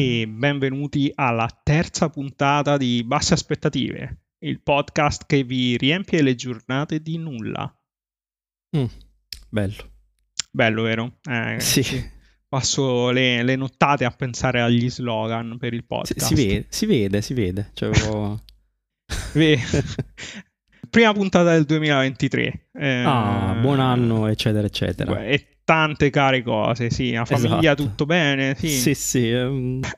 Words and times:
e 0.00 0.26
benvenuti 0.26 1.12
alla 1.14 1.46
terza 1.62 2.08
puntata 2.08 2.78
di 2.78 3.04
Basse 3.04 3.34
Aspettative, 3.34 4.22
il 4.38 4.62
podcast 4.62 5.26
che 5.26 5.44
vi 5.44 5.76
riempie 5.76 6.22
le 6.22 6.34
giornate 6.34 7.02
di 7.02 7.18
nulla. 7.18 7.70
Mm, 8.74 8.84
bello. 9.50 9.90
Bello, 10.50 10.82
vero? 10.84 11.18
Eh, 11.28 11.60
sì. 11.60 11.84
Passo 12.48 13.10
le, 13.10 13.42
le, 13.42 13.56
nottate 13.56 14.06
a 14.06 14.10
pensare 14.10 14.62
agli 14.62 14.88
slogan 14.88 15.58
per 15.58 15.74
il 15.74 15.84
podcast. 15.84 16.18
Si, 16.18 16.34
si 16.34 16.46
vede, 16.46 16.66
si 16.70 16.86
vede, 16.86 17.20
si 17.20 17.34
vede. 17.34 17.70
Cioè, 17.74 17.90
Prima 20.88 21.12
puntata 21.12 21.52
del 21.52 21.66
2023. 21.66 22.68
Eh, 22.72 23.02
ah, 23.04 23.54
buon 23.60 23.80
anno, 23.80 24.28
eccetera, 24.28 24.66
eccetera. 24.66 25.22
E 25.26 25.59
tante 25.70 26.10
care 26.10 26.42
cose, 26.42 26.90
sì. 26.90 27.12
La 27.12 27.24
famiglia 27.24 27.72
esatto. 27.72 27.84
tutto 27.84 28.04
bene, 28.04 28.56
sì. 28.56 28.68
Sì, 28.68 28.94
sì. 28.94 29.30
Um... 29.30 29.78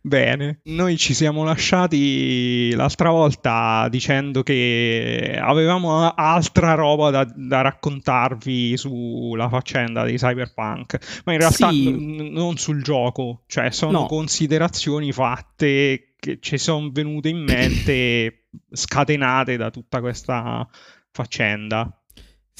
Bene, 0.00 0.60
noi 0.64 0.96
ci 0.96 1.12
siamo 1.12 1.44
lasciati 1.44 2.72
l'altra 2.74 3.10
volta 3.10 3.88
dicendo 3.90 4.42
che 4.42 5.38
avevamo 5.38 6.08
altra 6.14 6.74
roba 6.74 7.10
da, 7.10 7.30
da 7.34 7.60
raccontarvi 7.60 8.76
sulla 8.76 9.48
faccenda 9.48 10.04
di 10.04 10.16
Cyberpunk, 10.16 11.22
ma 11.24 11.32
in 11.32 11.38
realtà 11.38 11.68
sì. 11.68 11.90
n- 11.90 12.32
non 12.32 12.56
sul 12.56 12.82
gioco, 12.82 13.42
cioè 13.46 13.70
sono 13.70 14.00
no. 14.00 14.06
considerazioni 14.06 15.12
fatte 15.12 16.14
che 16.18 16.38
ci 16.40 16.58
sono 16.58 16.88
venute 16.90 17.28
in 17.28 17.44
mente 17.44 18.46
scatenate 18.70 19.56
da 19.56 19.70
tutta 19.70 20.00
questa 20.00 20.66
faccenda. 21.10 21.97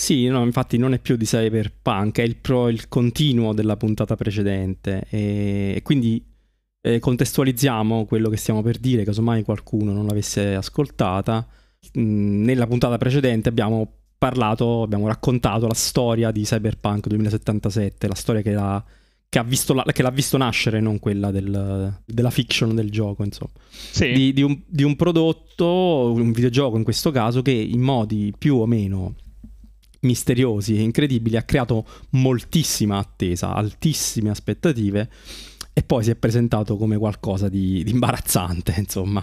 Sì, 0.00 0.28
no, 0.28 0.44
infatti 0.44 0.78
non 0.78 0.92
è 0.92 1.00
più 1.00 1.16
di 1.16 1.24
Cyberpunk, 1.24 2.20
è 2.20 2.22
il, 2.22 2.36
pro, 2.36 2.68
il 2.68 2.86
continuo 2.86 3.52
della 3.52 3.76
puntata 3.76 4.14
precedente 4.14 5.04
e 5.10 5.80
quindi 5.82 6.24
eh, 6.80 7.00
contestualizziamo 7.00 8.04
quello 8.04 8.28
che 8.28 8.36
stiamo 8.36 8.62
per 8.62 8.78
dire, 8.78 9.02
casomai 9.02 9.42
qualcuno 9.42 9.92
non 9.92 10.06
l'avesse 10.06 10.54
ascoltata. 10.54 11.44
Mm, 11.98 12.44
nella 12.44 12.68
puntata 12.68 12.96
precedente 12.96 13.48
abbiamo 13.48 13.92
parlato, 14.16 14.82
abbiamo 14.82 15.08
raccontato 15.08 15.66
la 15.66 15.74
storia 15.74 16.30
di 16.30 16.44
Cyberpunk 16.44 17.08
2077, 17.08 18.06
la 18.06 18.14
storia 18.14 18.40
che, 18.40 18.52
la, 18.52 18.82
che, 19.28 19.44
la, 19.74 19.82
che 19.82 20.02
l'ha 20.02 20.10
visto 20.10 20.36
nascere, 20.36 20.78
non 20.78 21.00
quella 21.00 21.32
del, 21.32 22.02
della 22.04 22.30
fiction 22.30 22.72
del 22.72 22.92
gioco, 22.92 23.24
insomma. 23.24 23.50
Sì. 23.68 24.12
Di, 24.12 24.32
di, 24.32 24.42
un, 24.42 24.60
di 24.64 24.84
un 24.84 24.94
prodotto, 24.94 26.12
un 26.12 26.30
videogioco 26.30 26.76
in 26.76 26.84
questo 26.84 27.10
caso, 27.10 27.42
che 27.42 27.50
in 27.50 27.80
modi 27.80 28.32
più 28.38 28.58
o 28.58 28.66
meno 28.66 29.16
misteriosi 30.00 30.76
e 30.76 30.82
incredibili 30.82 31.36
ha 31.36 31.42
creato 31.42 31.84
moltissima 32.10 32.98
attesa, 32.98 33.54
altissime 33.54 34.30
aspettative 34.30 35.08
e 35.78 35.84
poi 35.84 36.02
si 36.02 36.10
è 36.10 36.16
presentato 36.16 36.76
come 36.76 36.96
qualcosa 36.98 37.48
di, 37.48 37.84
di 37.84 37.92
imbarazzante, 37.92 38.74
insomma, 38.78 39.22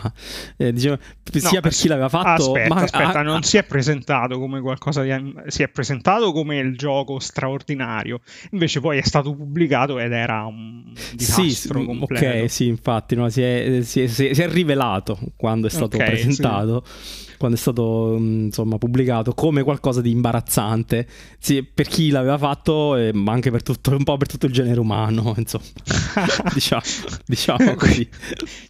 eh, 0.56 0.72
diciamo, 0.72 0.98
sia 1.30 1.50
no, 1.52 1.59
per 1.59 1.73
chi 1.73 1.90
l'aveva 1.90 2.08
fatto... 2.08 2.54
Aspetta, 2.54 2.73
ma, 2.73 2.82
aspetta, 2.82 3.20
ah, 3.20 3.22
non 3.23 3.40
ah, 3.40 3.44
si 3.44 3.58
è 3.58 3.64
presentato 3.66 4.40
come 4.40 4.62
qualcosa 4.62 5.02
di... 5.02 5.34
si 5.48 5.64
è 5.64 5.67
presentato 5.67 6.32
come 6.32 6.58
il 6.59 6.78
gioco 6.78 7.20
straordinario, 7.20 8.22
invece 8.52 8.80
poi 8.80 9.00
è 9.00 9.02
stato 9.02 9.36
pubblicato 9.36 10.00
ed 10.00 10.14
era 10.14 10.45
un 10.45 10.94
disastro 11.14 11.82
sì, 11.82 11.86
completo. 11.86 12.26
Ok, 12.26 12.50
sì, 12.50 12.67
infatti, 12.67 13.16
no, 13.16 13.28
si, 13.28 13.42
è, 13.42 13.80
si, 13.82 14.04
è, 14.04 14.08
si, 14.08 14.28
è, 14.28 14.48
rivelato 14.48 15.20
quando 15.36 15.67
è 15.67 15.70
stato 15.70 15.98
okay, 15.98 16.08
presentato. 16.08 16.86
Sì 16.86 17.23
quando 17.46 17.56
è 17.56 17.60
stato 17.60 18.16
insomma 18.18 18.78
pubblicato 18.78 19.34
come 19.34 19.62
qualcosa 19.64 20.02
di 20.02 20.10
imbarazzante. 20.10 21.08
Sì, 21.38 21.64
per 21.64 21.88
chi 21.88 22.10
l'aveva 22.10 22.38
fatto 22.38 22.96
eh, 22.96 23.14
ma 23.14 23.34
anche 23.34 23.52
per 23.52 23.62
tutto, 23.62 23.92
un 23.92 24.04
po' 24.04 24.18
per 24.18 24.28
tutto 24.28 24.48
il 24.48 24.52
genere 24.52 24.80
umano 24.80 25.34
insomma. 25.38 25.64
Diciamo, 26.54 26.82
diciamo 27.26 27.76
così. 27.76 28.08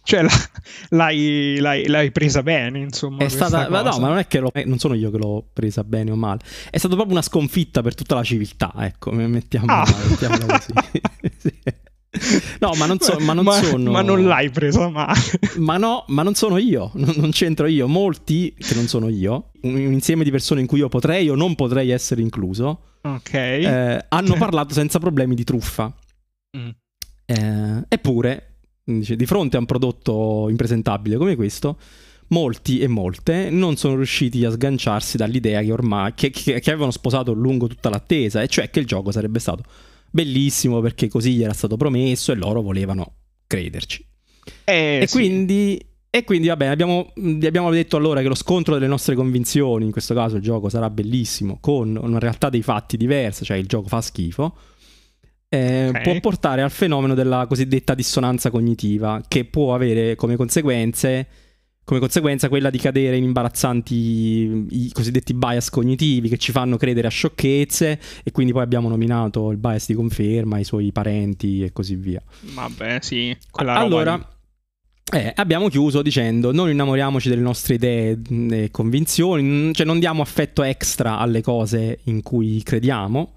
Cioè 0.02 0.22
la, 0.22 0.30
l'hai, 0.90 1.58
l'hai, 1.58 1.86
l'hai, 1.86 2.10
presa 2.10 2.42
bene 2.42 2.80
insomma 2.80 3.24
è 3.24 3.28
stata 3.28 3.68
ma 3.68 3.82
no 3.82 3.98
ma 3.98 4.08
non 4.08 4.18
è 4.18 4.26
che 4.26 4.42
eh, 4.52 4.64
non 4.64 4.78
sono 4.78 4.94
io 4.94 5.10
che 5.10 5.18
l'ho 5.18 5.44
presa 5.52 5.84
bene 5.84 6.10
o 6.10 6.16
male. 6.16 6.40
È 6.70 6.76
stata 6.76 6.94
proprio 6.94 7.14
una 7.14 7.22
sconfitta 7.22 7.82
per 7.82 7.94
tutta 7.94 8.14
la 8.14 8.22
civiltà 8.22 8.72
ecco 8.78 9.10
mettiamo, 9.12 9.66
ah. 9.68 9.86
mettiamola 10.08 10.58
così. 10.58 10.72
Sì. 11.38 11.52
No, 12.60 12.72
ma 12.76 12.86
non, 12.86 12.98
so, 12.98 13.18
ma 13.20 13.32
non 13.32 13.44
ma, 13.44 13.52
sono. 13.52 13.90
Ma 13.90 14.02
non 14.02 14.24
l'hai 14.24 14.50
presa 14.50 14.88
male. 14.88 15.18
Ma 15.56 15.76
no, 15.76 16.04
ma 16.08 16.22
non 16.22 16.34
sono 16.34 16.56
io. 16.58 16.90
Non, 16.94 17.14
non, 17.16 17.30
c'entro 17.30 17.66
io. 17.66 17.86
Molti, 17.86 18.54
che 18.58 18.74
non 18.74 18.86
sono 18.86 19.08
io, 19.08 19.50
un, 19.62 19.74
un, 19.74 19.92
insieme 19.92 20.24
di 20.24 20.30
persone 20.30 20.60
in 20.60 20.66
cui 20.66 20.78
io 20.78 20.88
potrei 20.88 21.28
o 21.28 21.34
non 21.34 21.54
potrei 21.54 21.90
essere 21.90 22.22
incluso, 22.22 22.80
Ok. 23.02 23.32
eh, 23.34 24.04
hanno 24.08 24.34
parlato 24.34 24.72
senza 24.72 24.98
problemi 24.98 25.34
di 25.34 25.44
truffa. 25.44 25.92
Mm. 26.56 26.70
Eh, 27.26 27.84
eppure, 27.86 28.60
dice, 28.82 29.14
di 29.14 29.26
fronte 29.26 29.56
a 29.56 29.60
un 29.60 29.66
prodotto 29.66 30.46
impresentabile 30.48 31.18
come 31.18 31.36
questo, 31.36 31.76
molti 32.28 32.80
e 32.80 32.86
molte 32.86 33.50
non 33.50 33.76
sono 33.76 33.96
riusciti 33.96 34.42
a 34.44 34.50
sganciarsi 34.50 35.18
dall'idea 35.18 35.60
che 35.60 35.72
ormai 35.72 36.14
che, 36.14 36.30
che, 36.30 36.60
che 36.60 36.70
avevano 36.70 36.92
sposato 36.92 37.32
lungo 37.34 37.66
tutta 37.66 37.90
l'attesa, 37.90 38.40
e 38.40 38.48
cioè 38.48 38.70
che 38.70 38.80
il 38.80 38.86
gioco 38.86 39.10
sarebbe 39.10 39.38
stato 39.38 39.64
bellissimo 40.10 40.80
perché 40.80 41.08
così 41.08 41.34
gli 41.34 41.42
era 41.42 41.52
stato 41.52 41.76
promesso 41.76 42.32
e 42.32 42.34
loro 42.34 42.62
volevano 42.62 43.14
crederci. 43.46 44.04
Eh, 44.64 45.00
e, 45.02 45.06
sì. 45.06 45.16
quindi, 45.16 45.86
e 46.10 46.24
quindi, 46.24 46.48
vabbè, 46.48 46.66
abbiamo, 46.66 47.12
abbiamo 47.14 47.70
detto 47.70 47.96
allora 47.96 48.22
che 48.22 48.28
lo 48.28 48.34
scontro 48.34 48.74
delle 48.74 48.86
nostre 48.86 49.14
convinzioni, 49.14 49.84
in 49.84 49.92
questo 49.92 50.14
caso 50.14 50.36
il 50.36 50.42
gioco 50.42 50.68
sarà 50.68 50.90
bellissimo, 50.90 51.58
con 51.60 51.98
una 52.00 52.18
realtà 52.18 52.48
dei 52.48 52.62
fatti 52.62 52.96
diversa, 52.96 53.44
cioè 53.44 53.56
il 53.56 53.66
gioco 53.66 53.88
fa 53.88 54.00
schifo, 54.00 54.56
eh, 55.48 55.88
okay. 55.88 56.02
può 56.02 56.20
portare 56.20 56.62
al 56.62 56.70
fenomeno 56.70 57.14
della 57.14 57.46
cosiddetta 57.46 57.94
dissonanza 57.94 58.50
cognitiva, 58.50 59.22
che 59.26 59.44
può 59.44 59.74
avere 59.74 60.14
come 60.14 60.36
conseguenze 60.36 61.26
come 61.86 62.00
conseguenza 62.00 62.48
quella 62.48 62.68
di 62.68 62.78
cadere 62.78 63.16
in 63.16 63.22
imbarazzanti 63.22 64.66
i 64.70 64.90
cosiddetti 64.92 65.34
bias 65.34 65.70
cognitivi 65.70 66.28
che 66.28 66.36
ci 66.36 66.50
fanno 66.50 66.76
credere 66.76 67.06
a 67.06 67.10
sciocchezze 67.10 68.00
e 68.24 68.32
quindi 68.32 68.52
poi 68.52 68.62
abbiamo 68.62 68.88
nominato 68.88 69.52
il 69.52 69.56
bias 69.56 69.86
di 69.86 69.94
conferma, 69.94 70.58
i 70.58 70.64
suoi 70.64 70.90
parenti 70.90 71.62
e 71.62 71.70
così 71.72 71.94
via. 71.94 72.20
Vabbè, 72.40 72.98
sì. 73.00 73.36
allora, 73.52 74.18
eh, 75.12 75.32
abbiamo 75.36 75.68
chiuso 75.68 76.02
dicendo 76.02 76.50
non 76.50 76.68
innamoriamoci 76.70 77.28
delle 77.28 77.40
nostre 77.40 77.74
idee 77.74 78.20
e 78.50 78.70
convinzioni, 78.72 79.72
cioè 79.72 79.86
non 79.86 80.00
diamo 80.00 80.22
affetto 80.22 80.64
extra 80.64 81.18
alle 81.18 81.40
cose 81.40 82.00
in 82.04 82.20
cui 82.20 82.64
crediamo. 82.64 83.34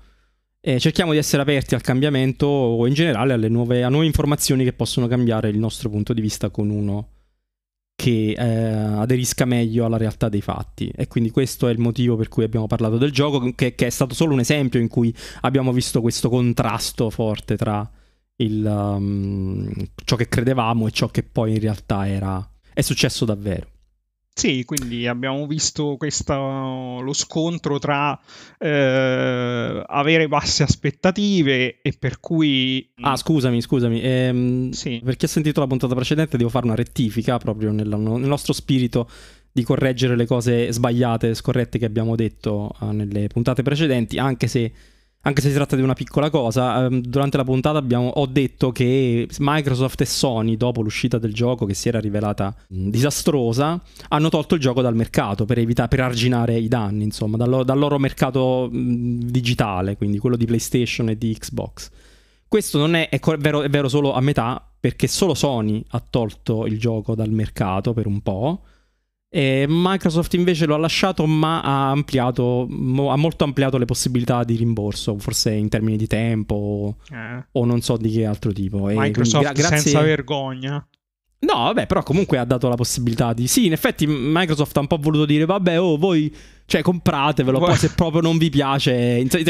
E 0.59 0.79
cerchiamo 0.79 1.11
di 1.11 1.19
essere 1.19 1.43
aperti 1.43 1.75
al 1.75 1.81
cambiamento 1.81 2.47
o 2.47 2.87
in 2.87 2.95
generale 2.95 3.33
alle 3.33 3.47
nuove, 3.47 3.83
a 3.83 3.89
nuove 3.89 4.07
informazioni 4.07 4.63
che 4.63 4.73
possono 4.73 5.05
cambiare 5.05 5.49
il 5.49 5.59
nostro 5.59 5.87
punto 5.89 6.13
di 6.13 6.21
vista 6.21 6.49
con 6.49 6.71
uno 6.71 7.09
che 7.99 8.31
eh, 8.31 8.45
aderisca 8.45 9.43
meglio 9.43 9.83
alla 9.83 9.97
realtà 9.97 10.29
dei 10.29 10.39
fatti. 10.39 10.89
E 10.95 11.07
quindi 11.07 11.31
questo 11.31 11.67
è 11.67 11.71
il 11.71 11.79
motivo 11.79 12.15
per 12.15 12.29
cui 12.29 12.45
abbiamo 12.45 12.65
parlato 12.65 12.97
del 12.97 13.11
gioco, 13.11 13.51
che, 13.53 13.75
che 13.75 13.87
è 13.87 13.89
stato 13.89 14.15
solo 14.15 14.31
un 14.31 14.39
esempio 14.39 14.79
in 14.79 14.87
cui 14.87 15.13
abbiamo 15.41 15.73
visto 15.73 15.99
questo 15.99 16.29
contrasto 16.29 17.09
forte 17.09 17.57
tra 17.57 17.89
il, 18.37 18.63
um, 18.65 19.69
ciò 20.05 20.15
che 20.15 20.29
credevamo 20.29 20.87
e 20.87 20.91
ciò 20.91 21.07
che 21.07 21.23
poi 21.23 21.55
in 21.55 21.59
realtà 21.59 22.07
era, 22.07 22.49
è 22.73 22.79
successo 22.79 23.25
davvero. 23.25 23.67
Sì, 24.39 24.63
quindi 24.63 25.05
abbiamo 25.05 25.45
visto 25.47 25.97
questo, 25.97 27.01
lo 27.01 27.11
scontro 27.11 27.77
tra 27.77 28.17
eh, 28.57 29.83
avere 29.85 30.29
basse 30.29 30.63
aspettative 30.63 31.81
e 31.81 31.93
per 31.99 32.21
cui... 32.21 32.89
Ah, 33.01 33.17
scusami, 33.17 33.59
scusami. 33.59 34.01
Ehm, 34.01 34.69
sì. 34.71 35.01
Per 35.03 35.17
chi 35.17 35.25
ha 35.25 35.27
sentito 35.27 35.59
la 35.59 35.67
puntata 35.67 35.93
precedente 35.93 36.37
devo 36.37 36.49
fare 36.49 36.67
una 36.67 36.75
rettifica 36.75 37.37
proprio 37.37 37.73
nel, 37.73 37.89
nel 37.89 38.29
nostro 38.29 38.53
spirito 38.53 39.09
di 39.51 39.63
correggere 39.63 40.15
le 40.15 40.25
cose 40.25 40.71
sbagliate, 40.71 41.33
scorrette 41.33 41.77
che 41.77 41.85
abbiamo 41.85 42.15
detto 42.15 42.71
uh, 42.79 42.91
nelle 42.91 43.27
puntate 43.27 43.61
precedenti, 43.61 44.19
anche 44.19 44.47
se 44.47 44.71
anche 45.21 45.41
se 45.41 45.49
si 45.49 45.55
tratta 45.55 45.75
di 45.75 45.81
una 45.81 45.93
piccola 45.93 46.29
cosa, 46.29 46.85
ehm, 46.85 47.01
durante 47.01 47.35
la 47.35 47.43
puntata 47.43 47.77
abbiamo, 47.77 48.07
ho 48.07 48.25
detto 48.25 48.71
che 48.71 49.27
Microsoft 49.39 49.99
e 50.01 50.05
Sony, 50.05 50.55
dopo 50.55 50.81
l'uscita 50.81 51.17
del 51.17 51.33
gioco 51.33 51.65
che 51.65 51.73
si 51.73 51.89
era 51.89 51.99
rivelata 51.99 52.55
disastrosa, 52.67 53.81
hanno 54.07 54.29
tolto 54.29 54.55
il 54.55 54.61
gioco 54.61 54.81
dal 54.81 54.95
mercato 54.95 55.45
per, 55.45 55.59
evitare, 55.59 55.89
per 55.89 55.99
arginare 55.99 56.57
i 56.57 56.69
danni, 56.69 57.03
insomma, 57.03 57.35
dal, 57.35 57.65
dal 57.65 57.77
loro 57.77 57.99
mercato 57.99 58.69
digitale, 58.71 59.97
quindi 59.97 60.19
quello 60.19 60.37
di 60.37 60.45
PlayStation 60.45 61.09
e 61.09 61.17
di 61.17 61.35
Xbox. 61.37 61.89
Questo 62.47 62.77
non 62.79 62.95
è, 62.95 63.09
è, 63.09 63.19
vero, 63.37 63.61
è 63.61 63.69
vero 63.69 63.89
solo 63.89 64.13
a 64.13 64.21
metà, 64.21 64.65
perché 64.79 65.07
solo 65.07 65.33
Sony 65.33 65.83
ha 65.89 66.03
tolto 66.07 66.65
il 66.65 66.79
gioco 66.79 67.13
dal 67.13 67.29
mercato 67.29 67.93
per 67.93 68.07
un 68.07 68.21
po'. 68.21 68.61
E 69.31 69.65
Microsoft 69.69 70.33
invece 70.33 70.65
lo 70.65 70.73
ha 70.73 70.79
lasciato, 70.79 71.25
ma 71.27 71.61
ha 71.61 71.91
ampliato, 71.91 72.63
ha 72.63 73.15
molto 73.15 73.43
ampliato 73.43 73.77
le 73.77 73.85
possibilità 73.85 74.43
di 74.43 74.55
rimborso, 74.55 75.17
forse 75.19 75.51
in 75.51 75.69
termini 75.69 75.97
di 75.97 76.07
tempo 76.07 76.97
eh. 77.11 77.45
o 77.51 77.65
non 77.65 77.81
so 77.81 77.95
di 77.95 78.09
che 78.11 78.25
altro 78.25 78.51
tipo. 78.51 78.85
Microsoft 78.85 79.43
gra- 79.43 79.53
grazie... 79.53 79.77
senza 79.77 80.01
vergogna. 80.01 80.83
No, 81.41 81.53
vabbè, 81.53 81.85
però 81.85 82.03
comunque 82.03 82.37
ha 82.37 82.43
dato 82.43 82.67
la 82.67 82.75
possibilità 82.75 83.31
di... 83.31 83.47
Sì, 83.47 83.65
in 83.67 83.71
effetti 83.71 84.05
Microsoft 84.07 84.75
ha 84.75 84.81
un 84.81 84.87
po' 84.87 84.97
voluto 84.97 85.25
dire, 85.25 85.45
vabbè, 85.45 85.79
oh, 85.79 85.97
voi... 85.97 86.35
Cioè, 86.65 86.81
compratevelo, 86.81 87.59
poi 87.59 87.77
se 87.77 87.91
proprio 87.91 88.21
non 88.21 88.37
vi 88.37 88.49
piace... 88.49 88.91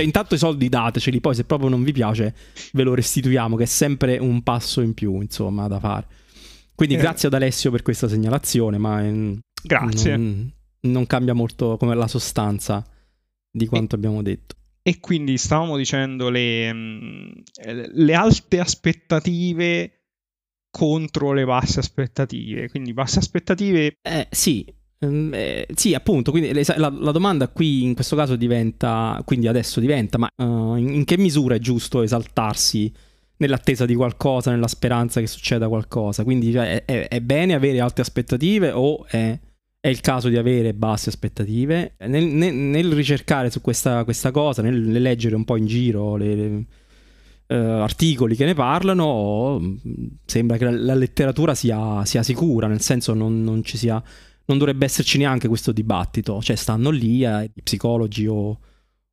Intanto 0.03 0.35
i 0.35 0.37
soldi 0.37 0.69
dateceli, 0.69 1.19
poi 1.19 1.33
se 1.33 1.45
proprio 1.45 1.67
non 1.67 1.83
vi 1.83 1.91
piace 1.91 2.35
ve 2.73 2.83
lo 2.83 2.93
restituiamo, 2.93 3.55
che 3.55 3.63
è 3.63 3.65
sempre 3.65 4.19
un 4.19 4.43
passo 4.43 4.81
in 4.81 4.93
più, 4.93 5.19
insomma, 5.19 5.67
da 5.67 5.79
fare. 5.79 6.05
Quindi 6.75 6.95
eh. 6.95 6.99
grazie 6.99 7.27
ad 7.27 7.33
Alessio 7.33 7.71
per 7.71 7.81
questa 7.81 8.07
segnalazione, 8.07 8.77
ma... 8.77 9.01
Grazie. 9.63 10.17
Non, 10.17 10.51
non 10.81 11.07
cambia 11.07 11.33
molto 11.33 11.77
come 11.77 11.95
la 11.95 12.07
sostanza 12.07 12.85
di 13.51 13.65
quanto 13.65 13.95
e, 13.95 13.97
abbiamo 13.97 14.21
detto. 14.21 14.55
E 14.81 14.99
quindi 14.99 15.37
stavamo 15.37 15.77
dicendo 15.77 16.29
le, 16.29 16.73
mm, 16.73 17.29
le 17.93 18.13
alte 18.13 18.59
aspettative 18.59 19.99
contro 20.71 21.33
le 21.33 21.45
basse 21.45 21.79
aspettative. 21.79 22.69
Quindi 22.69 22.93
basse 22.93 23.19
aspettative... 23.19 23.97
Eh, 24.01 24.27
sì, 24.31 24.65
mm, 25.05 25.33
eh, 25.33 25.67
sì, 25.73 25.93
appunto, 25.93 26.31
quindi 26.31 26.53
la, 26.53 26.89
la, 26.89 27.11
domanda 27.11 27.49
qui 27.49 27.83
in 27.83 27.93
questo 27.93 28.15
caso 28.15 28.35
diventa, 28.35 29.21
quindi 29.25 29.47
adesso 29.47 29.79
diventa, 29.79 30.17
ma 30.17 30.29
uh, 30.35 30.75
in, 30.75 30.89
in, 30.89 31.05
che 31.05 31.17
misura 31.17 31.55
è 31.55 31.59
giusto 31.59 32.01
esaltarsi 32.01 32.91
nell'attesa 33.37 33.85
di 33.85 33.95
qualcosa, 33.95 34.51
nella 34.51 34.67
speranza 34.67 35.19
che 35.19 35.27
succeda 35.27 35.67
qualcosa? 35.67 36.23
Quindi 36.23 36.51
cioè, 36.51 36.85
è, 36.85 37.07
è, 37.07 37.21
bene 37.21 37.53
avere 37.53 37.79
alte 37.79 38.01
aspettative 38.01 38.71
o 38.71 39.05
è, 39.05 39.37
è, 39.79 39.87
il 39.87 40.01
caso 40.01 40.29
di 40.29 40.37
avere 40.37 40.73
basse 40.73 41.09
aspettative? 41.09 41.95
Nel, 41.99 42.25
nel, 42.25 42.53
nel 42.53 42.93
ricercare 42.93 43.49
su 43.49 43.61
questa, 43.61 44.03
questa, 44.03 44.31
cosa, 44.31 44.61
nel, 44.61 44.79
nel 44.79 45.01
leggere 45.01 45.35
un 45.35 45.45
po' 45.45 45.57
in 45.57 45.65
giro 45.65 46.15
le, 46.15 46.35
le 46.35 46.65
eh, 47.47 47.55
articoli 47.55 48.35
che 48.35 48.45
ne 48.45 48.53
parlano, 48.53 49.77
sembra 50.25 50.57
che 50.57 50.65
la, 50.65 50.71
la 50.71 50.93
letteratura 50.93 51.55
sia, 51.55 52.05
sia, 52.05 52.23
sicura, 52.23 52.67
nel 52.67 52.81
senso 52.81 53.13
non, 53.13 53.43
non, 53.43 53.63
ci 53.63 53.77
sia, 53.77 54.01
non 54.45 54.57
dovrebbe 54.57 54.85
esserci 54.85 55.17
neanche 55.17 55.47
questo 55.47 55.71
dibattito, 55.71 56.41
cioè 56.41 56.55
stanno 56.55 56.89
lì 56.89 57.23
eh, 57.23 57.49
i 57.53 57.61
psicologi 57.61 58.27
o, 58.27 58.59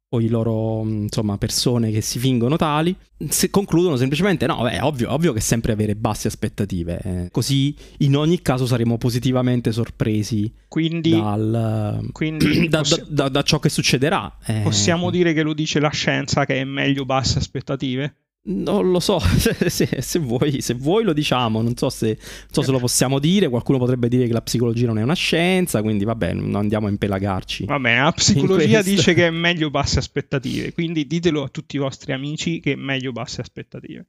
o 0.08 0.20
i 0.20 0.28
loro 0.28 0.82
insomma 0.84 1.36
persone 1.36 1.90
che 1.90 2.00
si 2.00 2.20
fingono 2.20 2.56
tali 2.56 2.94
se 3.28 3.50
concludono 3.50 3.96
semplicemente 3.96 4.46
no 4.46 4.68
è 4.68 4.80
ovvio, 4.80 5.12
ovvio 5.12 5.32
che 5.32 5.40
sempre 5.40 5.72
avere 5.72 5.96
basse 5.96 6.28
aspettative 6.28 7.00
eh. 7.02 7.28
così 7.32 7.74
in 7.98 8.16
ogni 8.16 8.40
caso 8.40 8.66
saremo 8.66 8.98
positivamente 8.98 9.72
sorpresi 9.72 10.52
quindi, 10.68 11.10
dal, 11.10 12.06
quindi 12.12 12.68
da, 12.70 12.78
possi- 12.78 13.04
da, 13.08 13.28
da, 13.28 13.42
ciò 13.42 13.58
che 13.58 13.68
succederà 13.68 14.38
eh. 14.44 14.60
possiamo 14.62 15.10
dire 15.10 15.32
che 15.32 15.42
lo 15.42 15.54
dice 15.54 15.80
la 15.80 15.90
scienza 15.90 16.44
che 16.44 16.60
è 16.60 16.64
meglio 16.64 17.04
basse 17.04 17.38
aspettative 17.38 18.14
non 18.46 18.90
lo 18.90 19.00
so, 19.00 19.18
se, 19.68 20.00
se, 20.00 20.18
vuoi, 20.18 20.60
se, 20.60 20.74
vuoi, 20.74 21.04
lo 21.04 21.12
diciamo, 21.12 21.62
non 21.62 21.76
so, 21.76 21.90
se, 21.90 22.06
non 22.06 22.48
so, 22.50 22.62
se, 22.62 22.70
lo 22.70 22.78
possiamo 22.78 23.18
dire, 23.18 23.48
qualcuno 23.48 23.78
potrebbe 23.78 24.08
dire 24.08 24.26
che 24.26 24.32
la 24.32 24.42
psicologia 24.42 24.86
non 24.86 24.98
è 24.98 25.02
una 25.02 25.14
scienza, 25.14 25.82
quindi 25.82 26.04
vabbè, 26.04 26.32
non 26.32 26.54
andiamo 26.54 26.86
a 26.86 26.90
impelagarci. 26.90 27.64
Vabbè, 27.64 27.98
la 27.98 28.12
psicologia 28.12 28.82
dice 28.82 29.14
che 29.14 29.26
è 29.26 29.30
meglio 29.30 29.70
basse 29.70 29.98
aspettative, 29.98 30.72
quindi 30.72 31.06
ditelo 31.06 31.42
a 31.42 31.48
tutti 31.48 31.76
i 31.76 31.78
vostri 31.78 32.12
amici 32.12 32.60
che 32.60 32.72
è 32.72 32.76
meglio 32.76 33.12
basse 33.12 33.40
aspettative. 33.40 34.06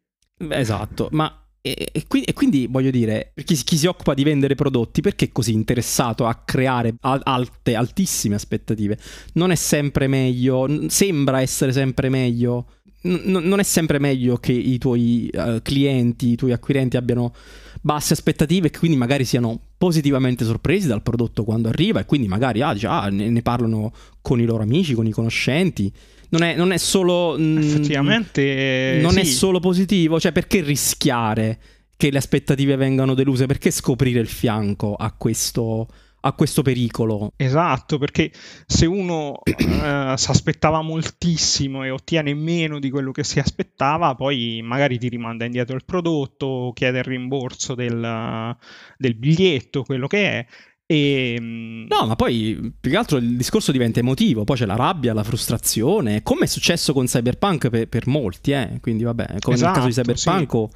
Esatto, 0.50 1.10
ma 1.12 1.48
e, 1.68 1.90
e, 1.92 2.08
quindi, 2.08 2.30
e, 2.30 2.34
quindi, 2.34 2.68
voglio 2.70 2.92
dire, 2.92 3.34
chi, 3.44 3.56
chi, 3.56 3.76
si 3.76 3.88
occupa 3.88 4.14
di 4.14 4.24
vendere 4.24 4.56
prodotti, 4.56 5.02
perché 5.02 5.26
è 5.26 5.32
così 5.32 5.52
interessato 5.52 6.26
a 6.26 6.36
creare 6.36 6.96
alte, 7.02 7.76
altissime 7.76 8.36
aspettative? 8.36 8.98
Non 9.34 9.52
è 9.52 9.56
sempre 9.56 10.08
meglio, 10.08 10.88
sembra 10.88 11.42
essere 11.42 11.74
sempre 11.74 12.08
meglio 12.10 12.68
n- 13.08 13.42
non 13.44 13.60
è 13.60 13.64
sempre 13.64 14.00
meglio 14.00 14.38
che 14.38 14.52
i 14.52 14.78
tuoi 14.78 15.30
uh, 15.34 15.62
clienti, 15.62 16.32
i 16.32 16.36
tuoi 16.36 16.52
acquirenti 16.52 16.98
abbiano 16.98 17.34
basse 17.82 18.14
aspettative 18.14 18.68
e 18.68 18.72
quindi 18.72 18.98
magari 18.98 19.24
siano 19.24 19.60
positivamente 19.78 20.44
sorpresi 20.44 20.88
dal 20.88 21.02
prodotto 21.02 21.44
quando 21.44 21.70
arriva 21.70 22.00
e 22.00 22.06
quindi 22.06 22.28
magari 22.28 22.62
ah, 22.62 22.74
già, 22.74 23.08
ne, 23.10 23.30
ne, 23.30 23.42
parlano 23.42 23.94
con 24.22 24.40
i 24.40 24.46
loro 24.46 24.64
amici, 24.64 24.94
con 24.94 25.08
i 25.08 25.12
conoscenti. 25.12 25.92
Non 26.30 26.44
è, 26.44 26.56
non 26.56 26.72
è 26.72 26.78
solo... 26.78 27.38
Mh, 27.38 27.58
Effettivamente... 27.58 29.00
Non 29.02 29.14
sì. 29.14 29.20
è 29.20 29.24
solo 29.24 29.60
positivo, 29.60 30.20
cioè 30.20 30.32
perché 30.32 30.62
rischiare 30.62 31.60
che 31.96 32.12
le 32.12 32.18
aspettative 32.18 32.76
vengano 32.76 33.14
deluse? 33.14 33.46
Perché 33.46 33.72
scoprire 33.72 34.20
il 34.20 34.28
fianco 34.28 34.96
a 34.96 35.14
questo 35.18 35.88
a 36.28 36.34
questo 36.34 36.62
pericolo. 36.62 37.34
Esatto, 37.36 37.98
perché 37.98 38.32
se 38.66 38.86
uno 38.86 39.40
eh, 39.44 40.14
si 40.16 40.32
aspettava 40.32 40.82
moltissimo 40.82 41.84
e 41.84 41.90
ottiene 41.90 42.34
meno 42.34 42.80
di 42.80 42.90
quello 42.90 43.12
che 43.12 43.24
si 43.24 43.40
aspettava, 43.40 44.16
poi 44.16 44.62
magari 44.64 44.98
ti 44.98 45.10
rimanda 45.10 45.46
indietro 45.46 45.76
il 45.76 45.86
prodotto, 45.86 46.72
chiede 46.74 47.00
il 47.00 47.06
rimborso 47.06 47.76
del, 47.76 48.56
del 48.98 49.16
biglietto, 49.16 49.84
quello 49.84 50.08
che 50.08 50.30
è. 50.30 50.46
E... 50.90 51.38
Mm, 51.40 51.86
no, 51.90 52.06
ma 52.06 52.16
poi 52.16 52.74
più 52.80 52.92
che 52.92 52.98
altro 52.98 53.18
il 53.18 53.36
discorso 53.36 53.72
diventa 53.72 54.00
emotivo, 54.00 54.44
poi 54.44 54.56
c'è 54.56 54.66
la 54.66 54.76
rabbia, 54.76 55.14
la 55.14 55.24
frustrazione, 55.24 56.24
come 56.24 56.44
è 56.44 56.48
successo 56.48 56.94
con 56.94 57.06
Cyberpunk 57.06 57.70
per, 57.70 57.88
per 57.88 58.08
molti, 58.08 58.52
eh? 58.52 58.78
quindi 58.80 59.04
vabbè, 59.04 59.40
come 59.40 59.56
esatto, 59.56 59.80
nel 59.80 59.84
caso 59.84 59.86
di 59.86 59.92
esatto, 59.92 60.14
Cyberpunk 60.14 60.50
sì 60.50 60.56
o 60.58 60.70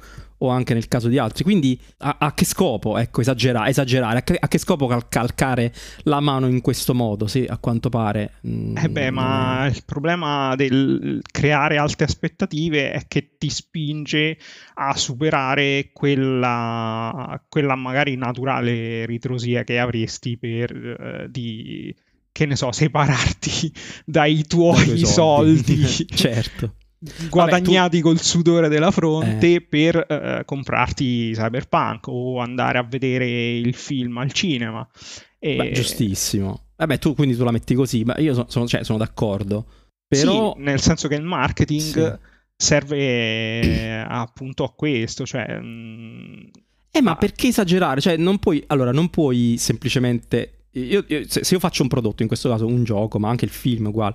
anche 0.48 0.74
nel 0.74 0.88
caso 0.88 1.08
di 1.08 1.18
altri. 1.18 1.44
Quindi 1.44 1.78
a, 1.98 2.16
a 2.18 2.34
che 2.34 2.44
scopo, 2.44 2.98
ecco, 2.98 3.20
esagerare, 3.20 3.70
esagerare 3.70 4.18
a, 4.18 4.22
che, 4.22 4.36
a 4.38 4.48
che 4.48 4.58
scopo 4.58 4.86
cal- 4.86 5.08
calcare 5.08 5.72
la 6.04 6.20
mano 6.20 6.46
in 6.46 6.60
questo 6.60 6.94
modo, 6.94 7.26
sì, 7.26 7.44
a 7.48 7.58
quanto 7.58 7.88
pare. 7.88 8.34
Mm, 8.46 8.76
eh 8.76 8.88
beh, 8.88 9.10
ma 9.10 9.66
il 9.66 9.82
problema 9.84 10.54
del 10.56 11.20
creare 11.30 11.78
alte 11.78 12.04
aspettative 12.04 12.92
è 12.92 13.06
che 13.08 13.36
ti 13.38 13.50
spinge 13.50 14.38
a 14.74 14.96
superare 14.96 15.90
quella, 15.92 17.40
quella 17.48 17.74
magari 17.74 18.16
naturale 18.16 19.06
ritrosia 19.06 19.64
che 19.64 19.78
avresti 19.78 20.38
per 20.38 20.70
eh, 20.72 21.26
di 21.30 21.94
che 22.32 22.46
ne 22.46 22.56
so, 22.56 22.72
separarti 22.72 23.72
dai 24.06 24.44
tuoi, 24.46 24.86
dai 24.86 25.00
tuoi 25.00 25.12
soldi. 25.12 25.84
soldi. 25.84 26.06
certo 26.16 26.74
guadagnati 27.28 27.74
Vabbè, 27.74 27.96
tu... 27.98 28.02
col 28.02 28.20
sudore 28.20 28.68
della 28.68 28.90
fronte 28.90 29.54
eh. 29.54 29.60
per 29.60 30.06
uh, 30.08 30.44
comprarti 30.44 31.32
Cyberpunk 31.32 32.06
o 32.08 32.38
andare 32.38 32.78
a 32.78 32.82
vedere 32.82 33.56
il 33.58 33.74
film 33.74 34.18
al 34.18 34.32
cinema. 34.32 34.86
E... 35.38 35.56
Beh, 35.56 35.72
giustissimo. 35.72 36.66
Vabbè, 36.76 36.98
tu 36.98 37.14
quindi 37.14 37.36
tu 37.36 37.44
la 37.44 37.50
metti 37.50 37.74
così, 37.74 38.04
ma 38.04 38.16
io 38.18 38.34
sono, 38.34 38.46
sono, 38.48 38.66
cioè, 38.66 38.84
sono 38.84 38.98
d'accordo. 38.98 39.66
Però... 40.06 40.54
Sì, 40.56 40.62
nel 40.62 40.80
senso 40.80 41.08
che 41.08 41.14
il 41.16 41.22
marketing 41.22 41.80
sì. 41.80 42.18
serve 42.56 44.04
appunto 44.06 44.64
a 44.64 44.72
questo, 44.72 45.26
cioè... 45.26 45.58
Mh... 45.58 45.64
Mm, 45.64 46.40
eh, 46.94 47.00
ma 47.00 47.16
perché 47.16 47.48
esagerare? 47.48 48.00
Cioè, 48.00 48.16
non 48.16 48.38
puoi... 48.38 48.62
Allora, 48.68 48.92
non 48.92 49.08
puoi 49.08 49.56
semplicemente... 49.58 50.66
Io, 50.72 51.04
io, 51.06 51.22
se, 51.28 51.44
se 51.44 51.54
io 51.54 51.60
faccio 51.60 51.82
un 51.82 51.88
prodotto, 51.88 52.22
in 52.22 52.28
questo 52.28 52.48
caso 52.48 52.66
un 52.66 52.84
gioco, 52.84 53.18
ma 53.18 53.28
anche 53.28 53.44
il 53.44 53.50
film 53.50 53.86
uguale 53.86 54.14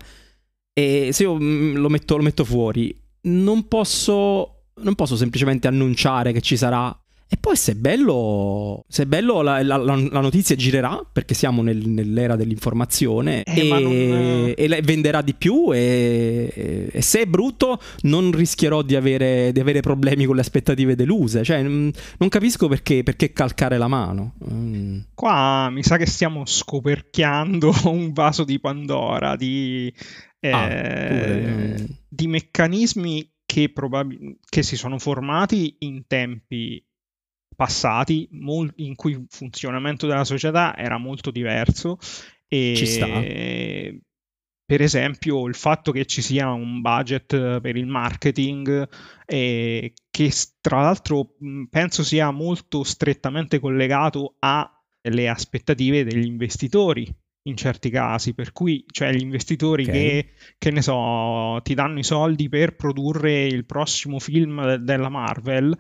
e 0.78 1.10
se 1.12 1.24
io 1.24 1.34
mm, 1.34 1.78
lo 1.78 1.90
metto, 1.90 2.18
lo 2.18 2.22
metto 2.22 2.46
fuori, 2.46 2.96
non 3.22 3.68
posso, 3.68 4.66
non 4.76 4.94
posso 4.94 5.16
semplicemente 5.16 5.68
annunciare 5.68 6.32
che 6.32 6.42
ci 6.42 6.56
sarà 6.56 6.96
e 7.30 7.36
poi 7.36 7.58
se 7.58 7.74
è 7.74 7.76
bello, 7.76 8.86
se 8.88 9.04
è 9.04 9.06
bello 9.06 9.42
la, 9.42 9.62
la, 9.62 9.76
la 9.76 10.22
notizia 10.22 10.56
girerà 10.56 11.06
perché 11.12 11.34
siamo 11.34 11.62
nel, 11.62 11.86
nell'era 11.86 12.38
dell'informazione 12.38 13.44
eh, 13.44 13.68
e, 13.68 13.68
non... 13.68 14.54
e, 14.56 14.82
venderà 14.82 15.22
di 15.22 15.34
più 15.34 15.74
e, 15.74 16.90
e, 16.90 17.02
se 17.02 17.22
è 17.22 17.26
brutto 17.26 17.82
non 18.04 18.32
rischierò 18.32 18.82
di 18.82 18.96
avere, 18.96 19.52
di 19.52 19.60
avere, 19.60 19.82
problemi 19.82 20.24
con 20.24 20.36
le 20.36 20.42
aspettative 20.42 20.96
deluse. 20.96 21.44
Cioè, 21.44 21.62
non 21.64 21.92
capisco 22.30 22.70
perché, 22.70 23.04
perché 23.04 23.34
calcare 23.34 23.78
la 23.78 23.90
mano. 23.90 24.36
Mm. 24.50 25.00
Qua 25.14 25.70
mi 25.70 25.84
sa 25.84 25.98
che 25.98 26.06
stiamo 26.06 26.46
scoperchiando 26.46 27.74
un 27.92 28.14
vaso 28.14 28.46
di 28.46 28.58
Pandora 28.58 29.36
di 29.36 29.94
ah, 30.42 30.68
eh, 30.70 31.86
di 32.08 32.28
meccanismi 32.28 33.32
che, 33.46 33.70
probab- 33.70 34.38
che 34.48 34.64
si 34.64 34.76
sono 34.76 35.00
formati 35.00 35.78
in 35.80 36.06
tempi 36.06 36.84
passati 37.56 38.30
in 38.32 38.96
cui 38.96 39.14
il 39.14 39.26
funzionamento 39.30 40.06
della 40.06 40.26
società 40.26 40.78
era 40.78 40.98
molto 40.98 41.32
diverso 41.32 41.98
e 42.48 42.74
ci 42.76 42.86
sta. 42.86 43.08
per 44.64 44.82
esempio 44.82 45.48
il 45.48 45.56
fatto 45.56 45.92
che 45.92 46.06
ci 46.06 46.22
sia 46.22 46.52
un 46.52 46.82
budget 46.82 47.60
per 47.60 47.76
il 47.76 47.88
marketing 47.88 48.88
e 49.26 49.94
che 50.12 50.32
tra 50.62 50.82
l'altro 50.82 51.36
penso 51.70 52.04
sia 52.04 52.30
molto 52.30 52.84
strettamente 52.84 53.60
collegato 53.60 54.36
alle 54.40 55.28
aspettative 55.28 56.04
degli 56.04 56.28
investitori 56.28 57.12
in 57.48 57.58
certi 57.58 57.90
casi, 57.90 58.34
per 58.34 58.52
cui 58.52 58.84
cioè 58.92 59.12
gli 59.12 59.22
investitori 59.22 59.84
okay. 59.84 59.94
che, 59.94 60.30
che, 60.58 60.72
ne 60.72 60.82
so, 60.82 61.60
ti 61.64 61.74
danno 61.74 62.00
i 62.00 62.04
soldi 62.04 62.50
per 62.50 62.76
produrre 62.76 63.46
il 63.46 63.66
prossimo 63.66 64.20
film 64.20 64.76
della 64.76 65.10
Marvel, 65.10 65.76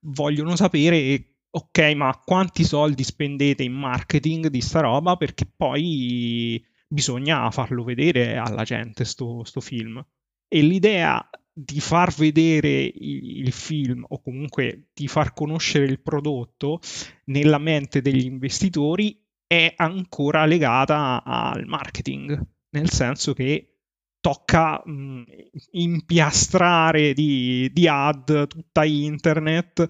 vogliono 0.00 0.56
sapere 0.56 1.26
ok, 1.50 1.78
ma 1.94 2.18
quanti 2.24 2.64
soldi 2.64 3.04
spendete 3.04 3.62
in 3.62 3.72
marketing 3.72 4.48
di 4.48 4.60
sta 4.60 4.80
roba 4.80 5.16
perché 5.16 5.46
poi 5.46 6.64
bisogna 6.88 7.50
farlo 7.50 7.84
vedere 7.84 8.36
alla 8.36 8.64
gente 8.64 9.04
sto, 9.04 9.44
sto 9.44 9.60
film. 9.60 10.04
E 10.48 10.60
l'idea 10.62 11.26
di 11.54 11.80
far 11.80 12.12
vedere 12.14 12.82
il, 12.82 13.40
il 13.40 13.52
film 13.52 14.04
o 14.08 14.20
comunque 14.22 14.88
di 14.94 15.06
far 15.06 15.34
conoscere 15.34 15.84
il 15.84 16.00
prodotto 16.00 16.80
nella 17.26 17.58
mente 17.58 18.00
degli 18.00 18.24
investitori 18.24 19.21
è 19.52 19.74
ancora 19.76 20.46
legata 20.46 21.22
al 21.22 21.66
marketing, 21.66 22.40
nel 22.70 22.88
senso 22.88 23.34
che 23.34 23.80
tocca 24.18 24.80
mh, 24.82 25.24
impiastrare 25.72 27.12
di, 27.12 27.68
di, 27.70 27.86
ad 27.86 28.46
tutta 28.46 28.84
internet, 28.84 29.86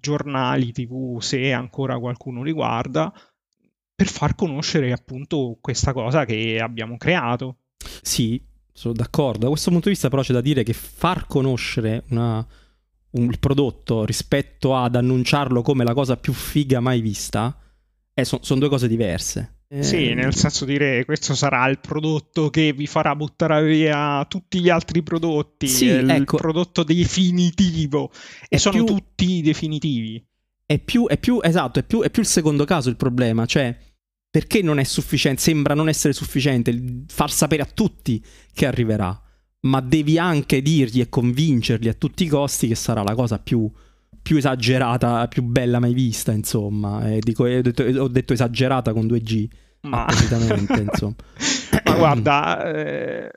giornali, 0.00 0.72
tv, 0.72 1.20
se 1.20 1.52
ancora 1.52 2.00
qualcuno 2.00 2.42
li 2.42 2.50
guarda, 2.50 3.12
per 3.94 4.08
far 4.08 4.34
conoscere 4.34 4.90
appunto 4.90 5.58
questa 5.60 5.92
cosa 5.92 6.24
che 6.24 6.58
abbiamo 6.60 6.96
creato. 6.96 7.58
Sì, 8.02 8.42
sono 8.72 8.94
d'accordo. 8.94 9.40
Da 9.40 9.48
questo 9.50 9.70
punto 9.70 9.84
di 9.84 9.92
vista 9.92 10.08
però 10.08 10.22
c'è 10.22 10.32
da 10.32 10.40
dire 10.40 10.64
che 10.64 10.72
far 10.72 11.28
conoscere 11.28 12.02
una, 12.08 12.44
un 13.10 13.38
prodotto 13.38 14.04
rispetto 14.04 14.74
ad 14.74 14.96
annunciarlo 14.96 15.62
come 15.62 15.84
la 15.84 15.94
cosa 15.94 16.16
più 16.16 16.32
figa 16.32 16.80
mai 16.80 17.00
vista 17.00 17.56
eh, 18.14 18.24
sono 18.24 18.42
son 18.42 18.58
due 18.58 18.68
cose 18.68 18.88
diverse. 18.88 19.60
Sì, 19.78 20.08
eh, 20.08 20.14
nel 20.14 20.34
senso 20.34 20.64
dire 20.64 21.04
questo 21.04 21.36
sarà 21.36 21.68
il 21.68 21.78
prodotto 21.78 22.50
che 22.50 22.72
vi 22.72 22.88
farà 22.88 23.14
buttare 23.14 23.64
via 23.64 24.24
tutti 24.28 24.60
gli 24.60 24.68
altri 24.68 25.02
prodotti, 25.04 25.68
sì, 25.68 25.84
il 25.84 26.10
ecco, 26.10 26.38
prodotto 26.38 26.82
definitivo 26.82 28.10
e 28.48 28.58
sono 28.58 28.82
più, 28.82 28.94
tutti 28.96 29.40
definitivi. 29.42 30.24
È 30.66 30.78
più, 30.80 31.06
è 31.06 31.18
più 31.18 31.38
esatto, 31.40 31.78
è 31.78 31.84
più, 31.84 32.02
è 32.02 32.10
più 32.10 32.22
il 32.22 32.28
secondo 32.28 32.64
caso 32.64 32.88
il 32.88 32.96
problema, 32.96 33.46
cioè 33.46 33.76
perché 34.28 34.60
non 34.60 34.80
è 34.80 34.84
sufficiente, 34.84 35.40
sembra 35.40 35.74
non 35.74 35.88
essere 35.88 36.12
sufficiente 36.14 37.04
far 37.06 37.30
sapere 37.30 37.62
a 37.62 37.68
tutti 37.72 38.24
che 38.52 38.66
arriverà, 38.66 39.20
ma 39.62 39.80
devi 39.80 40.18
anche 40.18 40.62
dirgli 40.62 41.00
e 41.00 41.08
convincerli 41.08 41.88
a 41.88 41.94
tutti 41.94 42.24
i 42.24 42.28
costi 42.28 42.66
che 42.66 42.74
sarà 42.74 43.04
la 43.04 43.14
cosa 43.14 43.38
più, 43.38 43.70
più 44.22 44.36
esagerata, 44.36 45.28
più 45.28 45.42
bella 45.42 45.78
mai 45.78 45.94
vista, 45.94 46.32
insomma. 46.32 47.10
E 47.10 47.20
dico, 47.20 47.44
ho, 47.44 47.60
detto, 47.60 47.82
ho, 47.82 48.08
detto, 48.08 48.32
esagerata 48.32 48.92
con 48.92 49.06
2G, 49.06 49.48
ma 49.82 50.06
insomma. 50.78 51.14
ma 51.84 51.94
guarda, 51.96 52.72
eh, 52.72 53.30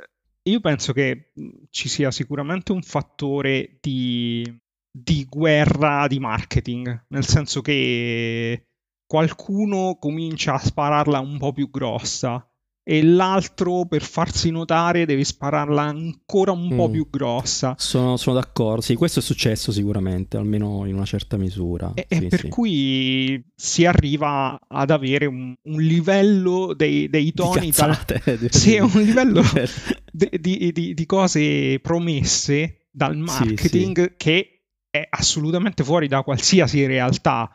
io 0.43 0.59
penso 0.59 0.93
che 0.93 1.31
ci 1.69 1.89
sia 1.89 2.11
sicuramente 2.11 2.71
un 2.71 2.81
fattore 2.81 3.77
di, 3.79 4.43
di 4.91 5.25
guerra 5.29 6.07
di 6.07 6.19
marketing, 6.19 7.05
nel 7.09 7.25
senso 7.25 7.61
che 7.61 8.67
qualcuno 9.05 9.97
comincia 9.99 10.53
a 10.53 10.59
spararla 10.59 11.19
un 11.19 11.37
po' 11.37 11.53
più 11.53 11.69
grossa 11.69 12.47
e 12.83 13.01
l'altro 13.01 13.85
per 13.85 14.01
farsi 14.01 14.51
notare 14.51 15.05
deve 15.05 15.23
spararla 15.23 15.81
ancora 15.81 16.51
un 16.51 16.73
mm. 16.73 16.75
po' 16.75 16.89
più 16.89 17.09
grossa. 17.09 17.75
Sono, 17.77 18.17
sono, 18.17 18.39
d'accordo, 18.39 18.81
sì, 18.81 18.95
questo 18.95 19.19
è 19.19 19.21
successo 19.21 19.71
sicuramente, 19.71 20.37
almeno 20.37 20.85
in 20.85 20.95
una 20.95 21.05
certa 21.05 21.37
misura. 21.37 21.93
E, 21.95 22.05
sì, 22.09 22.25
e 22.25 22.27
per 22.27 22.39
sì. 22.41 22.49
cui 22.49 23.51
si 23.55 23.85
arriva 23.85 24.59
ad 24.67 24.89
avere 24.91 25.25
un, 25.25 25.53
un 25.61 25.81
livello 25.81 26.73
dei, 26.75 27.09
dei 27.09 27.31
toni, 27.33 27.71
tal... 27.71 27.97
sì, 28.49 28.77
un 28.77 28.91
livello 28.93 29.41
di, 30.11 30.71
di, 30.73 30.93
di, 30.93 31.05
cose 31.05 31.79
promesse 31.79 32.87
dal 32.91 33.17
marketing 33.17 34.09
sì, 34.09 34.13
che 34.17 34.47
è 34.89 35.07
assolutamente 35.09 35.83
fuori 35.83 36.07
da 36.07 36.21
qualsiasi 36.21 36.85
realtà 36.85 37.49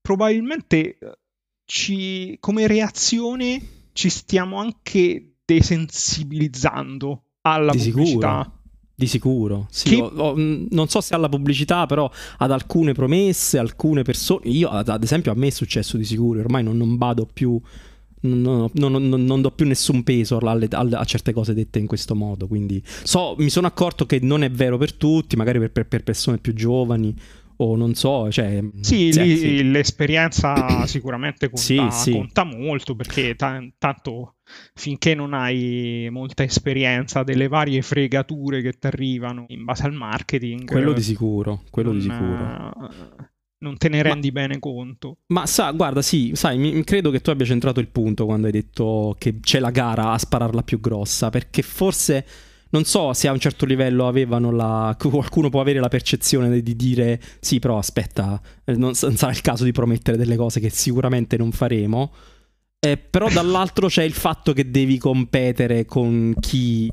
probabilmente 0.00 0.98
eh, 0.98 1.18
ci, 1.64 2.36
come 2.40 2.66
reazione 2.66 3.79
ci 3.92 4.08
stiamo 4.08 4.58
anche 4.58 5.34
desensibilizzando 5.44 7.24
alla 7.42 7.72
di 7.72 7.90
pubblicità. 7.90 8.42
Sicuro. 8.42 8.58
Di 9.00 9.06
sicuro, 9.06 9.66
sì, 9.70 9.88
che... 9.88 10.02
ho, 10.02 10.08
ho, 10.08 10.34
non 10.36 10.88
so 10.88 11.00
se 11.00 11.14
alla 11.14 11.30
pubblicità, 11.30 11.86
però 11.86 12.10
ad 12.36 12.50
alcune 12.50 12.92
promesse, 12.92 13.56
alcune 13.56 14.02
persone. 14.02 14.42
Io, 14.50 14.68
ad 14.68 15.02
esempio, 15.02 15.32
a 15.32 15.34
me 15.34 15.46
è 15.46 15.50
successo 15.50 15.96
di 15.96 16.04
sicuro, 16.04 16.40
ormai 16.40 16.62
non, 16.62 16.76
non 16.76 16.98
vado 16.98 17.26
più. 17.26 17.58
Non, 18.22 18.68
non, 18.74 18.92
non, 18.92 19.24
non, 19.24 19.40
do 19.40 19.50
più 19.50 19.66
nessun 19.66 20.02
peso 20.02 20.36
alle, 20.36 20.68
alle, 20.72 20.96
a 20.96 21.04
certe 21.04 21.32
cose 21.32 21.54
dette 21.54 21.78
in 21.78 21.86
questo 21.86 22.14
modo. 22.14 22.46
Quindi 22.46 22.82
so, 22.84 23.34
mi 23.38 23.48
sono 23.48 23.66
accorto 23.66 24.04
che 24.04 24.18
non 24.20 24.42
è 24.42 24.50
vero 24.50 24.76
per 24.76 24.92
tutti, 24.92 25.36
magari 25.36 25.58
per, 25.58 25.70
per, 25.70 25.86
per 25.86 26.02
persone 26.02 26.36
più 26.36 26.52
giovani 26.52 27.16
o 27.62 27.76
non 27.76 27.94
so, 27.94 28.30
cioè... 28.30 28.62
Sì, 28.80 29.12
sì, 29.12 29.22
lì, 29.22 29.36
sì. 29.36 29.70
l'esperienza 29.70 30.84
sicuramente 30.86 31.50
conta, 31.50 31.90
sì, 31.90 32.10
conta 32.10 32.44
molto 32.44 32.94
perché 32.94 33.34
t- 33.34 33.72
tanto 33.78 34.36
finché 34.74 35.14
non 35.14 35.34
hai 35.34 36.08
molta 36.10 36.42
esperienza 36.42 37.22
delle 37.22 37.48
varie 37.48 37.82
fregature 37.82 38.62
che 38.62 38.72
ti 38.72 38.86
arrivano 38.86 39.44
in 39.48 39.64
base 39.64 39.84
al 39.84 39.92
marketing... 39.92 40.68
Quello 40.68 40.92
di 40.92 41.02
sicuro, 41.02 41.62
quello 41.70 41.90
non, 41.90 41.98
di 41.98 42.04
sicuro. 42.04 42.72
Non 43.58 43.76
te 43.76 43.90
ne 43.90 44.02
rendi 44.02 44.30
ma, 44.30 44.40
bene 44.40 44.58
conto. 44.58 45.18
Ma 45.26 45.44
sa, 45.44 45.70
guarda, 45.72 46.00
sì, 46.00 46.32
sai, 46.34 46.56
mi, 46.56 46.82
credo 46.82 47.10
che 47.10 47.20
tu 47.20 47.28
abbia 47.28 47.44
centrato 47.44 47.78
il 47.78 47.88
punto 47.88 48.24
quando 48.24 48.46
hai 48.46 48.52
detto 48.52 49.14
che 49.18 49.38
c'è 49.40 49.58
la 49.58 49.70
gara 49.70 50.12
a 50.12 50.18
spararla 50.18 50.62
più 50.62 50.80
grossa, 50.80 51.28
perché 51.28 51.60
forse 51.60 52.24
non 52.70 52.84
so 52.84 53.12
se 53.12 53.28
a 53.28 53.32
un 53.32 53.38
certo 53.38 53.64
livello 53.64 54.06
avevano 54.06 54.50
la. 54.50 54.96
Qualcuno 54.98 55.48
può 55.48 55.60
avere 55.60 55.80
la 55.80 55.88
percezione 55.88 56.62
di 56.62 56.76
dire: 56.76 57.20
sì, 57.40 57.58
però 57.58 57.78
aspetta, 57.78 58.40
eh, 58.64 58.74
non, 58.74 58.94
sarà 58.94 59.32
il 59.32 59.40
caso 59.40 59.64
di 59.64 59.72
promettere 59.72 60.16
delle 60.16 60.36
cose 60.36 60.60
che 60.60 60.70
sicuramente 60.70 61.36
non 61.36 61.52
faremo. 61.52 62.12
Eh, 62.78 62.96
però 62.96 63.28
dall'altro 63.28 63.88
c'è 63.88 64.02
il 64.02 64.12
fatto 64.12 64.54
che 64.54 64.70
devi 64.70 64.96
competere 64.96 65.84
con 65.84 66.32
chi 66.40 66.90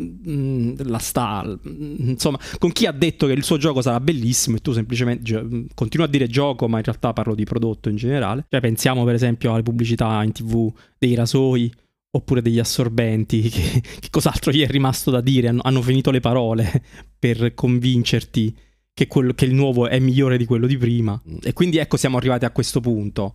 mm, 0.00 0.74
la 0.84 0.98
sta 0.98 1.58
insomma 1.64 2.38
con 2.60 2.70
chi 2.70 2.86
ha 2.86 2.92
detto 2.92 3.26
che 3.26 3.32
il 3.32 3.42
suo 3.42 3.56
gioco 3.56 3.82
sarà 3.82 3.98
bellissimo 3.98 4.58
e 4.58 4.60
tu 4.60 4.70
semplicemente 4.70 5.22
gio- 5.24 5.44
continui 5.74 6.06
a 6.06 6.08
dire 6.08 6.28
gioco 6.28 6.68
ma 6.68 6.76
in 6.76 6.84
realtà 6.84 7.12
parlo 7.12 7.34
di 7.34 7.42
prodotto 7.42 7.88
in 7.88 7.96
generale 7.96 8.46
cioè 8.48 8.60
pensiamo 8.60 9.02
per 9.02 9.14
esempio 9.14 9.52
alle 9.52 9.64
pubblicità 9.64 10.22
in 10.22 10.30
tv 10.30 10.72
dei 10.96 11.16
rasoi 11.16 11.68
oppure 12.14 12.42
degli 12.42 12.58
assorbenti, 12.58 13.42
che, 13.48 13.80
che 13.80 14.10
cos'altro 14.10 14.52
gli 14.52 14.62
è 14.62 14.68
rimasto 14.68 15.10
da 15.10 15.20
dire? 15.20 15.48
Hanno, 15.48 15.62
hanno 15.64 15.82
finito 15.82 16.10
le 16.10 16.20
parole 16.20 16.82
per 17.18 17.54
convincerti 17.54 18.56
che, 18.94 19.06
quello, 19.06 19.32
che, 19.32 19.46
il 19.46 19.54
nuovo 19.54 19.88
è 19.88 19.98
migliore 19.98 20.36
di 20.36 20.44
quello 20.44 20.66
di 20.66 20.76
prima. 20.76 21.20
Mm. 21.28 21.38
E 21.42 21.52
quindi 21.52 21.78
ecco 21.78 21.96
siamo 21.96 22.16
arrivati 22.16 22.44
a 22.44 22.50
questo 22.50 22.80
punto. 22.80 23.34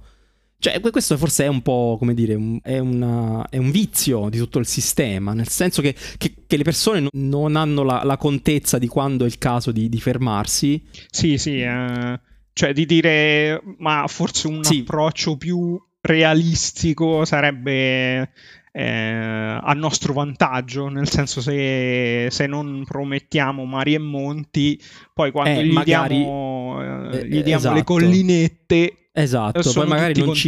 Cioè, 0.59 0.79
questo 0.79 1.17
forse 1.17 1.43
è 1.43 1.47
un 1.47 1.61
po', 1.61 1.97
come 1.99 2.15
dire, 2.15 2.33
un, 2.33 2.59
è, 2.63 2.79
una, 2.79 3.47
è, 3.47 3.57
un 3.57 3.69
vizio 3.69 4.27
di 4.29 4.39
tutto 4.39 4.57
il 4.57 4.65
sistema, 4.65 5.33
nel 5.33 5.47
senso 5.49 5.83
che, 5.83 5.95
che, 6.17 6.57
le 6.57 6.63
persone 6.63 6.99
non, 6.99 7.09
non 7.13 7.55
hanno 7.55 7.83
la, 7.83 8.01
la, 8.03 8.17
contezza 8.17 8.79
di 8.79 8.87
quando 8.87 9.23
è 9.23 9.27
il 9.27 9.37
caso 9.37 9.71
di, 9.71 9.87
di 9.87 9.99
fermarsi. 9.99 10.83
Sì, 11.11 11.37
sì, 11.37 11.59
eh, 11.59 12.19
cioè 12.53 12.73
di 12.73 12.87
dire, 12.87 13.61
ma 13.77 14.07
forse 14.07 14.47
un 14.47 14.63
sì. 14.63 14.79
approccio 14.79 15.37
più 15.37 15.79
realistico 16.01 17.23
sarebbe 17.23 18.31
eh, 18.79 19.59
a 19.59 19.73
nostro 19.73 20.13
vantaggio, 20.13 20.87
nel 20.87 21.09
senso 21.09 21.41
se, 21.41 22.27
se, 22.29 22.45
non 22.45 22.83
promettiamo 22.85 23.65
mari 23.65 23.95
e 23.95 23.97
monti, 23.97 24.79
poi 25.15 25.31
quando 25.31 25.59
eh, 25.59 25.65
gli, 25.65 25.71
magari, 25.71 26.17
diamo, 26.17 27.11
eh, 27.11 27.27
gli 27.27 27.41
diamo 27.41 27.59
esatto. 27.59 27.75
le 27.75 27.83
collinette... 27.83 28.93
Esatto, 29.17 29.71
poi 29.73 29.87
magari 29.87 30.23
non 30.23 30.35
ci, 30.35 30.47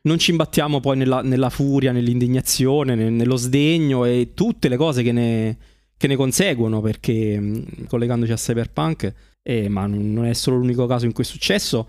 non 0.00 0.18
ci, 0.18 0.32
imbattiamo 0.32 0.80
poi 0.80 0.96
nella, 0.96 1.22
nella 1.22 1.50
furia, 1.50 1.92
nell'indignazione, 1.92 2.96
nel, 2.96 3.12
nello 3.12 3.36
sdegno 3.36 4.04
e 4.06 4.32
tutte 4.34 4.68
le 4.68 4.76
cose 4.76 5.04
che 5.04 5.12
ne, 5.12 5.56
che 5.96 6.08
ne 6.08 6.16
conseguono, 6.16 6.80
perché 6.80 7.62
collegandoci 7.86 8.32
a 8.32 8.36
Cyberpunk, 8.36 9.14
eh, 9.40 9.68
ma 9.68 9.86
non 9.86 10.26
è 10.26 10.32
solo 10.32 10.56
l'unico 10.56 10.86
caso 10.86 11.06
in 11.06 11.12
cui 11.12 11.22
è 11.22 11.26
successo, 11.26 11.86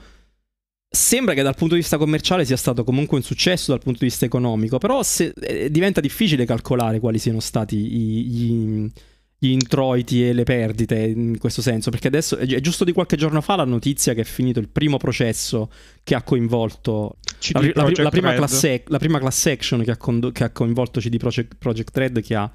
Sembra 0.95 1.33
che 1.33 1.41
dal 1.41 1.55
punto 1.55 1.73
di 1.73 1.79
vista 1.79 1.97
commerciale 1.97 2.45
sia 2.45 2.55
stato 2.55 2.83
comunque 2.83 3.17
un 3.17 3.23
successo 3.23 3.71
dal 3.71 3.81
punto 3.81 3.97
di 3.97 4.05
vista 4.05 4.25
economico, 4.25 4.77
però 4.77 5.01
se, 5.01 5.33
eh, 5.39 5.71
diventa 5.71 5.99
difficile 5.99 6.45
calcolare 6.45 6.99
quali 6.99 7.17
siano 7.17 7.39
stati 7.39 7.75
i, 7.75 8.25
gli, 8.25 8.91
gli, 9.39 9.49
introiti 9.49 10.23
e 10.23 10.33
le 10.33 10.43
perdite 10.43 10.99
in 10.99 11.39
questo 11.39 11.63
senso, 11.63 11.89
perché 11.89 12.09
adesso 12.09 12.37
è, 12.37 12.45
giusto 12.59 12.83
di 12.83 12.91
qualche 12.91 13.17
giorno 13.17 13.41
fa 13.41 13.55
la 13.55 13.65
notizia 13.65 14.13
che 14.13 14.21
è 14.21 14.23
finito 14.23 14.59
il 14.59 14.69
primo 14.69 14.97
processo 14.97 15.71
che 16.03 16.13
ha 16.13 16.21
coinvolto 16.21 17.17
la, 17.53 17.61
la, 17.73 17.91
la, 17.91 18.09
prima 18.11 18.35
class, 18.35 18.81
la, 18.85 18.99
prima 18.99 19.17
class, 19.17 19.47
action 19.47 19.81
che 19.81 19.89
ha, 19.89 19.97
condo, 19.97 20.31
che 20.31 20.43
ha 20.43 20.51
coinvolto 20.51 20.99
CD 20.99 21.17
Projekt, 21.17 21.55
Project 21.57 21.97
Red 21.97 22.21
che 22.21 22.35
ha, 22.35 22.51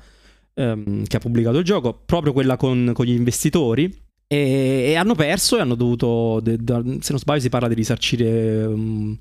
um, 0.55 1.05
che 1.05 1.17
ha, 1.17 1.21
pubblicato 1.21 1.59
il 1.59 1.65
gioco, 1.65 2.03
proprio 2.07 2.33
quella 2.33 2.57
con, 2.57 2.93
con 2.95 3.05
gli 3.05 3.11
investitori 3.11 4.07
e, 4.29 4.95
hanno 4.95 5.15
perso 5.15 5.57
e 5.57 5.61
hanno 5.61 5.75
dovuto, 5.75 6.43
se 6.45 7.11
non 7.11 7.19
sbaglio 7.19 7.41
si 7.41 7.49
parla 7.49 7.69
di 7.69 7.75
risarcire 7.75 8.65
um, 8.67 9.17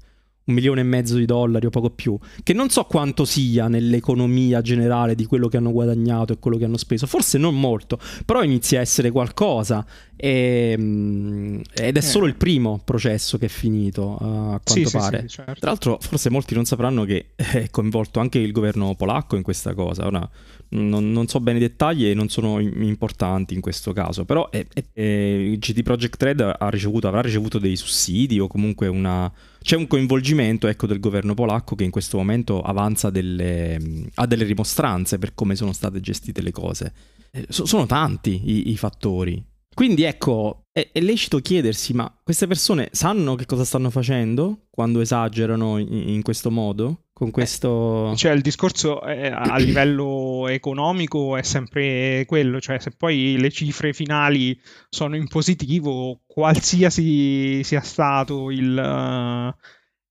un 0.48 0.54
milione 0.54 0.82
e 0.82 0.84
mezzo 0.84 1.18
di 1.18 1.26
dollari 1.26 1.66
o 1.66 1.70
poco 1.70 1.90
più, 1.90 2.18
che 2.44 2.54
non 2.54 2.70
so 2.70 2.84
quanto 2.86 3.26
sia 3.26 3.68
nell'economia 3.68 4.62
generale 4.62 5.16
di 5.16 5.26
quello 5.26 5.48
che 5.48 5.58
hanno 5.58 5.72
guadagnato 5.72 6.34
e 6.34 6.40
quello 6.40 6.58
che 6.58 6.66
hanno 6.66 6.78
speso, 6.78 7.06
forse 7.06 7.38
non 7.38 7.60
molto, 7.60 8.00
però 8.26 8.44
inizia 8.44 8.80
a 8.80 8.82
essere 8.82 9.12
qualcosa 9.12 9.86
e, 10.16 10.74
ehm, 10.78 11.62
ed 11.74 11.98
è 11.98 12.02
solo 12.02 12.26
eh. 12.26 12.30
il 12.30 12.36
primo 12.36 12.82
processo 12.84 13.38
che 13.38 13.46
è 13.46 13.50
finito, 13.50 14.16
a 14.16 14.60
quanto 14.64 14.90
sì, 14.90 14.98
pare. 14.98 15.22
Sì, 15.22 15.28
sì, 15.28 15.36
certo. 15.36 15.60
Tra 15.60 15.70
l'altro 15.70 15.98
forse 16.02 16.30
molti 16.30 16.56
non 16.56 16.66
sapranno 16.66 17.04
che 17.04 17.28
è 17.36 17.70
coinvolto 17.70 18.20
anche 18.20 18.40
il 18.40 18.52
governo 18.52 18.96
polacco 18.96 19.36
in 19.36 19.44
questa 19.44 19.74
cosa, 19.74 20.06
ora 20.06 20.28
non, 20.70 21.12
non, 21.12 21.28
so 21.28 21.40
bene 21.40 21.60
i 21.60 21.62
dettagli 21.62 22.08
e 22.08 22.14
non 22.14 22.30
sono 22.30 22.60
importanti 22.60 23.54
in 23.54 23.62
questo 23.62 23.94
caso, 23.94 24.26
però 24.26 24.50
è, 24.50 24.66
è, 24.74 24.84
è, 24.92 25.56
GT 25.58 25.84
Project 25.84 26.22
Red 26.22 26.56
ha 26.58 26.70
ricevuto, 26.70 27.08
avrà 27.08 27.22
ricevuto 27.22 27.60
dei 27.60 27.76
sussidi 27.76 28.40
o 28.40 28.48
comunque 28.48 28.88
una... 28.88 29.32
C'è 29.68 29.76
un 29.76 29.88
coinvolgimento 29.88 30.68
ecco, 30.68 30.88
del 30.88 31.02
governo 31.02 31.34
polacco 31.34 31.76
che 31.76 31.84
in 31.84 31.92
questo 31.92 32.16
momento 32.16 32.62
avanza 32.62 33.10
delle, 33.10 33.78
ha 34.14 34.26
delle 34.26 34.46
rimostranze 34.46 35.18
per 35.20 35.34
come 35.34 35.58
sono 35.58 35.74
state 35.74 36.00
gestite 36.00 36.42
le 36.42 36.52
cose. 36.52 36.94
Eh, 37.30 37.48
so, 37.50 37.66
sono 37.66 37.86
tanti 37.86 38.44
i, 38.46 38.72
i 38.72 38.78
fattori. 38.78 39.46
Quindi 39.74 40.04
ecco, 40.04 40.68
è, 40.72 40.88
è, 40.94 41.02
lecito 41.02 41.40
chiedersi, 41.40 41.92
ma 41.92 42.10
queste 42.24 42.48
persone 42.48 42.88
sanno 42.94 43.36
che 43.36 43.46
cosa 43.46 43.66
stanno 43.66 43.90
facendo 43.90 44.68
quando 44.70 45.02
esagerano 45.02 45.80
in, 45.80 45.92
in 45.92 46.22
questo 46.22 46.50
modo? 46.50 47.07
Con 47.18 47.32
questo... 47.32 48.12
Eh, 48.12 48.16
cioè 48.16 48.34
il 48.34 48.42
discorso 48.42 49.02
è, 49.02 49.32
a 49.34 49.58
livello 49.58 50.48
economico 50.48 51.36
è 51.36 51.42
sempre 51.42 52.26
quello, 52.28 52.60
cioè 52.60 52.78
se 52.78 52.92
poi 52.92 53.38
le 53.40 53.50
cifre 53.50 53.92
finali 53.92 54.56
sono 54.88 55.16
in 55.16 55.28
positivo, 55.28 56.22
qualsiasi 56.28 57.64
sia 57.64 57.82
stato 57.82 58.52
il, 58.52 58.70
uh, 58.70 59.52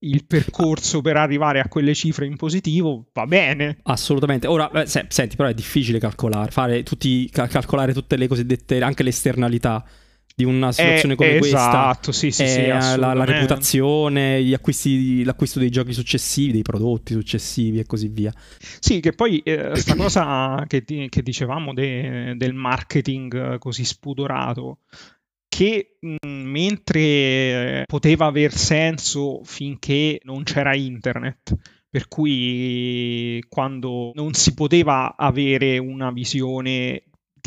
il 0.05 0.27
percorso 0.27 1.01
per 1.01 1.17
arrivare 1.17 1.61
a 1.61 1.69
quelle 1.69 1.95
cifre 1.95 2.27
in 2.27 2.35
positivo 2.35 3.07
va 3.13 3.25
bene. 3.27 3.79
Assolutamente. 3.85 4.49
Ora, 4.49 4.69
eh, 4.73 4.87
se, 4.87 5.07
senti, 5.09 5.37
però 5.37 5.49
è 5.49 5.55
difficile 5.55 6.01
calcolare, 6.01 6.51
fare 6.51 6.83
tutti, 6.83 7.31
calcolare 7.31 7.93
tutte 7.93 8.17
le 8.17 8.27
cosiddette, 8.27 8.81
anche 8.81 9.05
le 9.05 9.11
esternalità 9.11 9.85
di 10.37 10.45
una 10.45 10.71
situazione 10.71 11.15
eh, 11.15 11.17
come 11.17 11.37
esatto, 11.37 11.49
questa. 11.49 11.69
Esatto, 11.69 12.13
sì, 12.13 12.31
sì, 12.31 12.47
sì 12.47 12.67
la, 12.67 13.15
la, 13.15 13.25
reputazione, 13.25 14.53
acquisti, 14.53 15.25
l'acquisto 15.25 15.59
dei 15.59 15.71
giochi 15.71 15.95
successivi, 15.95 16.53
dei 16.53 16.63
prodotti 16.63 17.15
successivi 17.15 17.79
e 17.79 17.87
così 17.87 18.09
via. 18.09 18.31
Sì, 18.79 19.01
che 19.01 19.13
poi 19.13 19.39
eh, 19.39 19.75
sta 19.77 19.97
cosa 19.97 20.63
che, 20.67 20.85
che 20.85 21.23
dicevamo 21.23 21.73
de, 21.73 22.35
del 22.37 22.53
marketing 22.53 23.57
così 23.57 23.85
spudorato 23.87 24.81
che 25.49 25.97
mh, 26.01 26.27
mentre 26.27 27.85
poteva 27.87 28.27
aver 28.27 28.53
senso 28.53 29.41
finché 29.43 30.21
non 30.25 30.43
c'era 30.43 30.77
internet, 30.77 31.57
per 31.89 32.09
cui 32.09 33.43
quando 33.49 34.11
non 34.13 34.35
si 34.35 34.53
poteva 34.53 35.17
avere 35.17 35.79
una 35.79 36.11
visione 36.11 37.05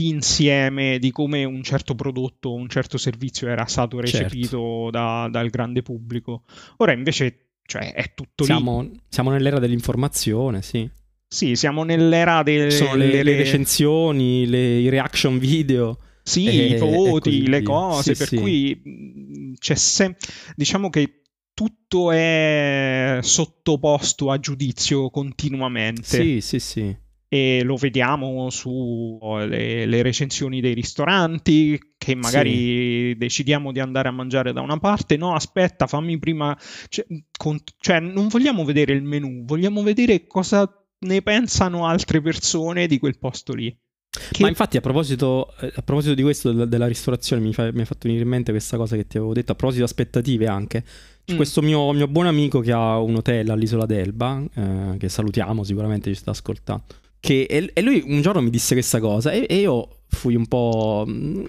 insieme 0.07 0.97
di 0.99 1.11
come 1.11 1.43
un 1.43 1.61
certo 1.61 1.95
prodotto 1.95 2.49
o 2.49 2.53
un 2.53 2.69
certo 2.69 2.97
servizio 2.97 3.47
era 3.47 3.65
stato 3.65 4.01
certo. 4.01 4.17
recepito 4.17 4.57
certo. 4.57 4.89
da, 4.91 5.27
dal 5.29 5.49
grande 5.49 5.81
pubblico. 5.81 6.43
Ora 6.77 6.93
invece 6.93 7.49
cioè, 7.65 7.93
è 7.93 8.13
tutto 8.15 8.45
siamo, 8.45 8.81
lì. 8.81 8.99
Siamo 9.09 9.29
nell'era 9.29 9.59
dell'informazione, 9.59 10.61
sì. 10.61 10.89
Sì, 11.27 11.55
siamo 11.55 11.83
nell'era 11.83 12.41
delle 12.41 12.71
Sono 12.71 12.95
le, 12.95 13.21
le 13.21 13.35
recensioni, 13.35 14.47
le, 14.47 14.79
i 14.79 14.89
reaction 14.89 15.37
video. 15.37 15.99
Sì, 16.23 16.47
e, 16.47 16.65
i 16.65 16.77
voti, 16.77 17.47
le 17.47 17.61
cose, 17.61 18.15
sì, 18.15 18.17
per 18.17 18.27
sì. 18.27 18.35
cui 18.37 19.53
c'è 19.59 19.75
sempre... 19.75 20.27
Diciamo 20.55 20.89
che 20.89 21.21
tutto 21.53 22.11
è 22.11 23.19
sottoposto 23.21 24.31
a 24.31 24.39
giudizio 24.39 25.09
continuamente. 25.09 26.03
Sì, 26.03 26.41
sì, 26.41 26.59
sì. 26.59 26.97
E 27.31 27.61
lo 27.63 27.75
vediamo 27.75 28.49
sulle 28.49 29.85
le 29.85 30.01
recensioni 30.01 30.61
dei 30.61 30.73
ristoranti, 30.73 31.79
che 31.95 32.15
magari 32.15 33.11
sì. 33.11 33.15
decidiamo 33.17 33.71
di 33.71 33.79
andare 33.79 34.07
a 34.07 34.11
mangiare 34.11 34.51
da 34.51 34.61
una 34.61 34.79
parte. 34.79 35.15
No, 35.15 35.35
aspetta, 35.35 35.85
fammi 35.85 36.17
prima... 36.17 36.57
Cioè, 36.87 37.05
con... 37.37 37.59
cioè, 37.79 37.99
non 37.99 38.29
vogliamo 38.29 38.65
vedere 38.65 38.93
il 38.93 39.03
menù, 39.03 39.45
vogliamo 39.45 39.83
vedere 39.83 40.25
cosa 40.25 40.67
ne 41.01 41.21
pensano 41.21 41.85
altre 41.85 42.19
persone 42.21 42.87
di 42.87 42.97
quel 42.97 43.19
posto 43.19 43.53
lì. 43.53 43.77
Che... 44.09 44.41
Ma 44.41 44.47
infatti 44.47 44.75
a 44.75 44.81
proposito, 44.81 45.53
eh, 45.59 45.71
a 45.75 45.81
proposito, 45.83 46.15
di 46.15 46.23
questo 46.23 46.65
della 46.65 46.87
ristorazione 46.87 47.43
mi, 47.43 47.53
fa, 47.53 47.71
mi, 47.71 47.81
ha 47.81 47.85
fatto 47.85 48.07
venire 48.07 48.23
in 48.23 48.29
mente 48.29 48.51
questa 48.51 48.75
cosa 48.75 48.95
che 48.95 49.05
ti 49.05 49.17
avevo 49.17 49.33
detto, 49.33 49.51
a 49.51 49.55
proposito 49.55 49.85
di 49.85 49.89
aspettative 49.89 50.47
anche. 50.47 50.83
C'è 51.23 51.33
mm. 51.33 51.37
questo 51.37 51.61
mio, 51.61 51.93
mio, 51.93 52.07
buon 52.07 52.25
amico 52.25 52.59
che 52.59 52.71
ha 52.71 52.99
un 52.99 53.15
hotel 53.15 53.51
all'isola 53.51 53.85
d'Elba, 53.85 54.43
eh, 54.51 54.97
che 54.97 55.09
salutiamo 55.09 55.63
sicuramente, 55.63 56.11
ci 56.11 56.19
sta 56.19 56.31
ascoltando. 56.31 56.85
Che, 57.19 57.71
e, 57.73 57.81
lui 57.81 58.03
un 58.05 58.21
giorno 58.21 58.41
mi 58.41 58.49
disse 58.49 58.73
questa 58.73 58.99
cosa 58.99 59.31
e, 59.31 59.45
e 59.49 59.57
io 59.57 60.03
fui 60.07 60.35
un 60.35 60.47
po'... 60.47 61.05
Mm, 61.07 61.43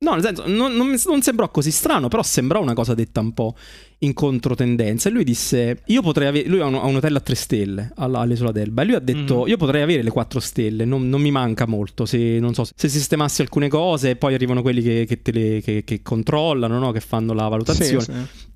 no, 0.00 0.12
nel 0.12 0.22
senso, 0.22 0.46
non, 0.46 0.74
non, 0.74 0.96
non, 1.04 1.22
sembrò 1.22 1.50
così 1.50 1.70
strano, 1.70 2.08
però 2.08 2.22
sembrò 2.22 2.60
una 2.60 2.74
cosa 2.74 2.94
detta 2.94 3.20
un 3.20 3.32
po' 3.32 3.54
in 4.00 4.12
controtendenza. 4.12 5.08
E 5.08 5.12
lui 5.12 5.24
disse: 5.24 5.82
Io 5.86 6.02
potrei 6.02 6.28
avere. 6.28 6.48
Lui 6.48 6.60
ha 6.60 6.66
un, 6.66 6.74
ha 6.74 6.84
un 6.84 6.96
hotel 6.96 7.16
a 7.16 7.20
tre 7.20 7.34
stelle 7.34 7.92
all'isola 7.96 8.52
d'Elba. 8.52 8.82
E 8.82 8.84
lui 8.84 8.94
ha 8.94 9.00
detto: 9.00 9.38
mm-hmm. 9.38 9.48
Io 9.48 9.56
potrei 9.56 9.82
avere 9.82 10.02
le 10.02 10.10
quattro 10.10 10.40
stelle. 10.40 10.84
Non, 10.84 11.08
non, 11.08 11.20
mi 11.20 11.30
manca 11.30 11.66
molto. 11.66 12.06
Se, 12.06 12.38
non 12.38 12.54
so, 12.54 12.64
se 12.64 12.88
sistemassi 12.88 13.40
alcune 13.42 13.68
cose, 13.68 14.10
e 14.10 14.16
poi 14.16 14.34
arrivano 14.34 14.62
quelli 14.62 14.82
che, 14.82 15.06
che, 15.06 15.32
le, 15.32 15.60
che, 15.60 15.84
che 15.84 16.02
controllano, 16.02 16.78
no? 16.78 16.92
che 16.92 17.00
fanno 17.00 17.32
la 17.32 17.48
valutazione. 17.48 18.00
Sì, 18.00 18.12
sì. 18.12 18.46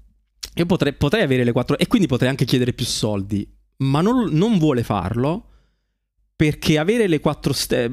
Io 0.57 0.67
potrei, 0.67 0.93
potrei, 0.93 1.23
avere 1.23 1.45
le 1.45 1.53
quattro. 1.53 1.79
E 1.79 1.87
quindi 1.87 2.07
potrei 2.07 2.29
anche 2.29 2.45
chiedere 2.45 2.73
più 2.73 2.85
soldi. 2.85 3.49
Ma 3.79 4.01
non, 4.01 4.29
non 4.33 4.59
vuole 4.59 4.83
farlo 4.83 5.47
perché 6.43 6.77
avere 6.77 7.07
le 7.07 7.21
4 7.21 7.53
stelle, 7.53 7.93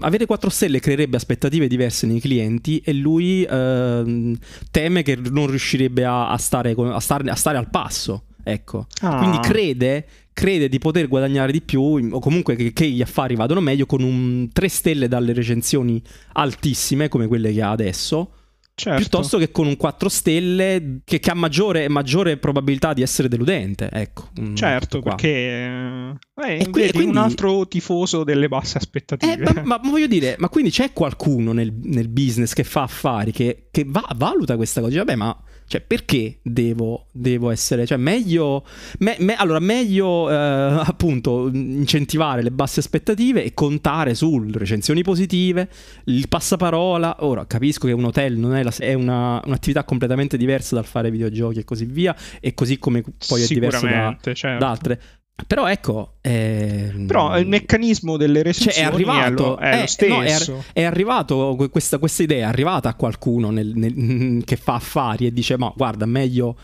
avere 0.00 0.26
4 0.26 0.50
stelle 0.50 0.80
creerebbe 0.80 1.14
aspettative 1.16 1.68
diverse 1.68 2.04
nei 2.04 2.18
clienti 2.18 2.82
e 2.84 2.92
lui 2.92 3.46
uh, 3.48 4.36
teme 4.72 5.04
che 5.04 5.14
non 5.14 5.46
riuscirebbe 5.46 6.04
a, 6.04 6.30
a, 6.30 6.36
stare, 6.36 6.74
a, 6.76 6.98
stare, 6.98 7.30
a 7.30 7.34
stare, 7.36 7.56
al 7.56 7.70
passo. 7.70 8.24
Ecco. 8.42 8.88
Ah. 9.02 9.18
Quindi 9.18 9.38
crede, 9.38 10.04
crede, 10.32 10.68
di 10.68 10.80
poter 10.80 11.06
guadagnare 11.06 11.52
di 11.52 11.60
più 11.60 11.80
o 11.80 12.18
comunque 12.18 12.56
che, 12.56 12.72
che, 12.72 12.88
gli 12.88 13.00
affari 13.00 13.36
vadano 13.36 13.60
meglio 13.60 13.86
con 13.86 14.02
un 14.02 14.48
3 14.52 14.68
stelle 14.68 15.06
dalle 15.06 15.32
recensioni 15.32 16.02
altissime 16.32 17.08
come 17.08 17.28
quelle 17.28 17.52
che 17.52 17.62
ha 17.62 17.70
adesso 17.70 18.32
Certo. 18.76 18.98
piuttosto 18.98 19.38
che 19.38 19.52
con 19.52 19.68
un 19.68 19.76
4 19.76 20.08
stelle 20.08 20.98
che, 21.04 21.20
che 21.20 21.30
ha 21.30 21.34
maggiore, 21.34 21.88
maggiore, 21.88 22.38
probabilità 22.38 22.92
di 22.92 23.02
essere 23.02 23.28
deludente. 23.28 23.88
Ecco, 23.88 24.30
certo, 24.54 25.00
perché 25.00 25.28
eh, 25.28 26.14
eh 26.34 26.68
qui, 26.70 26.90
quindi, 26.90 27.10
un 27.10 27.16
altro 27.16 27.68
tifoso 27.68 28.24
delle 28.24 28.48
basse 28.48 28.78
aspettative. 28.78 29.44
Eh, 29.44 29.62
ma, 29.62 29.78
ma, 29.80 29.88
voglio 29.88 30.08
dire, 30.08 30.34
ma 30.38 30.48
quindi 30.48 30.70
c'è 30.70 30.92
qualcuno 30.92 31.52
nel, 31.52 31.72
nel 31.84 32.08
business 32.08 32.52
che 32.52 32.64
fa 32.64 32.82
affari 32.82 33.30
che, 33.30 33.68
che 33.70 33.84
va, 33.86 34.04
valuta 34.16 34.56
questa 34.56 34.80
cosa? 34.80 34.96
Vabbè, 34.96 35.14
ma 35.14 35.40
cioè, 35.66 35.80
perché 35.80 36.38
devo, 36.42 37.06
devo 37.12 37.50
essere... 37.50 37.86
Cioè, 37.86 37.98
meglio... 37.98 38.64
Me, 38.98 39.16
me, 39.20 39.34
allora, 39.34 39.58
meglio 39.60 40.30
eh, 40.30 40.34
appunto 40.84 41.48
incentivare 41.52 42.42
le 42.42 42.50
basse 42.50 42.80
aspettative 42.80 43.44
e 43.44 43.54
contare 43.54 44.14
su 44.14 44.44
recensioni 44.52 45.02
positive, 45.02 45.68
il 46.04 46.28
passaparola. 46.28 47.16
Ora, 47.20 47.46
capisco 47.46 47.86
che 47.86 47.92
un 47.92 48.04
hotel 48.04 48.36
non 48.36 48.54
è, 48.54 48.62
la, 48.62 48.72
è 48.78 48.94
una, 48.94 49.40
un'attività 49.44 49.84
completamente 49.84 50.36
diversa 50.36 50.74
dal 50.74 50.84
fare 50.84 51.10
videogiochi 51.10 51.60
e 51.60 51.64
così 51.64 51.86
via, 51.86 52.14
e 52.40 52.54
così 52.54 52.78
come 52.78 53.02
poi 53.26 53.42
è 53.42 53.46
diverso 53.46 53.86
da, 53.86 54.16
certo. 54.20 54.58
da 54.58 54.70
altre. 54.70 55.00
Però 55.46 55.66
ecco... 55.68 56.14
Ehm... 56.20 57.06
Però 57.06 57.36
il 57.38 57.46
meccanismo 57.46 58.16
delle 58.16 58.42
recensioni 58.42 58.74
cioè, 58.74 58.84
è, 58.84 58.94
arrivato, 58.94 59.58
è, 59.58 59.70
lo, 59.70 59.76
è, 59.76 59.80
lo 59.80 59.86
stesso. 59.86 60.52
No, 60.52 60.64
è, 60.72 60.80
è, 60.80 60.82
arrivato, 60.84 61.68
questa, 61.70 61.98
questa, 61.98 62.22
idea 62.22 62.46
è 62.46 62.48
arrivata 62.48 62.88
a 62.88 62.94
qualcuno 62.94 63.50
nel, 63.50 63.72
nel, 63.74 64.44
che 64.44 64.56
fa 64.56 64.74
affari 64.74 65.26
e 65.26 65.32
dice 65.32 65.58
ma 65.58 65.72
guarda 65.74 66.06
meglio 66.06 66.56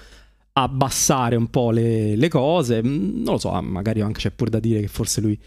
abbassare 0.52 1.36
un 1.36 1.48
po' 1.48 1.70
le, 1.70 2.14
le 2.16 2.28
cose. 2.28 2.82
Mm, 2.82 3.22
non 3.22 3.34
lo 3.34 3.38
so, 3.38 3.60
magari 3.60 4.00
anche 4.00 4.20
c'è 4.20 4.30
pure 4.30 4.50
da 4.50 4.60
dire 4.60 4.80
che 4.80 4.88
forse 4.88 5.20
lui 5.20 5.38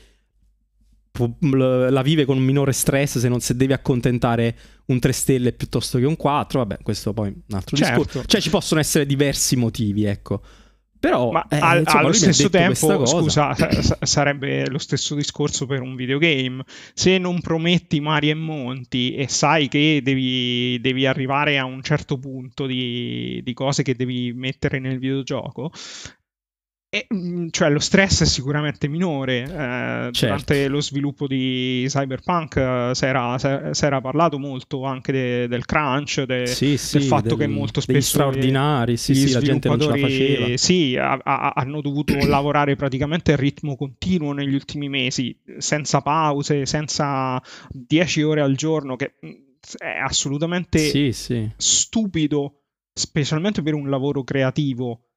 la 1.42 2.02
vive 2.02 2.26
con 2.26 2.38
un 2.38 2.44
minore 2.44 2.72
stress 2.72 3.20
se 3.20 3.30
non 3.30 3.40
se 3.40 3.56
deve 3.56 3.76
accontentare 3.76 4.58
un 4.86 4.98
3 5.00 5.12
stelle 5.12 5.54
piuttosto 5.54 6.00
che 6.00 6.06
un 6.06 6.16
4 6.16 6.58
vabbè 6.58 6.78
questo 6.82 7.14
poi 7.14 7.30
è 7.30 7.32
un 7.32 7.56
altro 7.56 7.78
certo. 7.78 8.02
discorso 8.02 8.26
cioè 8.26 8.42
ci 8.42 8.50
possono 8.50 8.80
essere 8.80 9.06
diversi 9.06 9.56
motivi 9.56 10.06
ecco 10.06 10.42
però 11.04 11.32
Ma 11.32 11.46
eh, 11.50 11.58
al, 11.58 11.80
insomma, 11.80 12.00
allo 12.00 12.14
stesso 12.14 12.50
tempo, 12.50 13.06
scusa, 13.06 13.54
sarebbe 14.00 14.70
lo 14.70 14.78
stesso 14.78 15.16
discorso 15.16 15.66
per 15.66 15.82
un 15.82 15.98
videogame. 15.98 16.64
Se 16.94 17.18
non 17.18 17.42
prometti 17.42 18.00
mari 18.00 18.30
e 18.30 18.34
monti 18.36 19.14
e 19.14 19.28
sai 19.28 19.68
che 19.68 20.00
devi, 20.02 20.80
devi 20.80 21.06
arrivare 21.06 21.58
a 21.58 21.66
un 21.66 21.82
certo 21.82 22.18
punto 22.18 22.66
di, 22.66 23.42
di, 23.44 23.54
cose 23.54 23.84
che 23.84 23.96
devi 23.96 24.32
mettere 24.32 24.80
nel 24.80 24.98
videogioco, 24.98 25.74
e, 26.94 27.08
mm, 27.12 27.48
cioè 27.50 27.72
lo 27.72 27.80
stress 27.80 28.22
è 28.22 28.26
sicuramente 28.28 28.88
minore. 28.88 29.42
Eh, 29.42 29.48
certo. 29.48 30.26
Durante 30.28 30.68
lo 30.68 30.80
sviluppo 30.80 31.26
di 31.26 31.86
Cyberpunk 31.88 32.56
eh, 32.56 32.92
si 32.94 33.06
era, 33.06 34.00
parlato 34.00 34.38
molto 34.38 34.84
anche 34.84 35.12
de, 35.12 35.48
del 35.48 35.66
crunch, 35.66 36.22
de, 36.22 36.46
sì, 36.46 36.78
sì, 36.78 37.00
del 37.00 37.08
fatto 37.08 37.30
del, 37.30 37.38
che 37.38 37.48
molto 37.48 37.82
spesso 37.82 38.10
straordinari, 38.10 38.96
sì, 38.98 39.16
sì, 39.16 39.32
la 39.32 39.42
gente 39.42 39.70
non 39.70 39.80
ce 39.80 39.88
la 39.88 39.98
faceva. 39.98 40.58
Sì, 40.58 40.96
a, 40.96 41.20
a, 41.24 41.54
hanno 41.56 41.82
dovuto 41.82 42.14
lavorare 42.28 42.76
praticamente 42.76 43.34
a 43.34 43.38
ritmo 43.38 43.76
continuo 43.76 44.32
negli 44.32 44.54
ultimi 44.54 44.88
mesi, 44.88 45.36
senza 45.58 46.02
pause, 46.02 46.68
senza 46.68 47.42
10 47.72 48.22
ore 48.22 48.42
al 48.42 48.56
giorno, 48.56 48.96
che 48.98 49.16
mm, 49.26 49.32
è 49.80 49.98
assolutamente 50.00 51.12
stupido, 51.58 52.60
specialmente 52.94 53.64
per 53.64 53.74
un 53.74 53.90
lavoro 53.90 54.24
creativo 54.24 55.08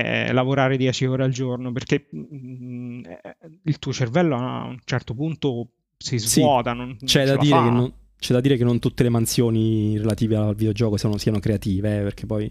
è 0.00 0.32
lavorare 0.32 0.76
10 0.76 1.06
ore 1.06 1.24
al 1.24 1.30
giorno 1.30 1.72
perché 1.72 2.06
mh, 2.10 2.18
mm, 2.34 3.04
eh, 3.04 3.36
il 3.64 3.78
tuo 3.78 3.92
cervello 3.92 4.36
a 4.36 4.64
un 4.64 4.78
certo 4.84 5.14
punto 5.14 5.68
si 5.96 6.18
svuota. 6.18 6.72
Sì, 6.72 6.76
non, 6.76 6.96
c'è, 7.04 7.26
non 7.26 7.34
da 7.34 7.40
dire 7.42 7.60
non, 7.60 7.92
c'è, 8.18 8.32
da 8.32 8.40
dire 8.40 8.56
che 8.56 8.64
non, 8.64 8.78
tutte 8.78 9.02
le 9.02 9.08
mansioni 9.08 9.98
relative 9.98 10.36
al 10.36 10.54
videogioco 10.54 10.96
siano, 10.96 11.16
siano 11.18 11.38
creative, 11.38 11.98
eh, 11.98 12.02
perché 12.02 12.26
poi 12.26 12.50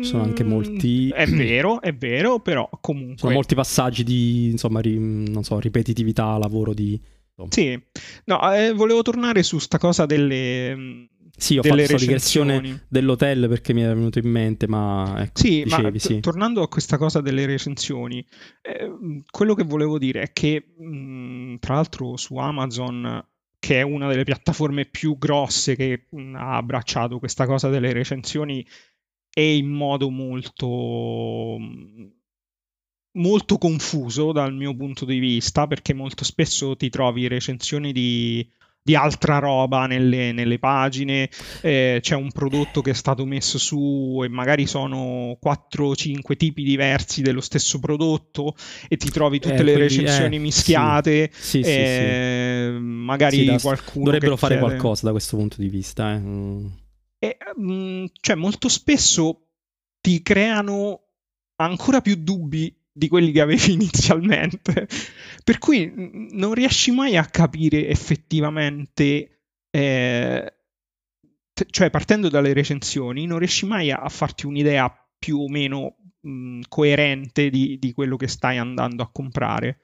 sono 0.00 0.22
anche 0.22 0.44
mm, 0.44 0.48
molti. 0.48 1.08
È 1.10 1.26
vero, 1.30 1.80
è 1.80 1.94
vero, 1.94 2.40
però 2.40 2.68
comunque. 2.80 3.18
Sono 3.18 3.32
molti 3.32 3.54
passaggi 3.54 4.02
di 4.02 4.50
insomma, 4.50 4.80
ri, 4.80 4.98
non 4.98 5.44
so, 5.44 5.58
ripetitività, 5.58 6.36
lavoro 6.38 6.74
di. 6.74 7.00
Sì, 7.48 7.76
no, 8.26 8.54
eh, 8.54 8.72
volevo 8.72 9.02
tornare 9.02 9.42
su 9.42 9.58
sta 9.58 9.76
cosa 9.78 10.06
delle, 10.06 11.08
sì, 11.36 11.58
ho 11.58 11.62
fatto 11.62 11.74
la 11.76 11.98
digressione 11.98 12.86
dell'hotel 12.88 13.48
perché 13.48 13.72
mi 13.72 13.82
era 13.82 13.94
venuto 13.94 14.18
in 14.18 14.28
mente, 14.28 14.68
ma 14.68 15.14
ecco, 15.18 15.40
sì, 15.40 15.62
dicevi, 15.64 15.82
ma 15.82 15.90
t- 15.90 15.96
sì. 15.98 16.20
tornando 16.20 16.62
a 16.62 16.68
questa 16.68 16.96
cosa 16.96 17.20
delle 17.20 17.46
recensioni, 17.46 18.24
eh, 18.62 19.22
quello 19.30 19.54
che 19.54 19.64
volevo 19.64 19.98
dire 19.98 20.22
è 20.22 20.32
che 20.32 20.74
mh, 20.76 21.56
tra 21.58 21.74
l'altro 21.74 22.16
su 22.16 22.36
Amazon, 22.36 23.26
che 23.58 23.78
è 23.78 23.82
una 23.82 24.08
delle 24.08 24.24
piattaforme 24.24 24.84
più 24.84 25.18
grosse 25.18 25.74
che 25.76 26.06
mh, 26.08 26.34
ha 26.36 26.56
abbracciato 26.56 27.18
questa 27.18 27.46
cosa 27.46 27.68
delle 27.68 27.92
recensioni, 27.92 28.64
e 29.36 29.56
in 29.56 29.68
modo 29.68 30.10
molto 30.10 31.58
molto 33.16 33.58
confuso 33.58 34.32
dal 34.32 34.54
mio 34.54 34.74
punto 34.74 35.04
di 35.04 35.18
vista 35.18 35.66
perché 35.66 35.92
molto 35.92 36.24
spesso 36.24 36.76
ti 36.76 36.88
trovi 36.88 37.26
recensioni 37.26 37.92
di 37.92 38.48
di 38.86 38.94
altra 38.94 39.38
roba 39.38 39.86
nelle, 39.86 40.32
nelle 40.32 40.58
pagine, 40.58 41.30
eh, 41.62 42.00
c'è 42.02 42.14
un 42.14 42.30
prodotto 42.30 42.82
che 42.82 42.90
è 42.90 42.94
stato 42.94 43.24
messo 43.24 43.56
su 43.56 44.20
e 44.22 44.28
magari 44.28 44.66
sono 44.66 45.38
4-5 45.42 46.36
tipi 46.36 46.62
diversi 46.62 47.22
dello 47.22 47.40
stesso 47.40 47.78
prodotto 47.78 48.54
e 48.86 48.98
ti 48.98 49.08
trovi 49.08 49.40
tutte 49.40 49.54
eh, 49.54 49.62
le 49.62 49.72
quindi, 49.72 49.80
recensioni 49.80 50.36
eh, 50.36 50.38
mischiate, 50.38 51.30
sì, 51.32 51.62
sì, 51.62 51.72
sì, 51.72 52.78
magari 52.78 53.46
da, 53.46 53.58
qualcuno... 53.58 54.04
Dovrebbero 54.04 54.36
fare 54.36 54.58
chiede... 54.58 54.68
qualcosa 54.68 55.06
da 55.06 55.12
questo 55.12 55.38
punto 55.38 55.56
di 55.58 55.68
vista. 55.68 56.12
Eh. 56.12 56.18
Mm. 56.18 56.66
E, 57.18 57.38
mh, 57.56 58.04
cioè 58.20 58.36
molto 58.36 58.68
spesso 58.68 59.46
ti 60.02 60.20
creano 60.20 61.00
ancora 61.56 62.02
più 62.02 62.16
dubbi 62.16 62.83
di 62.96 63.08
quelli 63.08 63.32
che 63.32 63.40
avevi 63.40 63.72
inizialmente. 63.74 64.86
Per 65.42 65.58
cui 65.58 65.92
non 66.30 66.54
riesci 66.54 66.92
mai 66.92 67.16
a 67.16 67.24
capire 67.26 67.88
effettivamente, 67.88 69.40
eh, 69.70 70.54
cioè 71.70 71.90
partendo 71.90 72.28
dalle 72.28 72.52
recensioni, 72.52 73.26
non 73.26 73.38
riesci 73.38 73.66
mai 73.66 73.90
a, 73.90 74.08
farti 74.08 74.46
un'idea 74.46 74.90
più 75.18 75.40
o 75.40 75.48
meno 75.48 75.96
mh, 76.20 76.60
coerente 76.68 77.50
di, 77.50 77.78
di, 77.78 77.92
quello 77.92 78.16
che 78.16 78.28
stai 78.28 78.58
andando 78.58 79.02
a 79.02 79.10
comprare. 79.10 79.80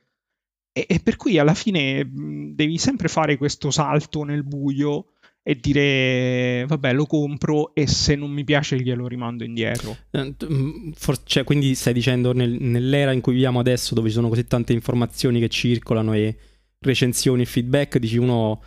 E, 0.73 0.87
e 0.89 1.01
per 1.01 1.17
cui 1.17 1.39
alla 1.39 1.55
fine 1.55 2.05
mh, 2.05 2.55
devi 2.55 2.79
sempre 2.79 3.09
fare 3.09 3.37
questo 3.37 3.73
salto 3.73 4.23
nel 4.23 4.45
buio 4.45 5.15
e 5.51 5.59
dire 5.61 6.65
vabbè 6.65 6.93
lo 6.93 7.07
compro 7.07 7.75
e 7.75 7.89
se 7.89 8.15
non 8.15 8.31
mi 8.31 8.45
piace 8.45 8.81
glielo 8.81 9.09
rimando 9.09 9.43
indietro. 9.43 9.97
Eh, 10.13 10.35
mm, 10.45 10.93
For- 10.93 11.25
cioè, 11.25 11.43
quindi 11.43 11.75
stai 11.75 11.93
dicendo 11.93 12.33
nel, 12.33 12.57
nell'era 12.61 13.11
in 13.11 13.21
cui 13.21 13.33
viviamo 13.33 13.59
adesso 13.59 13.97
dove 13.97 14.11
ci 14.11 14.15
sono 14.15 14.29
così 14.29 14.47
tante 14.47 14.73
informazioni 14.73 15.41
che 15.41 15.49
circolano 15.49 16.13
e 16.13 16.37
recensioni 16.79 17.43
e 17.43 17.47
feedback, 17.47 17.99
dici 17.99 18.17
uno 18.17 18.63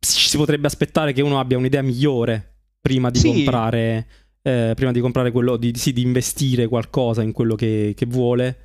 si 0.00 0.38
potrebbe 0.38 0.66
aspettare 0.66 1.12
che 1.12 1.20
uno 1.20 1.38
abbia 1.38 1.58
un'idea 1.58 1.82
migliore 1.82 2.54
prima 2.80 3.10
di 3.10 3.18
sì. 3.18 3.28
comprare 3.28 4.06
eh, 4.40 4.72
prima 4.74 4.92
di 4.92 5.00
comprare 5.00 5.30
quello 5.30 5.58
di, 5.58 5.72
sì, 5.74 5.92
di 5.92 6.00
investire 6.00 6.68
qualcosa 6.68 7.22
in 7.22 7.32
quello 7.32 7.54
che, 7.54 7.92
che 7.94 8.06
vuole 8.06 8.56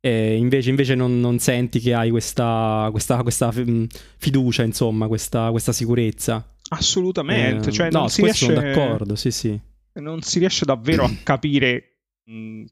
e 0.00 0.36
invece, 0.36 0.68
invece 0.68 0.94
non, 0.94 1.18
non, 1.18 1.38
senti 1.38 1.80
che 1.80 1.94
hai 1.94 2.10
questa, 2.10 2.88
questa, 2.90 3.22
questa 3.22 3.50
mm, 3.50 3.84
fiducia, 4.18 4.62
insomma, 4.62 5.08
questa, 5.08 5.50
questa 5.50 5.72
sicurezza. 5.72 6.46
Assolutamente, 6.70 7.68
eh, 7.68 7.72
cioè 7.72 7.90
no, 7.90 8.00
non 8.00 8.08
si 8.08 8.22
riesce... 8.22 8.46
sono 8.46 8.60
d'accordo, 8.60 9.14
sì, 9.16 9.30
sì. 9.30 9.60
Non 9.94 10.22
si 10.22 10.38
riesce 10.38 10.64
davvero 10.64 11.04
a 11.04 11.10
capire 11.22 11.94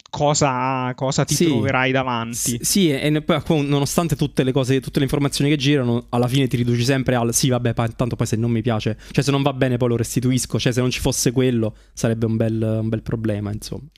cosa, 0.08 0.94
cosa, 0.94 1.24
ti 1.24 1.34
sì. 1.34 1.44
troverai 1.44 1.92
davanti. 1.92 2.58
Sì, 2.62 2.90
e 2.90 3.22
poi 3.22 3.66
nonostante 3.66 4.16
tutte 4.16 4.44
le 4.44 4.52
cose, 4.52 4.80
tutte 4.80 4.98
le 4.98 5.04
informazioni 5.04 5.50
che 5.50 5.56
girano, 5.56 6.06
alla 6.08 6.26
fine 6.26 6.46
ti 6.46 6.56
riduci 6.56 6.84
sempre 6.84 7.16
al 7.16 7.34
sì, 7.34 7.48
vabbè, 7.48 7.74
pa- 7.74 7.88
tanto 7.88 8.16
poi 8.16 8.26
se 8.26 8.36
non 8.36 8.50
mi 8.50 8.62
piace, 8.62 8.98
cioè 9.10 9.22
se 9.22 9.30
non 9.30 9.42
va 9.42 9.52
bene 9.52 9.76
poi 9.76 9.88
lo 9.88 9.96
restituisco, 9.96 10.58
cioè 10.58 10.72
se 10.72 10.80
non 10.80 10.90
ci 10.90 11.00
fosse 11.00 11.32
quello 11.32 11.76
sarebbe 11.92 12.26
un 12.26 12.36
bel, 12.36 12.78
un 12.82 12.88
bel 12.88 13.02
problema, 13.02 13.52
insomma. 13.52 13.88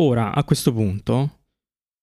Ora, 0.00 0.34
a 0.34 0.42
questo 0.44 0.72
punto, 0.72 1.42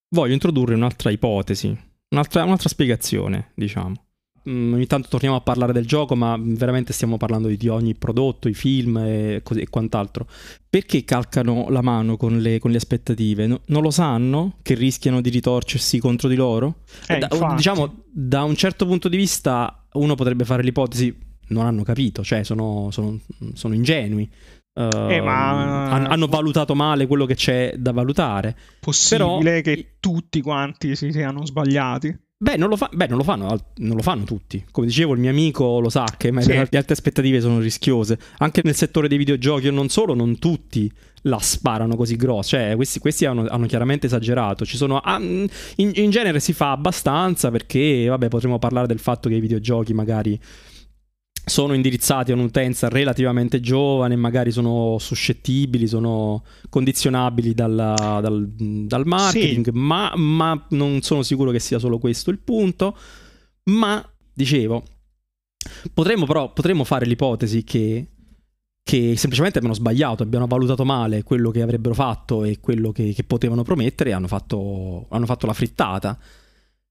voglio 0.10 0.34
introdurre 0.34 0.76
un'altra 0.76 1.10
ipotesi, 1.10 1.76
un'altra, 2.10 2.44
un'altra 2.44 2.70
spiegazione, 2.70 3.52
diciamo. 3.56 4.06
Mm, 4.50 4.74
ogni 4.74 4.88
tanto 4.88 5.08
torniamo 5.08 5.36
a 5.36 5.42
parlare 5.42 5.72
del 5.72 5.86
gioco, 5.86 6.16
ma 6.16 6.36
veramente 6.40 6.94
stiamo 6.94 7.18
parlando 7.18 7.48
di, 7.48 7.68
ogni 7.68 7.94
prodotto, 7.94 8.48
i 8.48 8.56
film 8.56 8.98
e, 8.98 9.42
così, 9.44 9.60
e 9.60 9.70
quant'altro. 9.70 10.26
Perché 10.68 11.04
calcano 11.04 11.68
la 11.70 11.82
mano 11.82 12.18
con 12.18 12.40
le, 12.40 12.58
con 12.58 12.72
le 12.72 12.78
aspettative? 12.78 13.46
No, 13.46 13.62
non 13.68 13.84
lo 13.84 13.92
sanno 13.92 14.58
che 14.64 14.74
rischiano 14.74 15.22
di 15.22 15.30
ritorcersi 15.30 16.00
contro 16.00 16.28
di 16.28 16.36
loro? 16.36 16.78
Eh, 17.08 17.20
da, 17.20 17.28
diciamo, 17.56 18.04
da 18.12 18.44
un 18.44 18.56
certo 18.56 18.88
punto 18.88 19.10
di 19.10 19.18
vista, 19.18 19.86
uno 19.94 20.16
potrebbe 20.16 20.44
fare 20.44 20.64
l'ipotesi: 20.64 21.16
non 21.50 21.66
hanno 21.66 21.84
capito, 21.84 22.24
cioè 22.24 22.44
sono, 22.44 22.90
sono, 22.92 23.20
sono 23.54 23.76
ingenui. 23.76 24.28
Uh, 24.74 25.10
eh, 25.10 25.20
ma... 25.20 25.90
hanno 25.90 26.28
valutato 26.28 26.74
male 26.76 27.06
quello 27.06 27.26
che 27.26 27.36
c'è 27.36 27.76
da 27.78 27.92
valutare. 27.92 28.56
Possibile 28.80 29.62
Però... 29.62 29.62
che 29.62 29.96
tutti 30.00 30.42
quanti 30.42 30.96
si 30.96 31.12
siano 31.12 31.46
sbagliati. 31.46 32.18
Beh 32.44 32.58
non, 32.58 32.76
fa- 32.76 32.90
beh 32.92 33.06
non, 33.06 33.18
lo 33.18 33.24
fanno, 33.24 33.56
non 33.76 33.96
lo 33.96 34.02
fanno 34.02 34.24
tutti. 34.24 34.66
Come 34.72 34.88
dicevo, 34.88 35.14
il 35.14 35.20
mio 35.20 35.30
amico 35.30 35.80
lo 35.80 35.90
sa 35.90 36.06
che 36.18 36.34
sì. 36.40 36.48
le 36.48 36.58
altre 36.58 36.94
aspettative 36.94 37.40
sono 37.40 37.60
rischiose. 37.60 38.18
Anche 38.40 38.62
nel 38.64 38.74
settore 38.74 39.08
dei 39.08 39.20
videogiochi, 39.20 39.68
o 39.68 39.72
non 39.72 39.90
solo, 39.90 40.16
non 40.16 40.40
tutti 40.40 40.92
la 41.24 41.38
sparano 41.38 41.96
così 41.96 42.16
grossa. 42.16 42.58
Cioè, 42.58 42.76
questi, 42.76 42.98
questi 42.98 43.26
hanno, 43.26 43.46
hanno, 43.48 43.68
chiaramente 43.68 44.08
esagerato. 44.08 44.66
Ci 44.66 44.76
sono. 44.76 44.98
Ah, 44.98 45.20
in, 45.20 45.48
in 45.76 46.10
genere 46.10 46.40
si 46.40 46.54
fa 46.54 46.72
abbastanza 46.72 47.52
perché, 47.52 48.08
vabbè, 48.08 48.28
potremmo 48.28 48.58
parlare 48.58 48.88
del 48.88 48.98
fatto 48.98 49.30
che 49.30 49.36
i 49.36 49.40
videogiochi 49.40 49.94
magari 49.94 50.40
sono 51.44 51.74
indirizzati 51.74 52.32
a 52.32 52.36
un'utenza 52.36 52.88
relativamente 52.88 53.60
giovane, 53.60 54.16
magari 54.16 54.52
sono 54.52 54.98
suscettibili, 55.00 55.88
sono 55.88 56.44
condizionabili 56.70 57.54
dalla, 57.54 58.20
dal, 58.22 58.48
dal, 58.48 59.06
marketing, 59.06 59.66
sì. 59.72 59.78
ma, 59.78 60.14
ma, 60.16 60.66
non 60.70 61.02
sono 61.02 61.24
sicuro 61.24 61.52
che 61.52 61.60
sia 61.60 61.80
solo 61.80 61.98
questo 61.98 62.30
il 62.30 62.40
punto. 62.40 62.96
Ma, 63.66 64.08
dicevo, 64.34 64.84
potremmo 65.94 66.26
però 66.26 66.52
potremmo 66.54 66.84
fare 66.84 67.06
l'ipotesi 67.06 67.64
che, 67.64 68.08
che 68.84 69.16
semplicemente 69.18 69.58
abbiano 69.58 69.76
sbagliato, 69.76 70.24
abbiano 70.24 70.48
valutato 70.48 70.86
male 70.86 71.24
quello 71.24 71.52
che 71.52 71.62
avrebbero 71.62 71.96
fatto 71.96 72.44
e 72.44 72.60
quello 72.60 72.92
che, 72.92 73.14
che 73.14 73.24
potevano 73.24 73.64
promettere 73.64 74.12
e 74.12 74.14
hanno 74.14 74.28
fatto, 74.28 75.08
hanno 75.10 75.26
fatto 75.26 75.48
la 75.48 75.54
frittata. 75.54 76.18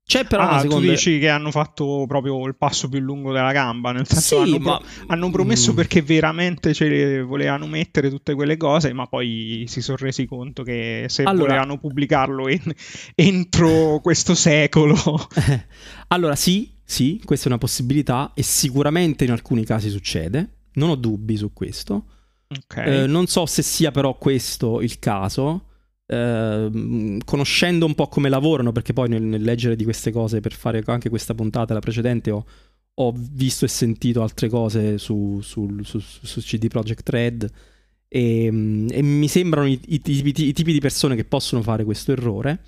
C'è 0.04 0.24
però 0.24 0.48
ah, 0.48 0.60
seconda... 0.60 0.86
tu 0.86 0.90
dici 0.90 1.18
che 1.20 1.28
hanno 1.28 1.52
fatto 1.52 2.04
proprio 2.08 2.44
il 2.46 2.56
passo 2.56 2.88
più 2.88 2.98
lungo 2.98 3.32
della 3.32 3.52
gamba, 3.52 3.92
nel 3.92 4.08
senso 4.08 4.44
sì, 4.44 4.50
hanno, 4.50 4.58
ma... 4.58 4.76
pro- 4.78 4.86
hanno, 5.06 5.30
promesso 5.30 5.72
mm. 5.72 5.76
perché 5.76 6.02
veramente 6.02 6.74
ce 6.74 6.88
le 6.88 7.22
volevano 7.22 7.66
mettere 7.66 8.10
tutte 8.10 8.34
quelle 8.34 8.56
cose, 8.56 8.92
ma 8.92 9.06
poi 9.06 9.66
si 9.68 9.80
sono 9.80 9.98
resi 10.00 10.26
conto 10.26 10.64
che 10.64 11.04
se 11.08 11.22
allora... 11.22 11.46
volevano 11.46 11.78
pubblicarlo 11.78 12.48
in... 12.48 12.72
entro 13.14 14.00
questo 14.02 14.34
secolo... 14.34 14.96
allora 16.08 16.34
sì, 16.34 16.68
sì, 16.82 17.22
questa 17.24 17.44
è 17.44 17.48
una 17.48 17.58
possibilità 17.58 18.32
e 18.34 18.42
sicuramente 18.42 19.22
in 19.22 19.30
alcuni 19.30 19.64
casi 19.64 19.90
succede, 19.90 20.62
non 20.72 20.90
ho 20.90 20.96
dubbi 20.96 21.36
su 21.36 21.52
questo. 21.52 22.06
Okay. 22.48 23.04
Eh, 23.04 23.06
non 23.06 23.28
so 23.28 23.46
se 23.46 23.62
sia 23.62 23.92
però 23.92 24.18
questo 24.18 24.80
il 24.80 24.98
caso. 24.98 25.66
Ehm, 26.12 27.18
conoscendo 27.24 27.86
un 27.86 27.94
po' 27.94 28.08
come 28.08 28.28
lavorano, 28.28 28.72
perché 28.72 28.92
poi 28.92 29.08
nel, 29.08 29.22
nel, 29.22 29.42
leggere 29.42 29.76
di 29.76 29.84
queste 29.84 30.10
cose 30.10 30.40
per 30.40 30.52
fare 30.52 30.82
anche 30.86 31.08
questa 31.08 31.34
puntata, 31.34 31.72
la 31.72 31.78
precedente, 31.78 32.32
ho, 32.32 32.44
ho 32.94 33.14
visto 33.16 33.64
e 33.64 33.68
sentito 33.68 34.20
altre 34.22 34.48
cose 34.48 34.98
su, 34.98 35.38
su, 35.40 35.82
su, 35.82 36.00
su 36.00 36.40
CD 36.40 36.66
Projekt 36.66 37.08
Red 37.08 37.52
e, 38.08 38.44
e, 38.46 39.02
mi 39.02 39.28
sembrano 39.28 39.68
i, 39.68 39.80
i, 39.86 40.00
tipi, 40.00 40.48
i, 40.48 40.52
tipi, 40.52 40.72
di 40.72 40.80
persone 40.80 41.14
che 41.14 41.24
possono 41.24 41.62
fare 41.62 41.84
questo 41.84 42.10
errore. 42.10 42.58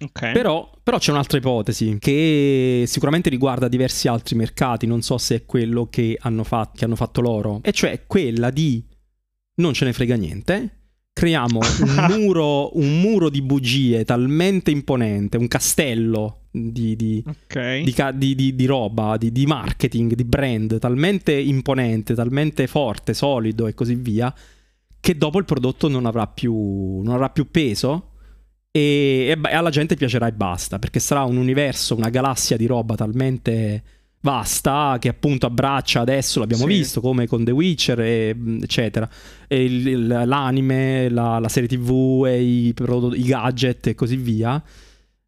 Okay. 0.00 0.32
Però, 0.32 0.70
però, 0.82 0.98
c'è 0.98 1.10
un'altra 1.10 1.38
ipotesi 1.38 1.96
che 1.98 2.84
sicuramente 2.86 3.30
riguarda 3.30 3.68
diversi 3.68 4.06
altri 4.06 4.36
mercati, 4.36 4.86
non 4.86 5.00
so 5.00 5.16
se 5.16 5.34
è 5.34 5.44
quello 5.46 5.88
che 5.88 6.16
hanno, 6.20 6.44
fatto, 6.44 6.72
che 6.76 6.84
hanno 6.84 6.94
fatto 6.94 7.22
loro, 7.22 7.60
e 7.62 7.72
cioè 7.72 8.04
quella 8.06 8.50
di 8.50 8.84
non 9.56 9.72
ce 9.72 9.86
ne 9.86 9.92
frega 9.94 10.14
niente, 10.14 10.77
creiamo 11.18 11.58
un 11.58 12.06
muro, 12.16 12.78
un 12.78 13.00
muro 13.00 13.28
di 13.28 13.42
bugie 13.42 14.04
talmente 14.04 14.70
imponente, 14.70 15.36
un 15.36 15.48
castello 15.48 16.42
di, 16.52 16.94
di, 16.94 17.24
okay. 17.26 17.82
di, 17.82 18.34
di, 18.36 18.54
di 18.54 18.66
roba, 18.66 19.16
di, 19.16 19.46
marketing, 19.46 20.14
di 20.14 20.22
brand 20.22 20.78
talmente 20.78 21.32
imponente, 21.32 22.14
talmente 22.14 22.68
forte, 22.68 23.14
solido 23.14 23.66
e 23.66 23.74
così 23.74 23.96
via, 23.96 24.32
che 25.00 25.16
dopo 25.16 25.38
il 25.38 25.44
prodotto 25.44 25.88
non 25.88 26.06
avrà 26.06 26.28
più, 26.28 27.00
non 27.02 27.14
avrà 27.14 27.30
più 27.30 27.50
peso 27.50 28.12
e, 28.70 29.36
e 29.36 29.54
alla 29.54 29.70
gente 29.70 29.96
piacerà 29.96 30.28
e 30.28 30.32
basta, 30.32 30.78
perché 30.78 31.00
sarà 31.00 31.24
un 31.24 31.36
universo, 31.36 31.96
una 31.96 32.10
galassia 32.10 32.56
di 32.56 32.66
roba 32.66 32.94
talmente 32.94 33.82
vasta 34.20 34.96
che 34.98 35.08
appunto 35.08 35.46
abbraccia 35.46 36.00
adesso 36.00 36.40
l'abbiamo 36.40 36.66
sì. 36.66 36.68
visto 36.68 37.00
come 37.00 37.26
con 37.26 37.44
The 37.44 37.52
Witcher 37.52 38.00
e, 38.00 38.36
eccetera 38.60 39.08
e 39.46 39.64
il, 39.64 40.06
l'anime 40.06 41.08
la, 41.08 41.38
la, 41.38 41.48
serie 41.48 41.68
tv 41.68 42.24
e 42.26 42.42
i, 42.42 42.74
i 42.74 43.22
gadget 43.22 43.86
e 43.88 43.94
così 43.94 44.16
via 44.16 44.62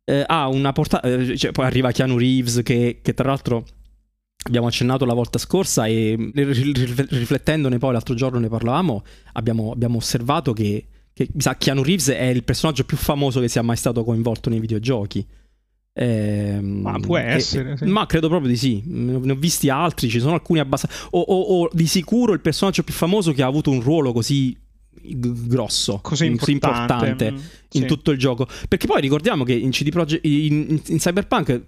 eh, 0.05 0.25
ha 0.27 0.49
una 0.49 0.73
portata 0.73 1.07
eh, 1.07 1.37
cioè, 1.37 1.53
poi 1.53 1.67
arriva 1.67 1.93
Keanu 1.93 2.19
Reeves 2.19 2.61
che, 2.65 2.99
che, 3.01 3.15
tra 3.15 3.29
l'altro 3.29 3.65
abbiamo 4.43 4.67
accennato 4.67 5.05
la 5.05 5.15
volta 5.15 5.39
scorsa 5.39 5.87
e 5.87 6.17
riflettendone 6.35 7.79
poi 7.79 7.93
l'altro 7.93 8.15
giorno 8.15 8.41
ne 8.41 8.49
parlavamo 8.49 9.05
abbiamo, 9.35 9.71
abbiamo 9.71 9.99
osservato 9.99 10.53
che, 10.53 10.87
che 11.13 11.29
mi 11.33 11.41
sa 11.41 11.57
Keanu 11.57 11.85
Reeves 11.85 12.09
è 12.09 12.25
il 12.25 12.43
personaggio 12.43 12.83
più 12.85 12.97
famoso 12.97 13.39
che 13.39 13.47
sia 13.47 13.63
mai 13.63 13.77
stato 13.77 14.03
coinvolto 14.03 14.51
nei 14.51 14.59
videogiochi 14.59 15.25
eh, 15.93 16.61
ma 16.63 16.99
può 17.01 17.17
essere, 17.17 17.73
eh, 17.73 17.77
sì. 17.77 17.85
ma 17.85 18.07
credo 18.07 18.29
proprio 18.29 18.49
di 18.49 18.57
sì. 18.57 18.83
Ne 18.87 19.33
ho 19.33 19.35
visti 19.35 19.69
altri. 19.69 20.09
Ci 20.09 20.21
sono 20.21 20.35
alcuni 20.35 20.61
abbastanza. 20.61 21.09
O, 21.11 21.21
o, 21.21 21.41
o, 21.41 21.71
di 21.73 21.87
sicuro 21.87 22.33
il 22.33 22.41
personaggio 22.41 22.83
più 22.83 22.95
famoso 22.95 23.33
che 23.33 23.43
ha 23.43 23.47
avuto 23.47 23.71
un 23.71 23.81
ruolo 23.81 24.13
così 24.13 24.57
grosso, 25.03 25.99
così 26.03 26.27
importante, 26.27 27.07
importante 27.07 27.33
mm, 27.33 27.37
in 27.73 27.83
sì. 27.83 27.87
tutto 27.87 28.13
il 28.13 28.19
gioco. 28.19 28.47
Perché 28.69 28.87
poi 28.87 29.01
ricordiamo 29.01 29.45
che 29.45 29.53
in 29.53 29.71
CD 29.71 29.91
Projekt, 29.91 30.25
in, 30.25 30.67
in, 30.69 30.81
in 30.87 30.99
Cyberpunk. 30.99 31.63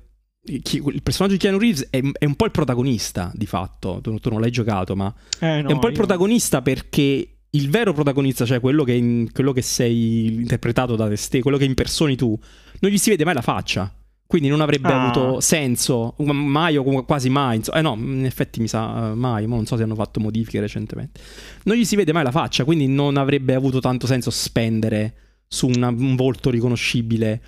Il 0.44 1.02
personaggio 1.04 1.35
di 1.35 1.38
Keanu 1.38 1.56
Reeves 1.56 1.87
è, 1.88 2.00
è, 2.18 2.24
un 2.24 2.35
po' 2.35 2.46
il 2.46 2.50
protagonista 2.50 3.30
di 3.32 3.46
fatto. 3.46 4.00
Tu, 4.02 4.18
tu 4.18 4.28
non 4.28 4.40
l'hai 4.40 4.50
giocato, 4.50 4.96
ma 4.96 5.12
eh 5.38 5.62
no, 5.62 5.68
è 5.68 5.72
un 5.72 5.78
po' 5.78 5.87
il 5.87 5.92
protagonista 5.92 6.62
perché 6.62 7.37
il 7.48 7.70
vero 7.70 7.92
protagonista, 7.92 8.44
cioè 8.44 8.58
quello 8.58 8.82
che, 8.82 8.92
in, 8.92 9.30
quello 9.30 9.52
che 9.52 9.62
sei 9.62 10.26
interpretato 10.35 10.96
da 10.96 11.08
te 11.08 11.40
quello 11.40 11.58
che 11.58 11.64
impersoni 11.64 12.16
tu, 12.16 12.37
non 12.80 12.90
gli 12.90 12.98
si 12.98 13.11
vede 13.11 13.24
mai 13.24 13.35
la 13.35 13.40
faccia 13.40 13.94
quindi 14.32 14.48
non 14.48 14.62
avrebbe 14.62 14.88
ah. 14.88 15.02
avuto 15.02 15.40
senso 15.40 16.14
mai 16.16 16.78
o 16.78 17.04
quasi 17.04 17.28
mai. 17.28 17.60
Eh 17.70 17.82
no, 17.82 17.92
in 17.98 18.24
effetti 18.24 18.62
mi 18.62 18.66
sa 18.66 19.10
eh, 19.10 19.14
mai, 19.14 19.46
ma 19.46 19.56
non 19.56 19.66
so 19.66 19.76
se 19.76 19.82
hanno 19.82 19.94
fatto 19.94 20.20
modifiche 20.20 20.58
recentemente. 20.58 21.20
Non 21.64 21.76
gli 21.76 21.84
si 21.84 21.96
vede 21.96 22.14
mai 22.14 22.24
la 22.24 22.30
faccia, 22.30 22.64
quindi 22.64 22.86
non 22.86 23.18
avrebbe 23.18 23.52
avuto 23.52 23.78
tanto 23.78 24.06
senso 24.06 24.30
spendere 24.30 25.14
su 25.46 25.66
una, 25.66 25.88
un 25.88 26.16
volto 26.16 26.48
riconoscibile 26.48 27.42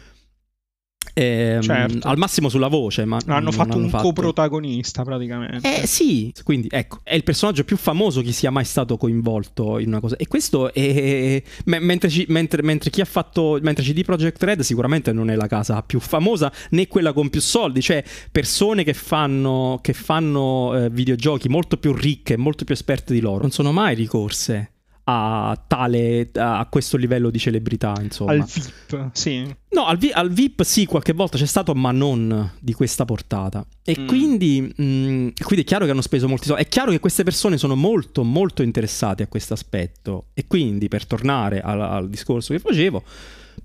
eh, 1.12 1.58
certo. 1.60 2.08
al 2.08 2.18
massimo 2.18 2.48
sulla 2.48 2.68
voce, 2.68 3.04
ma 3.04 3.18
hanno 3.26 3.52
fatto 3.52 3.74
hanno 3.74 3.84
un 3.84 3.90
fatto... 3.90 4.04
coprotagonista 4.04 5.04
praticamente. 5.04 5.82
Eh 5.82 5.86
sì, 5.86 6.32
quindi 6.42 6.68
ecco, 6.70 7.00
è 7.02 7.14
il 7.14 7.22
personaggio 7.22 7.64
più 7.64 7.76
famoso 7.76 8.22
che 8.22 8.32
sia 8.32 8.50
mai 8.50 8.64
stato 8.64 8.96
coinvolto 8.96 9.78
in 9.78 9.88
una 9.88 10.00
cosa. 10.00 10.16
E 10.16 10.26
questo 10.26 10.72
è. 10.72 11.42
mentre, 11.64 12.10
mentre, 12.28 12.62
mentre, 12.62 12.90
chi 12.90 13.00
ha 13.00 13.04
fatto. 13.04 13.58
Mentre 13.62 13.84
CD 13.84 14.04
Projekt 14.04 14.42
Red 14.42 14.60
sicuramente 14.60 15.12
non 15.12 15.30
è 15.30 15.36
la 15.36 15.46
casa 15.46 15.82
più 15.82 16.00
famosa 16.00 16.52
né 16.70 16.88
quella 16.88 17.12
con 17.12 17.30
più 17.30 17.40
soldi, 17.40 17.80
cioè 17.80 18.02
persone 18.30 18.84
che 18.84 18.94
fanno, 18.94 19.78
che 19.82 19.92
fanno 19.92 20.74
eh, 20.76 20.90
videogiochi 20.90 21.48
molto 21.48 21.76
più 21.76 21.92
ricche, 21.92 22.36
molto 22.36 22.64
più 22.64 22.74
esperte 22.74 23.14
di 23.14 23.20
loro, 23.20 23.42
non 23.42 23.50
sono 23.50 23.72
mai 23.72 23.94
ricorse 23.94 24.73
a 25.04 25.62
tale 25.66 26.30
a 26.34 26.66
questo 26.70 26.96
livello 26.96 27.30
di 27.30 27.38
celebrità 27.38 27.94
insomma. 28.00 28.32
Al 28.32 28.44
VIP 28.44 29.10
sì. 29.12 29.54
No 29.70 29.86
al, 29.86 29.98
al 30.12 30.30
VIP 30.30 30.62
sì 30.62 30.86
qualche 30.86 31.12
volta 31.12 31.36
c'è 31.36 31.46
stato 31.46 31.74
ma 31.74 31.92
non 31.92 32.52
di 32.58 32.72
questa 32.72 33.04
portata. 33.04 33.66
E 33.82 33.96
mm. 33.98 34.06
quindi 34.06 34.60
mh, 34.60 34.82
mm, 34.82 35.28
quindi 35.42 35.62
è 35.62 35.64
chiaro 35.64 35.84
che 35.84 35.90
hanno 35.90 36.00
speso 36.00 36.26
molti 36.28 36.46
soldi. 36.46 36.62
È 36.62 36.68
chiaro 36.68 36.90
che 36.90 37.00
queste 37.00 37.22
persone 37.22 37.58
sono 37.58 37.74
molto 37.74 38.24
molto 38.24 38.62
interessate 38.62 39.22
a 39.22 39.26
questo 39.26 39.52
aspetto. 39.52 40.26
E 40.32 40.46
quindi 40.46 40.88
per 40.88 41.06
tornare 41.06 41.60
al, 41.60 41.80
al 41.80 42.08
discorso 42.08 42.54
che 42.54 42.60
facevo 42.60 43.02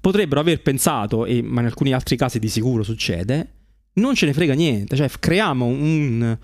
potrebbero 0.02 0.42
aver 0.42 0.62
pensato 0.62 1.26
e 1.26 1.42
ma 1.42 1.62
in 1.62 1.68
alcuni 1.68 1.94
altri 1.94 2.16
casi 2.16 2.40
di 2.40 2.48
sicuro 2.48 2.84
succede 2.84 3.59
non 4.00 4.16
ce 4.16 4.26
ne 4.26 4.34
frega 4.34 4.54
niente, 4.54 4.96
cioè 4.96 5.10
creiamo 5.20 5.66
un, 5.66 6.38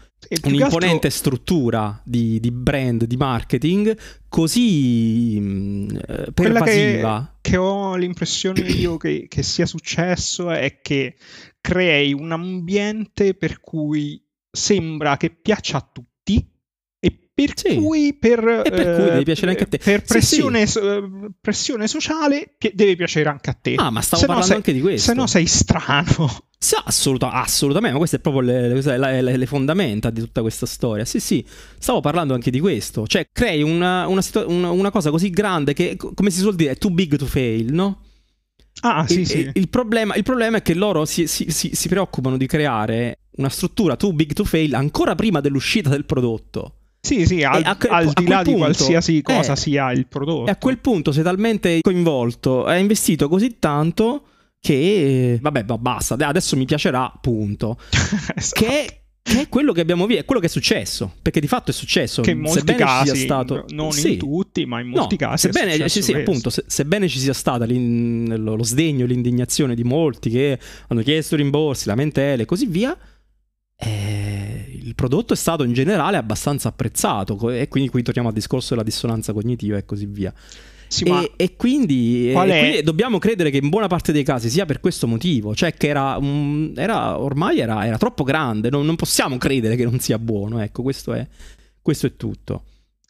un'imponente 0.43 1.07
altro... 1.07 1.09
struttura 1.09 2.01
di, 2.03 2.39
di, 2.39 2.51
brand, 2.51 3.05
di 3.05 3.17
marketing 3.17 3.97
così 4.27 5.39
mh, 5.39 5.99
eh, 6.07 6.31
pervasiva. 6.33 7.37
Che, 7.41 7.51
che, 7.51 7.57
ho 7.57 7.95
l'impressione 7.95 8.61
io 8.69 8.97
che, 8.97 9.27
che 9.27 9.43
sia 9.43 9.65
successo 9.65 10.51
è 10.51 10.79
che 10.81 11.15
crei 11.61 12.13
un 12.13 12.31
ambiente 12.31 13.33
per 13.33 13.59
cui 13.59 14.21
sembra 14.51 15.17
che 15.17 15.29
piaccia 15.31 15.77
a 15.77 15.89
tutti 15.91 16.53
e 16.99 17.29
per 17.33 17.51
sì. 17.55 17.75
cui 17.75 18.15
per, 18.17 18.39
e 18.65 18.69
per 18.69 18.95
cui 18.95 19.03
deve 19.03 19.23
piacere 19.23 19.51
anche 19.51 19.63
a 19.63 19.67
te. 19.67 19.77
Per 19.77 20.03
pressione, 20.03 20.65
sì, 20.65 20.79
sì. 20.79 20.85
Eh, 20.85 21.03
pressione 21.39 21.87
sociale 21.87 22.55
pi- 22.57 22.71
deve 22.73 22.95
piacere 22.95 23.29
anche 23.29 23.49
a 23.49 23.53
te. 23.53 23.75
Ah, 23.75 23.89
ma 23.89 24.01
stavo 24.01 24.21
se 24.21 24.27
parlando 24.27 24.47
sei, 24.47 24.55
anche 24.57 24.73
di 24.73 24.81
questo. 24.81 25.11
Se 25.11 25.17
no 25.17 25.27
sei 25.27 25.45
strano. 25.45 26.44
Sì, 26.57 26.75
assoluta, 26.83 27.31
assolutamente, 27.31 27.93
ma 27.93 27.99
queste 27.99 28.17
è 28.17 28.19
proprio 28.19 28.41
le, 28.41 28.81
le, 28.81 29.21
le, 29.21 29.37
le, 29.37 29.45
fondamenta 29.45 30.09
di 30.09 30.19
tutta 30.21 30.41
questa 30.41 30.65
storia. 30.65 31.05
Sì, 31.05 31.19
sì, 31.19 31.45
stavo 31.77 31.99
parlando 31.99 32.33
anche 32.33 32.49
di 32.49 32.59
questo. 32.59 33.05
Cioè, 33.05 33.27
crei 33.31 33.61
una, 33.61 34.07
una, 34.07 34.21
una, 34.47 34.71
una 34.71 34.91
cosa 34.91 35.11
così 35.11 35.29
grande 35.29 35.73
che, 35.73 35.95
come 35.95 36.29
si 36.31 36.39
suol 36.39 36.55
dire, 36.55 36.71
è 36.71 36.77
too 36.77 36.91
big 36.91 37.17
to 37.17 37.25
fail, 37.25 37.71
no? 37.73 38.01
Ah, 38.81 39.05
sì, 39.07 39.21
e, 39.21 39.25
sì. 39.25 39.49
Il 39.53 39.69
problema, 39.69 40.15
il 40.15 40.23
problema, 40.23 40.57
è 40.57 40.61
che 40.61 40.73
loro 40.73 41.05
si, 41.05 41.27
si, 41.27 41.51
si, 41.51 41.71
si, 41.73 41.87
preoccupano 41.87 42.37
di 42.37 42.45
creare 42.47 43.19
una 43.37 43.49
struttura 43.49 43.95
too 43.95 44.13
big 44.13 44.33
to 44.33 44.43
fail 44.43 44.73
ancora 44.75 45.15
prima 45.15 45.41
dell'uscita 45.41 45.89
del 45.89 46.05
prodotto. 46.05 46.77
Sì, 46.99 47.25
sì, 47.27 47.43
al, 47.43 47.61
a, 47.63 47.77
al 47.89 48.11
di 48.13 48.27
là 48.27 48.37
punto, 48.37 48.51
di 48.51 48.57
qualsiasi 48.57 49.21
cosa 49.21 49.53
eh, 49.53 49.55
sia 49.55 49.91
il 49.91 50.07
prodotto. 50.07 50.47
E 50.47 50.51
a 50.51 50.57
quel 50.57 50.79
punto 50.79 51.11
sei 51.11 51.23
talmente 51.23 51.79
coinvolto, 51.81 52.65
hai 52.65 52.81
investito 52.81 53.29
così 53.29 53.57
tanto 53.59 54.29
che 54.65 55.37
vabbè, 55.39 55.63
basta, 55.63 56.15
adesso 56.19 56.57
mi 56.57 56.65
piacerà, 56.65 57.13
punto. 57.21 57.77
esatto. 58.35 58.65
Che 58.65 58.99
che 59.21 59.41
è 59.41 59.49
quello 59.49 59.73
che 59.73 59.81
abbiamo 59.81 60.05
visto, 60.05 60.21
è 60.21 60.25
quello 60.25 60.39
che 60.39 60.45
è 60.45 60.49
successo, 60.49 61.11
perché 61.19 61.39
di 61.39 61.47
fatto 61.47 61.71
è 61.71 61.73
successo. 61.73 62.21
Che 62.21 62.29
in 62.29 62.39
molti 62.39 62.59
sebbene 62.59 62.77
casi, 62.77 63.09
ci 63.09 63.15
sia 63.15 63.25
stato... 63.25 63.65
non 63.69 63.91
sì. 63.91 64.13
in 64.13 64.17
tutti, 64.19 64.65
ma 64.67 64.79
in 64.79 64.87
molti 64.89 65.17
no, 65.19 65.27
casi. 65.29 65.51
Sebbene, 65.51 65.89
sì, 65.89 66.03
sì, 66.03 66.13
appunto, 66.13 66.51
se, 66.51 66.63
sebbene 66.67 67.07
ci 67.07 67.17
sia 67.17 67.33
stato 67.33 67.65
lo, 67.65 68.55
lo 68.55 68.63
sdegno, 68.63 69.07
l'indignazione 69.07 69.73
di 69.73 69.83
molti 69.83 70.29
che 70.29 70.59
hanno 70.87 71.01
chiesto 71.01 71.35
rimborsi, 71.35 71.87
lamentele 71.87 72.43
e 72.43 72.45
così 72.45 72.67
via, 72.67 72.95
eh, 73.77 74.79
il 74.79 74.93
prodotto 74.93 75.33
è 75.33 75.37
stato 75.37 75.63
in 75.63 75.73
generale 75.73 76.17
abbastanza 76.17 76.69
apprezzato 76.69 77.49
e 77.49 77.67
quindi 77.67 77.89
qui 77.89 78.03
torniamo 78.03 78.29
al 78.29 78.35
discorso 78.35 78.69
della 78.75 78.83
dissonanza 78.83 79.33
cognitiva 79.33 79.77
e 79.77 79.85
così 79.85 80.05
via. 80.05 80.31
Sì, 80.87 81.03
e, 81.03 81.31
e, 81.35 81.55
quindi, 81.55 82.29
e 82.29 82.33
quindi, 82.33 82.83
dobbiamo 82.83 83.17
credere 83.17 83.49
che 83.49 83.57
in 83.57 83.69
buona 83.69 83.87
parte 83.87 84.11
dei 84.11 84.23
casi 84.23 84.49
sia 84.49 84.65
per 84.65 84.79
questo 84.79 85.07
motivo, 85.07 85.55
cioè 85.55 85.73
che 85.73 85.87
era, 85.87 86.17
um, 86.17 86.73
era 86.75 87.19
ormai 87.19 87.59
era, 87.59 87.85
era, 87.85 87.97
troppo 87.97 88.23
grande, 88.23 88.69
non, 88.69 88.85
non, 88.85 88.95
possiamo 88.95 89.37
credere 89.37 89.75
che 89.75 89.83
non 89.83 89.99
sia 89.99 90.19
buono, 90.19 90.61
ecco, 90.61 90.81
questo 90.81 91.13
è, 91.13 91.27
questo 91.81 92.07
è 92.07 92.15
tutto. 92.15 92.63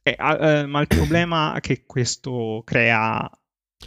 Eh, 0.04 0.16
eh, 0.20 0.66
ma 0.66 0.82
il 0.82 0.88
problema 0.88 1.58
che 1.60 1.84
questo 1.86 2.62
crea 2.64 3.30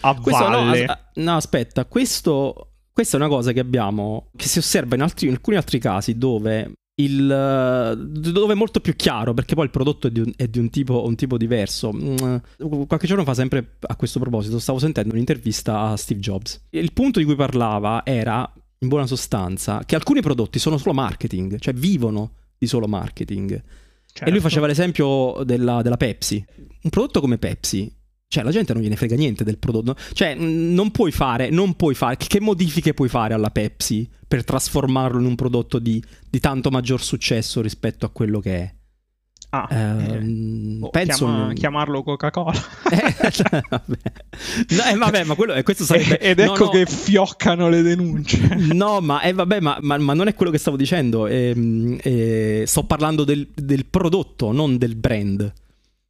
a 0.01 0.14
questo, 0.20 0.48
no, 0.48 0.70
as- 0.70 0.98
no, 1.14 1.37
aspetta, 1.37 1.85
questo, 1.85 2.72
questa 2.92 3.16
è 3.16 3.20
una 3.20 3.29
cosa 3.29 3.53
che 3.53 3.61
abbiamo, 3.61 4.31
che 4.37 4.46
si 4.46 4.59
osserva 4.59 4.94
in, 4.94 5.03
altri, 5.03 5.27
in 5.29 5.35
alcuni 5.35 5.57
altri 5.57 5.79
casi 5.79 6.18
dove 6.18 6.72
il, 7.00 7.96
dove 7.96 8.52
è 8.52 8.56
molto 8.56 8.80
più 8.80 8.94
chiaro 8.96 9.34
perché 9.34 9.54
poi 9.54 9.64
il 9.64 9.70
prodotto 9.70 10.08
è 10.08 10.11
di 10.11 10.20
un, 10.20 10.32
è 10.34 10.48
di 10.48 10.58
un, 10.58 10.70
tipo, 10.70 11.04
un 11.04 11.14
tipo, 11.14 11.37
diverso. 11.37 11.92
Mm, 11.92 12.37
qualche 12.87 13.06
giorno 13.06 13.24
fa, 13.24 13.34
sempre 13.34 13.76
a 13.80 13.96
questo 13.96 14.18
proposito, 14.18 14.58
stavo 14.58 14.78
sentendo 14.78 15.14
un'intervista 15.14 15.80
a 15.80 15.96
Steve 15.96 16.20
Jobs. 16.20 16.66
Il 16.70 16.92
punto 16.92 17.18
di 17.18 17.24
cui 17.24 17.37
parlava 17.37 18.02
era, 18.04 18.50
in 18.80 18.88
buona 18.88 19.06
sostanza, 19.06 19.82
che 19.87 19.94
alcuni 19.94 20.20
prodotti 20.20 20.58
sono 20.58 20.76
solo 20.76 20.94
marketing, 20.94 21.58
cioè 21.58 21.74
vivono 21.74 22.32
di 22.58 22.66
solo 22.66 22.88
marketing. 22.88 23.50
Certo. 23.50 24.24
E 24.24 24.30
lui 24.30 24.40
certo. 24.40 24.40
faceva 24.40 24.66
l'esempio 24.66 25.42
della, 25.44 25.82
della 25.82 25.96
Pepsi. 25.96 26.44
Un 26.82 26.90
prodotto 26.90 27.20
come 27.20 27.38
Pepsi 27.38 27.92
cioè, 28.28 28.44
la 28.44 28.50
gente 28.50 28.74
non 28.74 28.82
gliene 28.82 28.96
frega 28.96 29.16
niente 29.16 29.42
del 29.42 29.56
prodotto. 29.56 29.96
Cioè, 30.12 30.34
non 30.34 30.90
puoi 30.90 31.10
fare, 31.12 31.48
non 31.48 31.74
puoi 31.74 31.94
fare. 31.94 32.16
Che 32.18 32.40
modifiche 32.40 32.92
puoi 32.92 33.08
fare 33.08 33.32
alla 33.32 33.50
Pepsi 33.50 34.08
per 34.28 34.44
trasformarlo 34.44 35.18
in 35.18 35.24
un 35.24 35.34
prodotto 35.34 35.78
di, 35.78 36.02
di 36.28 36.38
tanto 36.38 36.70
maggior 36.70 37.02
successo 37.02 37.62
rispetto 37.62 38.04
a 38.04 38.10
quello 38.10 38.40
che 38.40 38.54
è? 38.54 38.74
Ah, 39.50 39.66
eh, 39.70 40.78
oh, 40.78 40.90
penso 40.90 41.24
chiama, 41.24 41.52
chiamarlo 41.54 42.02
Coca-Cola. 42.02 42.52
eh, 42.92 43.14
vabbè. 43.70 43.98
No, 44.76 44.84
eh, 44.84 44.96
vabbè, 44.96 45.24
ma 45.24 45.34
quello, 45.34 45.62
questo 45.62 45.84
sarebbe... 45.84 46.18
Ed 46.20 46.38
ecco 46.38 46.58
no, 46.58 46.64
no. 46.64 46.70
che 46.70 46.84
fioccano 46.84 47.70
le 47.70 47.80
denunce. 47.80 48.56
no, 48.74 49.00
ma, 49.00 49.22
eh, 49.22 49.32
vabbè, 49.32 49.60
ma, 49.60 49.78
ma, 49.80 49.96
ma, 49.96 50.12
non 50.12 50.28
è 50.28 50.34
quello 50.34 50.52
che 50.52 50.58
stavo 50.58 50.76
dicendo. 50.76 51.26
Ehm, 51.26 51.98
eh, 52.02 52.64
sto 52.66 52.84
parlando 52.84 53.24
del, 53.24 53.48
del, 53.54 53.86
prodotto, 53.86 54.52
non 54.52 54.76
del 54.76 54.96
brand. 54.96 55.50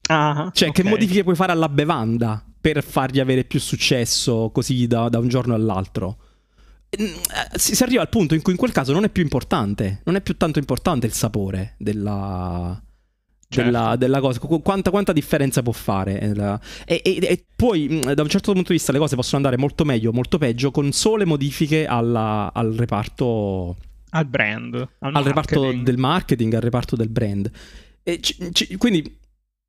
Ah, 0.09 0.51
cioè, 0.53 0.69
okay. 0.69 0.83
che 0.83 0.89
modifiche 0.89 1.23
puoi 1.23 1.37
fare 1.37 1.53
alla 1.53 1.69
bevanda 1.69 2.43
per 2.61 2.83
fargli 2.83 3.21
avere 3.21 3.45
più 3.45 3.61
successo 3.61 4.51
così 4.53 4.87
da, 4.87 5.09
da 5.09 5.19
un 5.19 5.29
giorno 5.29 5.55
all'altro? 5.55 6.19
Mm, 7.01 7.05
eh, 7.05 7.59
si, 7.59 7.75
si 7.75 7.83
arriva 7.83 8.01
al 8.01 8.09
punto 8.09 8.35
in 8.35 8.43
cui 8.43 8.53
in 8.53 8.59
quel 8.59 8.73
caso 8.73 8.93
non 8.93 9.05
è 9.05 9.11
più 9.11 9.23
importante, 9.23 10.01
non 10.05 10.17
è 10.17 10.21
più 10.21 10.37
tanto 10.37 10.59
importante 10.59 11.07
il 11.07 11.13
sapore 11.13 11.75
della 11.79 12.83
Certo. 13.51 13.71
Della, 13.71 13.97
della, 13.97 14.21
cosa, 14.21 14.41
quanta, 14.41 14.91
quanta, 14.91 15.15
differenza 15.15 15.63
può 15.63 15.73
fare. 15.73 16.21
E, 16.85 17.01
e, 17.03 17.19
e, 17.23 17.45
poi, 17.57 17.89
mm, 17.91 18.13
da 18.13 18.21
un 18.21 18.29
certo 18.29 18.53
punto 18.53 18.69
di 18.69 18.75
vista, 18.75 18.93
le 18.93 18.99
cose 18.99 19.17
possono 19.17 19.39
andare 19.39 19.57
molto 19.57 19.87
meglio, 19.87 20.13
molto 20.13 20.37
peggio, 20.37 20.71
con 20.71 20.93
sole 20.93 21.25
modifiche 21.25 21.87
alla, 21.87 22.53
al 22.53 22.75
reparto. 22.75 23.79
Al 24.11 24.27
brand, 24.27 24.75
al, 24.99 25.15
al 25.17 25.25
reparto 25.25 25.73
del 25.73 25.97
marketing, 25.97 26.53
al 26.53 26.61
reparto 26.61 26.95
del 26.95 27.09
brand. 27.09 27.51
C- 28.03 28.51
c- 28.53 28.77
quindi 28.77 29.17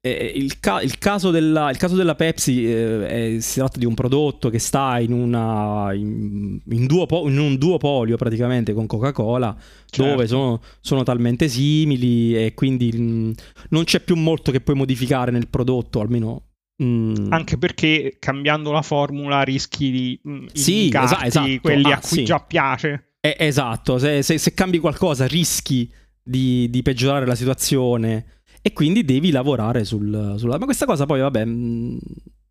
eh, 0.02 0.32
il, 0.36 0.60
ca- 0.60 0.82
il, 0.82 0.98
caso 0.98 1.30
della, 1.30 1.70
il, 1.70 1.78
caso 1.78 1.96
della, 1.96 2.16
Pepsi 2.16 2.66
eh, 2.66 3.36
è, 3.36 3.40
si 3.40 3.60
tratta 3.60 3.78
di 3.78 3.86
un 3.86 3.94
prodotto 3.94 4.50
che 4.50 4.60
sta 4.60 5.00
in, 5.00 5.12
una, 5.12 5.94
in, 5.94 6.60
in, 6.70 6.86
duopo- 6.86 7.28
in 7.28 7.38
un 7.38 7.58
duopolio 7.58 8.16
praticamente 8.16 8.74
con 8.74 8.88
Coca-Cola, 8.88 9.56
certo. 9.86 10.12
dove 10.12 10.28
sono, 10.28 10.62
sono, 10.80 11.04
talmente 11.04 11.50
simili 11.50 12.36
e 12.36 12.54
quindi 12.54 12.92
mh, 12.94 13.02
mm, 13.02 13.32
non 13.70 13.84
c'è 13.84 14.00
più 14.00 14.16
molto 14.16 14.52
che 14.52 14.62
puoi 14.62 14.76
modificare 14.76 15.32
nel 15.32 15.48
prodotto, 15.48 16.00
almeno 16.00 16.44
Mm. 16.82 17.32
Anche 17.32 17.58
perché 17.58 18.16
cambiando 18.20 18.72
la 18.72 18.82
formula 18.82 19.42
rischi 19.42 19.92
di 19.92 20.22
mm, 20.26 20.46
sì, 20.54 20.88
esatto, 20.88 21.26
esatto. 21.26 21.60
quelli 21.62 21.92
ah, 21.92 21.96
a 21.96 22.00
cui 22.00 22.18
sì. 22.20 22.24
già 22.24 22.40
piace. 22.40 23.16
Eh, 23.20 23.36
esatto, 23.38 23.98
se, 23.98 24.22
se, 24.22 24.38
se, 24.38 24.54
cambi 24.54 24.80
qualcosa 24.80 25.28
rischi 25.28 25.92
di, 26.24 26.70
di, 26.70 26.82
peggiorare 26.82 27.26
la 27.26 27.36
situazione 27.36 28.39
e 28.62 28.74
quindi 28.74 29.04
devi 29.04 29.32
lavorare 29.32 29.84
sul, 29.84 30.36
sul... 30.38 30.50
Ma 30.50 30.66
questa 30.66 30.86
cosa 30.86 31.06
poi, 31.06 31.20
vabbè... 31.22 31.46
Mm, 31.46 31.98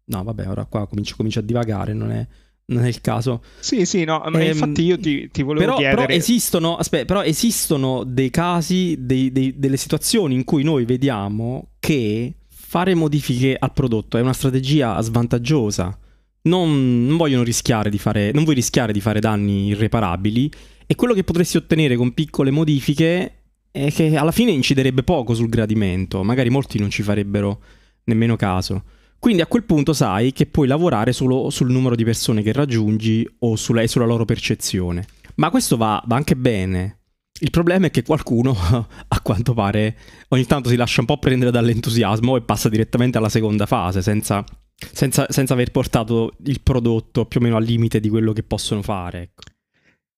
no, 0.04 0.22
vabbè, 0.22 0.48
ora 0.48 0.64
qua 0.64 0.86
comincio, 0.86 1.16
comincio 1.16 1.40
a 1.40 1.42
divagare, 1.42 1.92
non 1.92 2.10
è 2.10 2.26
non 2.70 2.84
è 2.84 2.88
il 2.88 3.00
caso. 3.00 3.42
Sì, 3.60 3.84
sì, 3.86 4.04
no, 4.04 4.22
ma 4.28 4.40
ehm, 4.40 4.48
infatti 4.48 4.82
io 4.82 4.98
ti, 4.98 5.30
ti 5.30 5.42
volevo 5.42 5.64
però, 5.64 5.76
chiedere... 5.76 6.06
Però 6.06 6.18
esistono, 6.18 6.76
aspetta, 6.76 7.04
però 7.06 7.22
esistono 7.22 8.04
dei 8.04 8.30
casi, 8.30 8.96
dei, 9.00 9.32
dei, 9.32 9.58
delle 9.58 9.76
situazioni 9.76 10.34
in 10.34 10.44
cui 10.44 10.62
noi 10.62 10.84
vediamo 10.84 11.70
che 11.78 12.34
fare 12.48 12.94
modifiche 12.94 13.56
al 13.58 13.72
prodotto 13.72 14.18
è 14.18 14.20
una 14.20 14.32
strategia 14.32 15.00
svantaggiosa. 15.00 15.96
Non, 16.42 17.06
non 17.06 17.16
vogliono 17.16 17.42
rischiare 17.42 17.90
di 17.90 17.98
fare, 17.98 18.32
non 18.32 18.44
vuoi 18.44 18.54
rischiare 18.54 18.92
di 18.92 19.00
fare 19.00 19.20
danni 19.20 19.68
irreparabili 19.68 20.50
e 20.86 20.94
quello 20.94 21.14
che 21.14 21.24
potresti 21.24 21.56
ottenere 21.56 21.96
con 21.96 22.12
piccole 22.12 22.50
modifiche 22.50 23.37
e 23.86 23.92
che 23.92 24.16
alla 24.16 24.32
fine 24.32 24.50
inciderebbe 24.50 25.04
poco 25.04 25.34
sul 25.34 25.48
gradimento, 25.48 26.24
magari 26.24 26.50
molti 26.50 26.80
non 26.80 26.90
ci 26.90 27.02
farebbero 27.02 27.62
nemmeno 28.04 28.34
caso. 28.34 28.82
Quindi 29.20 29.40
a 29.40 29.46
quel 29.46 29.64
punto 29.64 29.92
sai 29.92 30.32
che 30.32 30.46
puoi 30.46 30.66
lavorare 30.66 31.12
solo 31.12 31.48
sul 31.50 31.70
numero 31.70 31.94
di 31.94 32.04
persone 32.04 32.42
che 32.42 32.52
raggiungi 32.52 33.28
o 33.40 33.54
sulla, 33.54 33.86
sulla 33.86 34.04
loro 34.04 34.24
percezione. 34.24 35.06
Ma 35.36 35.50
questo 35.50 35.76
va, 35.76 36.02
va, 36.06 36.16
anche 36.16 36.34
bene. 36.34 36.96
Il 37.40 37.50
problema 37.50 37.86
è 37.86 37.90
che 37.90 38.02
qualcuno, 38.02 38.50
a 39.08 39.20
quanto 39.20 39.54
pare, 39.54 39.96
ogni 40.28 40.44
tanto 40.44 40.68
si 40.68 40.76
lascia 40.76 41.00
un 41.00 41.06
po' 41.06 41.18
prendere 41.18 41.52
dall'entusiasmo 41.52 42.36
e 42.36 42.42
passa 42.42 42.68
direttamente 42.68 43.18
alla 43.18 43.28
seconda 43.28 43.66
fase, 43.66 44.02
senza, 44.02 44.44
senza, 44.92 45.26
senza 45.28 45.52
aver 45.52 45.70
portato 45.70 46.34
il 46.44 46.60
prodotto 46.62 47.26
più 47.26 47.38
o 47.38 47.42
meno 47.44 47.56
al 47.56 47.64
limite 47.64 48.00
di 48.00 48.08
quello 48.08 48.32
che 48.32 48.42
possono 48.42 48.82
fare. 48.82 49.22
Ecco. 49.22 49.42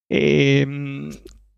E, 0.07 0.61
ehm, 0.61 1.11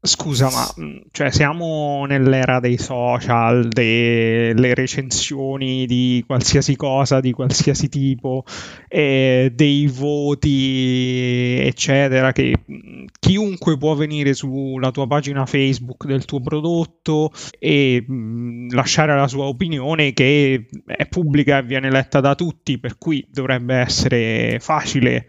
Scusa, 0.04 0.50
ma 0.50 0.68
mm, 0.84 0.96
cioè, 1.12 1.30
siamo 1.30 2.06
nell'era 2.06 2.58
dei 2.58 2.76
social, 2.76 3.68
delle 3.68 4.74
recensioni 4.74 5.86
di 5.86 6.24
qualsiasi 6.26 6.74
cosa, 6.74 7.20
di 7.20 7.30
qualsiasi 7.30 7.88
tipo, 7.88 8.42
eh, 8.88 9.52
dei 9.54 9.86
voti, 9.86 11.56
eccetera, 11.60 12.32
che 12.32 12.52
mm, 12.68 13.04
chiunque 13.20 13.78
può 13.78 13.94
venire 13.94 14.34
sulla 14.34 14.90
tua 14.90 15.06
pagina 15.06 15.46
Facebook 15.46 16.04
del 16.06 16.24
tuo 16.24 16.40
prodotto 16.40 17.30
e 17.60 18.04
mh, 18.04 18.12
mm, 18.12 18.68
lasciare 18.70 19.14
la 19.14 19.28
sua 19.28 19.44
opinione 19.44 20.12
che 20.14 20.66
è 20.84 21.06
pubblica 21.06 21.58
e 21.58 21.62
viene 21.62 21.92
letta 21.92 22.18
da 22.18 22.34
tutti, 22.34 22.80
per 22.80 22.98
cui 22.98 23.24
dovrebbe 23.30 23.76
essere 23.76 24.58
facile 24.58 25.28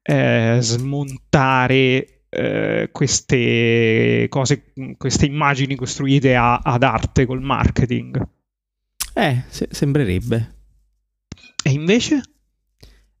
eh, 0.00 0.56
smontare 0.60 2.15
eh, 2.36 2.90
queste 2.92 4.26
cose, 4.28 4.72
queste 4.98 5.24
immagini 5.24 5.74
costruite 5.74 6.34
a, 6.34 6.58
ad 6.58 6.82
arte 6.82 7.24
col 7.24 7.40
marketing. 7.40 8.22
Eh, 9.14 9.44
se- 9.48 9.68
sembrerebbe. 9.70 10.54
E 11.64 11.70
invece? 11.70 12.20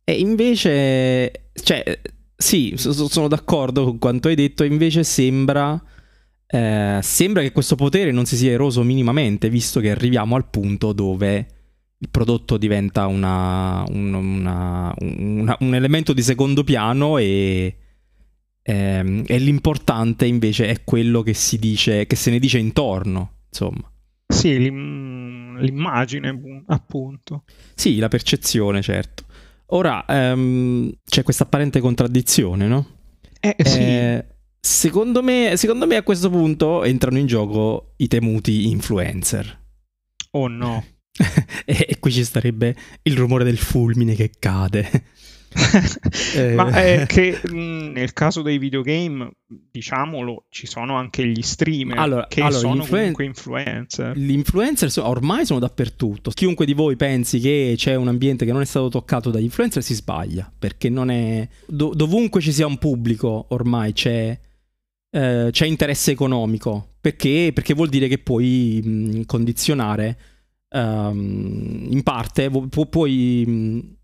E 0.04 0.20
invece, 0.20 1.48
cioè, 1.54 2.00
sì, 2.36 2.74
so- 2.76 3.08
sono 3.08 3.28
d'accordo 3.28 3.84
con 3.84 3.98
quanto 3.98 4.28
hai 4.28 4.34
detto, 4.34 4.64
invece 4.64 5.02
sembra... 5.02 5.82
Eh, 6.48 7.00
sembra 7.02 7.42
che 7.42 7.50
questo 7.50 7.74
potere 7.74 8.12
non 8.12 8.24
si 8.24 8.36
sia 8.36 8.52
eroso 8.52 8.84
minimamente, 8.84 9.48
visto 9.48 9.80
che 9.80 9.90
arriviamo 9.90 10.36
al 10.36 10.48
punto 10.48 10.92
dove 10.92 11.48
il 11.98 12.08
prodotto 12.08 12.56
diventa 12.56 13.06
una, 13.06 13.82
un, 13.88 14.14
una, 14.14 14.94
una, 15.00 15.56
un 15.58 15.74
elemento 15.74 16.12
di 16.12 16.22
secondo 16.22 16.62
piano 16.62 17.18
e, 17.18 17.76
Ehm, 18.68 19.22
e 19.26 19.38
l'importante 19.38 20.26
invece 20.26 20.66
è 20.66 20.82
quello 20.82 21.22
che 21.22 21.34
si 21.34 21.56
dice, 21.56 22.06
che 22.06 22.16
se 22.16 22.30
ne 22.30 22.40
dice 22.40 22.58
intorno, 22.58 23.44
insomma. 23.48 23.88
Sì, 24.26 24.58
l'im- 24.58 25.56
l'immagine, 25.58 26.64
appunto. 26.66 27.44
Sì, 27.74 27.98
la 27.98 28.08
percezione, 28.08 28.82
certo. 28.82 29.24
Ora 29.66 30.04
ehm, 30.04 30.92
c'è 31.04 31.22
questa 31.22 31.44
apparente 31.44 31.78
contraddizione, 31.78 32.66
no? 32.66 32.86
Eh, 33.38 33.54
sì. 33.64 33.78
Eh, 33.78 34.24
secondo, 34.60 35.22
me, 35.22 35.52
secondo 35.56 35.86
me 35.86 35.96
a 35.96 36.02
questo 36.02 36.28
punto 36.28 36.82
entrano 36.82 37.18
in 37.18 37.26
gioco 37.26 37.92
i 37.98 38.08
temuti 38.08 38.68
influencer. 38.68 39.64
Oh 40.32 40.48
no. 40.48 40.84
e 41.64 41.96
qui 42.00 42.12
ci 42.12 42.24
starebbe 42.24 42.76
il 43.02 43.16
rumore 43.16 43.44
del 43.44 43.58
fulmine 43.58 44.16
che 44.16 44.32
cade. 44.38 45.04
Ma 46.54 46.70
è 46.70 47.00
eh. 47.00 47.06
che 47.08 47.40
mh, 47.50 47.92
nel 47.92 48.12
caso 48.12 48.42
dei 48.42 48.58
videogame, 48.58 49.30
diciamolo, 49.46 50.46
ci 50.50 50.66
sono 50.66 50.96
anche 50.96 51.26
gli 51.26 51.40
streamer 51.40 51.98
allora, 51.98 52.26
che 52.28 52.40
allora, 52.40 52.58
sono 52.58 52.74
influen- 52.76 53.12
comunque 53.12 53.24
influencer. 53.24 54.16
Gli 54.16 54.32
influencer 54.32 54.92
ormai 54.98 55.46
sono 55.46 55.58
dappertutto. 55.58 56.30
Chiunque 56.30 56.66
di 56.66 56.74
voi 56.74 56.96
pensi 56.96 57.40
che 57.40 57.74
c'è 57.76 57.94
un 57.94 58.08
ambiente 58.08 58.44
che 58.44 58.52
non 58.52 58.60
è 58.60 58.66
stato 58.66 58.88
toccato 58.88 59.30
dagli 59.30 59.44
influencer 59.44 59.82
si 59.82 59.94
sbaglia, 59.94 60.50
perché 60.56 60.88
non 60.90 61.10
è... 61.10 61.48
Do- 61.66 61.94
dovunque 61.94 62.40
ci 62.40 62.52
sia 62.52 62.66
un 62.66 62.78
pubblico 62.78 63.46
ormai 63.50 63.92
c'è, 63.92 64.38
eh, 65.10 65.48
c'è 65.50 65.66
interesse 65.66 66.10
economico, 66.10 66.96
perché? 67.00 67.50
perché 67.54 67.72
vuol 67.72 67.88
dire 67.88 68.08
che 68.08 68.18
puoi 68.18 68.80
mh, 68.84 69.24
condizionare... 69.24 70.18
Um, 70.68 71.86
in 71.90 72.02
parte 72.02 72.50
pu- 72.50 72.88
puoi 72.88 73.44
mh, 73.46 73.95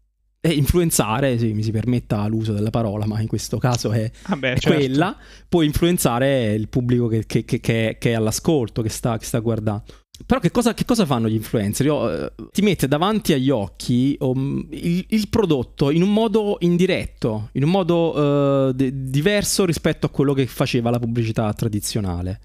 e 0.45 0.51
influenzare, 0.51 1.39
sì, 1.39 1.53
mi 1.53 1.63
si 1.63 1.71
permetta 1.71 2.27
l'uso 2.27 2.53
della 2.53 2.71
parola, 2.71 3.07
ma 3.07 3.21
in 3.21 3.29
questo 3.29 3.59
caso 3.59 3.93
è, 3.93 4.11
ah 4.25 4.37
beh, 4.37 4.55
è 4.55 4.59
certo. 4.59 4.77
quella, 4.77 5.17
può 5.49 5.63
influenzare 5.63 6.53
il 6.53 6.69
pubblico 6.69 7.07
che, 7.07 7.25
che, 7.27 7.45
che, 7.45 7.61
che 7.61 7.97
è 8.01 8.13
all'ascolto, 8.15 8.83
che 8.83 8.89
sta, 8.89 9.17
sta 9.21 9.39
guardando. 9.39 9.85
Però 10.27 10.41
che 10.41 10.51
cosa, 10.51 10.75
che 10.75 10.85
cosa, 10.85 11.07
fanno 11.07 11.29
gli 11.29 11.35
influencer? 11.35 11.87
Io, 11.87 12.11
eh, 12.11 12.33
ti 12.51 12.61
mette 12.63 12.89
davanti 12.89 13.33
agli 13.33 13.51
occhi 13.51 14.17
um, 14.19 14.67
il, 14.71 15.05
il, 15.11 15.29
prodotto 15.29 15.91
in 15.91 16.03
un 16.03 16.13
modo 16.13 16.57
indiretto, 16.61 17.51
in 17.53 17.63
un 17.63 17.71
modo 17.71 18.67
uh, 18.67 18.73
de- 18.73 18.91
diverso 19.11 19.65
rispetto 19.65 20.07
a 20.07 20.11
quello 20.11 20.35
che 20.35 20.47
faceva 20.47 20.91
la 20.91 20.99
pubblicità 20.99 21.53
tradizionale. 21.53 22.41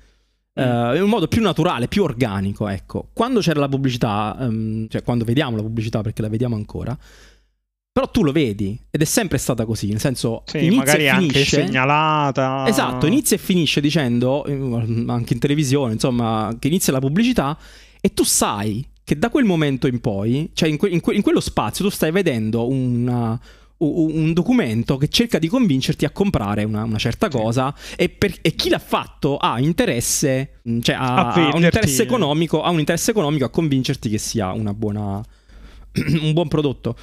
Uh, 0.53 0.95
in 0.95 1.01
un 1.03 1.09
modo 1.09 1.27
più 1.27 1.41
naturale, 1.41 1.87
più 1.87 2.03
organico, 2.03 2.67
ecco. 2.67 3.09
Quando 3.13 3.39
c'era 3.41 3.59
la 3.59 3.69
pubblicità, 3.69 4.35
um, 4.39 4.87
cioè 4.87 5.01
quando 5.01 5.23
vediamo 5.23 5.55
la 5.55 5.63
pubblicità, 5.63 6.01
perché 6.01 6.21
la 6.21 6.29
vediamo 6.29 6.55
ancora, 6.55 6.97
però 7.97 8.11
tu 8.11 8.21
lo 8.21 8.31
vedi 8.31 8.79
ed 8.91 9.01
è 9.01 9.05
sempre 9.05 9.39
stata 9.39 9.65
così, 9.65 9.87
nel 9.87 9.99
senso 9.99 10.43
sì, 10.45 10.59
inizia 10.65 10.77
magari 10.77 11.07
e 11.07 11.11
finisce 11.13 11.55
anche 11.55 11.65
segnalata. 11.65 12.65
Esatto, 12.67 13.07
inizia 13.07 13.35
e 13.37 13.39
finisce 13.39 13.81
dicendo 13.81 14.43
anche 14.43 15.33
in 15.33 15.39
televisione, 15.39 15.93
insomma, 15.93 16.55
che 16.59 16.67
inizia 16.67 16.93
la 16.93 16.99
pubblicità 16.99 17.57
e 17.99 18.13
tu 18.13 18.23
sai 18.23 18.87
che 19.03 19.17
da 19.17 19.31
quel 19.31 19.45
momento 19.45 19.87
in 19.87 19.99
poi, 19.99 20.51
cioè 20.53 20.69
in, 20.69 20.77
que- 20.77 20.89
in, 20.89 20.99
que- 20.99 21.15
in 21.15 21.23
quello 21.23 21.39
spazio 21.39 21.85
tu 21.85 21.89
stai 21.89 22.11
vedendo 22.11 22.67
una, 22.67 23.39
un 23.77 24.31
documento 24.31 24.97
che 24.97 25.07
cerca 25.07 25.39
di 25.39 25.47
convincerti 25.47 26.05
a 26.05 26.11
comprare 26.11 26.65
una, 26.65 26.83
una 26.83 26.99
certa 26.99 27.29
cosa 27.29 27.73
e, 27.95 28.09
per, 28.09 28.31
e, 28.41 28.53
chi 28.53 28.69
l'ha 28.69 28.77
fatto 28.77 29.37
ha 29.37 29.59
interesse, 29.59 30.59
cioè 30.81 30.93
ha, 30.93 31.33
ha, 31.33 31.55
un 31.55 31.63
interesse 31.63 32.03
economico, 32.03 32.61
ha 32.61 32.69
un 32.69 32.77
interesse 32.77 33.09
economico 33.09 33.45
a 33.45 33.49
convincerti 33.49 34.07
che 34.07 34.19
sia 34.19 34.51
una 34.51 34.75
buona, 34.75 35.19
un 36.21 36.33
buon 36.33 36.47
prodotto. 36.47 36.95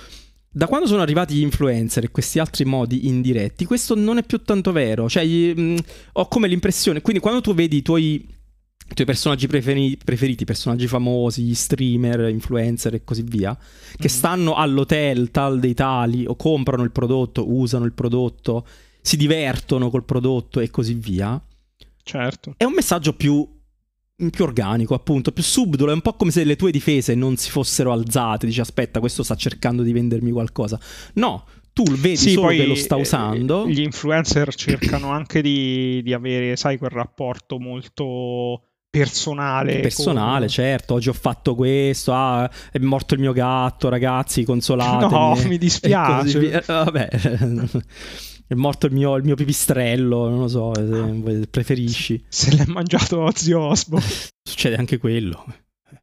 Da 0.57 0.69
quando 0.69 0.87
sono 0.87 1.03
arrivati 1.03 1.35
gli 1.35 1.41
influencer 1.41 2.05
e 2.05 2.11
questi 2.13 2.39
altri 2.39 2.65
modi 2.65 3.09
indiretti, 3.09 3.65
questo 3.65 3.97
non 3.97 4.19
è 4.19 4.23
più 4.23 4.41
tanto 4.43 4.71
vero. 4.71 5.09
Cioè, 5.09 5.25
gli, 5.25 5.53
mh, 5.53 5.61
mm, 5.61 5.77
ho 6.13 6.29
come 6.29 6.47
l'impressione. 6.47 7.01
Quindi, 7.01 7.21
quando 7.21 7.41
tu 7.41 7.55
vedi 7.55 7.79
i 7.79 7.83
tuoi, 7.83 8.15
i 8.15 8.95
tuoi 8.95 9.05
personaggi 9.05 9.49
preferi- 9.49 9.99
preferiti, 10.03 10.45
personaggi 10.45 10.87
famosi, 10.87 11.53
streamer, 11.53 12.29
influencer 12.29 12.95
e 12.95 13.03
così 13.03 13.23
via, 13.23 13.53
che 13.53 14.07
mm-hmm. 14.07 14.17
stanno 14.17 14.55
all'hotel 14.55 15.33
tal 15.33 15.59
dei 15.59 15.75
tali, 15.75 16.25
o 16.25 16.37
comprano 16.37 16.85
il 16.85 16.93
prodotto, 16.93 17.51
usano 17.53 17.85
il 17.85 17.93
prodotto, 17.93 18.65
si 19.01 19.17
divertono 19.17 19.91
col 19.91 20.05
prodotto 20.05 20.61
e 20.61 20.71
così 20.71 20.95
via. 20.95 21.45
Certo. 22.01 22.55
È 22.57 22.63
un 22.63 22.75
messaggio 22.75 23.15
più 23.15 23.45
più 24.31 24.45
organico, 24.45 24.95
appunto, 24.95 25.33
più 25.33 25.43
subdolo. 25.43 25.91
È 25.91 25.95
un 25.95 26.01
po' 26.01 26.15
come 26.15 26.31
se 26.31 26.45
le 26.45 26.57
tue 26.57 26.71
difese 26.71 27.15
non 27.15 27.37
si 27.37 27.51
fossero 27.51 27.93
alzate. 27.93 28.47
Dici, 28.47 28.61
aspetta, 28.61 29.01
questo 29.01 29.23
sta 29.23 29.35
cercando 29.35 29.83
di 29.83 29.93
vendermi 29.93 30.31
qualcosa. 30.31 30.79
No, 31.15 31.45
tu 31.73 31.83
vedi 31.85 32.17
sì, 32.17 32.33
solo 32.33 32.49
che 32.49 32.67
lo 32.67 32.75
sta 32.75 32.97
usando. 32.97 33.67
Gli 33.67 33.83
influencer 33.83 34.55
cercano 34.55 35.11
anche 35.11 35.43
di, 35.43 36.03
di 36.03 36.13
avere, 36.13 36.57
sai, 36.57 36.79
quel 36.79 36.91
rapporto 36.91 37.59
molto 37.59 38.63
personale. 38.89 39.81
Personale, 39.81 40.47
con... 40.47 40.49
certo. 40.49 40.95
Oggi 40.95 41.09
ho 41.09 41.15
fatto 41.15 41.57
questo. 41.57 42.13
Ah, 42.13 42.49
è 42.71 42.79
morto 42.79 43.15
il 43.15 43.21
mio 43.21 43.33
gatto, 43.33 43.89
ragazzi, 43.89 44.45
consolatemi. 44.45 45.11
No, 45.13 45.37
mi 45.49 45.59
dispiace. 45.59 46.53
Eh, 46.53 46.63
vabbè. 46.65 47.09
è 48.47 48.55
morto 48.55 48.87
il 48.87 48.93
mio, 48.93 49.17
il 49.17 49.25
mio, 49.25 49.35
pipistrello, 49.35 50.29
non 50.29 50.41
lo 50.41 50.49
so, 50.49 50.73
se 50.75 51.47
preferisci. 51.49 52.23
Se 52.29 52.55
l'è 52.55 52.65
mangiato 52.67 53.21
Ozzy 53.21 53.53
Osbourne. 53.53 54.07
Succede 54.43 54.77
anche 54.77 54.99
quello. 54.99 55.45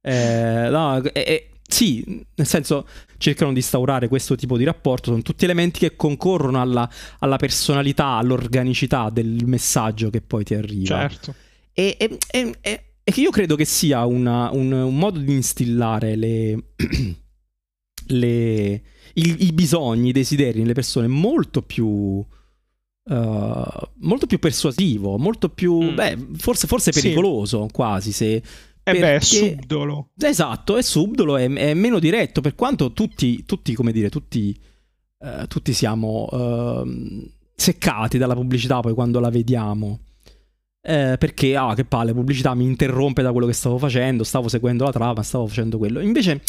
Eh, 0.01 0.67
no, 0.69 1.03
eh, 1.03 1.49
sì, 1.67 2.03
nel 2.35 2.47
senso 2.47 2.87
cercano 3.17 3.51
di 3.51 3.59
instaurare 3.59 4.07
questo 4.07 4.35
tipo 4.35 4.57
di 4.57 4.63
rapporto, 4.63 5.11
sono 5.11 5.21
tutti 5.21 5.45
elementi 5.45 5.79
che 5.79 5.95
concorrono 5.95 6.59
alla, 6.59 6.89
alla 7.19 7.37
personalità, 7.37 8.15
all'organicità 8.15 9.09
del 9.09 9.45
messaggio 9.45 10.09
che 10.09 10.21
poi 10.21 10.43
ti 10.43 10.55
arriva. 10.55 11.07
Certo. 11.07 11.35
E, 11.73 11.95
e, 11.97 12.19
e, 12.29 12.57
e 13.03 13.11
che 13.11 13.21
io 13.21 13.29
credo 13.29 13.55
che 13.55 13.65
sia 13.65 14.05
una, 14.05 14.49
un, 14.51 14.71
un, 14.71 14.97
modo 14.97 15.19
di 15.19 15.33
instillare 15.33 16.15
le, 16.15 16.73
le, 18.07 18.81
i, 19.15 19.47
i, 19.47 19.51
bisogni, 19.53 20.09
i 20.09 20.13
desideri 20.13 20.59
nelle 20.59 20.73
persone 20.73 21.07
molto 21.07 21.61
più 21.61 22.23
Uh, 23.03 23.65
molto 24.01 24.27
più 24.27 24.37
persuasivo, 24.37 25.17
molto 25.17 25.49
più, 25.49 25.81
mm. 25.81 25.95
beh, 25.95 26.17
forse, 26.37 26.67
forse 26.67 26.91
pericoloso 26.91 27.65
sì. 27.65 27.73
quasi 27.73 28.11
se... 28.11 28.35
Eh 28.35 28.43
perché... 28.83 28.99
beh, 28.99 29.15
è 29.15 29.19
subdolo. 29.19 30.09
Esatto, 30.21 30.77
è 30.77 30.83
subdolo, 30.83 31.35
è, 31.35 31.51
è, 31.51 31.73
meno 31.73 31.97
diretto, 31.97 32.41
per 32.41 32.53
quanto 32.53 32.93
tutti, 32.93 33.43
tutti 33.43 33.73
come 33.73 33.91
dire, 33.91 34.09
tutti, 34.09 34.55
uh, 35.17 35.47
tutti 35.47 35.73
siamo 35.73 36.27
uh, 36.31 37.27
seccati 37.55 38.19
dalla 38.19 38.35
pubblicità 38.35 38.79
poi 38.81 38.93
quando 38.93 39.19
la 39.19 39.31
vediamo. 39.31 40.01
Eh, 40.83 41.15
perché, 41.19 41.55
ah, 41.55 41.73
che 41.75 41.85
palle, 41.85 42.13
pubblicità 42.13 42.53
mi 42.55 42.65
interrompe 42.65 43.21
da 43.21 43.31
quello 43.31 43.47
che 43.47 43.53
stavo 43.53 43.77
facendo, 43.77 44.23
stavo 44.23 44.47
seguendo 44.47 44.83
la 44.83 44.91
trama, 44.91 45.23
stavo 45.23 45.47
facendo 45.47 45.77
quello. 45.77 45.99
Invece 45.99 46.41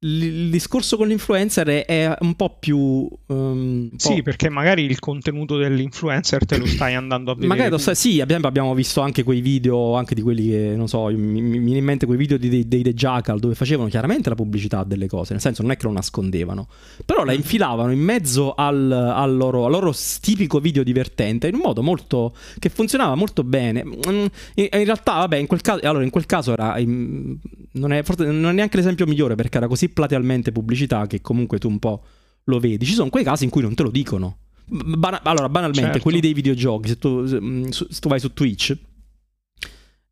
il 0.00 0.48
discorso 0.48 0.96
con 0.96 1.08
l'influencer 1.08 1.66
è, 1.84 2.16
un 2.20 2.34
po' 2.34 2.56
più. 2.60 3.08
Um, 3.26 3.90
sì, 3.96 4.16
po'... 4.16 4.22
perché 4.22 4.48
magari 4.48 4.84
il 4.84 5.00
contenuto 5.00 5.56
dell'influencer 5.56 6.46
te 6.46 6.56
lo 6.56 6.66
stai 6.68 6.94
andando 6.94 7.32
a 7.32 7.34
vedere. 7.34 7.52
Magari 7.52 7.70
lo 7.70 7.78
sai, 7.78 7.96
sì, 7.96 8.20
abbiamo, 8.20 8.46
abbiamo, 8.46 8.74
visto 8.74 9.00
anche 9.00 9.24
quei 9.24 9.40
video, 9.40 9.96
anche 9.96 10.14
di 10.14 10.22
quelli 10.22 10.50
che 10.50 10.74
non 10.76 10.86
so, 10.86 11.06
mi, 11.06 11.40
mi 11.40 11.58
viene 11.58 11.78
in 11.78 11.84
mente 11.84 12.06
quei 12.06 12.16
video 12.18 12.36
di, 12.36 12.48
dei, 12.48 12.68
dei 12.68 12.82
The 12.82 12.94
Jackal 12.94 13.40
dove 13.40 13.56
facevano 13.56 13.88
chiaramente 13.88 14.28
la 14.28 14.36
pubblicità 14.36 14.84
delle 14.84 15.08
cose, 15.08 15.32
nel 15.32 15.42
senso 15.42 15.62
non 15.62 15.72
è 15.72 15.76
che 15.76 15.86
lo 15.86 15.92
nascondevano, 15.92 16.68
però 17.04 17.24
la 17.24 17.32
mm. 17.32 17.36
infilavano 17.36 17.90
in 17.90 18.00
mezzo 18.00 18.54
al, 18.54 18.92
al, 18.92 19.36
loro, 19.36 19.64
al 19.64 19.72
loro 19.72 19.92
tipico 20.20 20.60
video 20.60 20.84
divertente 20.84 21.48
in 21.48 21.54
un 21.54 21.60
modo 21.64 21.82
molto. 21.82 22.36
che 22.60 22.68
funzionava 22.68 23.16
molto 23.16 23.42
bene. 23.42 23.84
Mm, 23.84 24.26
in, 24.54 24.68
in 24.70 24.84
realtà, 24.84 25.14
vabbè, 25.14 25.38
in 25.38 25.48
quel 25.48 25.60
caso, 25.60 25.84
allora, 25.84 26.04
in 26.04 26.10
quel 26.10 26.26
caso 26.26 26.52
era. 26.52 26.78
In, 26.78 27.36
non, 27.72 27.92
è, 27.92 28.02
forse, 28.02 28.24
non 28.24 28.50
è 28.50 28.52
neanche 28.52 28.76
l'esempio 28.76 29.06
migliore 29.06 29.34
perché 29.34 29.58
era 29.58 29.66
così 29.66 29.87
platealmente 29.88 30.52
pubblicità 30.52 31.06
che 31.06 31.20
comunque 31.20 31.58
tu 31.58 31.68
un 31.68 31.78
po' 31.78 32.04
lo 32.44 32.58
vedi. 32.58 32.84
Ci 32.84 32.94
sono 32.94 33.10
quei 33.10 33.24
casi 33.24 33.44
in 33.44 33.50
cui 33.50 33.62
non 33.62 33.74
te 33.74 33.82
lo 33.82 33.90
dicono. 33.90 34.38
Bana- 34.64 35.22
allora, 35.22 35.48
banalmente, 35.48 35.84
certo. 35.84 36.02
quelli 36.02 36.20
dei 36.20 36.34
videogiochi, 36.34 36.88
se 36.88 36.98
tu, 36.98 37.26
se 37.26 38.00
tu 38.00 38.08
vai 38.08 38.20
su 38.20 38.32
Twitch 38.34 38.76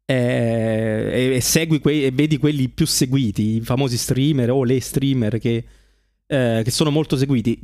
eh, 0.09 1.11
e, 1.13 1.35
e, 1.35 1.41
segui 1.41 1.81
quei, 1.81 2.05
e 2.05 2.11
vedi 2.13 2.39
quelli 2.39 2.69
più 2.69 2.87
seguiti, 2.87 3.57
i 3.57 3.61
famosi 3.61 3.99
streamer 3.99 4.51
o 4.51 4.63
le 4.63 4.81
streamer 4.81 5.39
che, 5.39 5.65
eh, 6.27 6.61
che 6.65 6.71
sono 6.71 6.91
molto 6.91 7.17
seguiti 7.17 7.59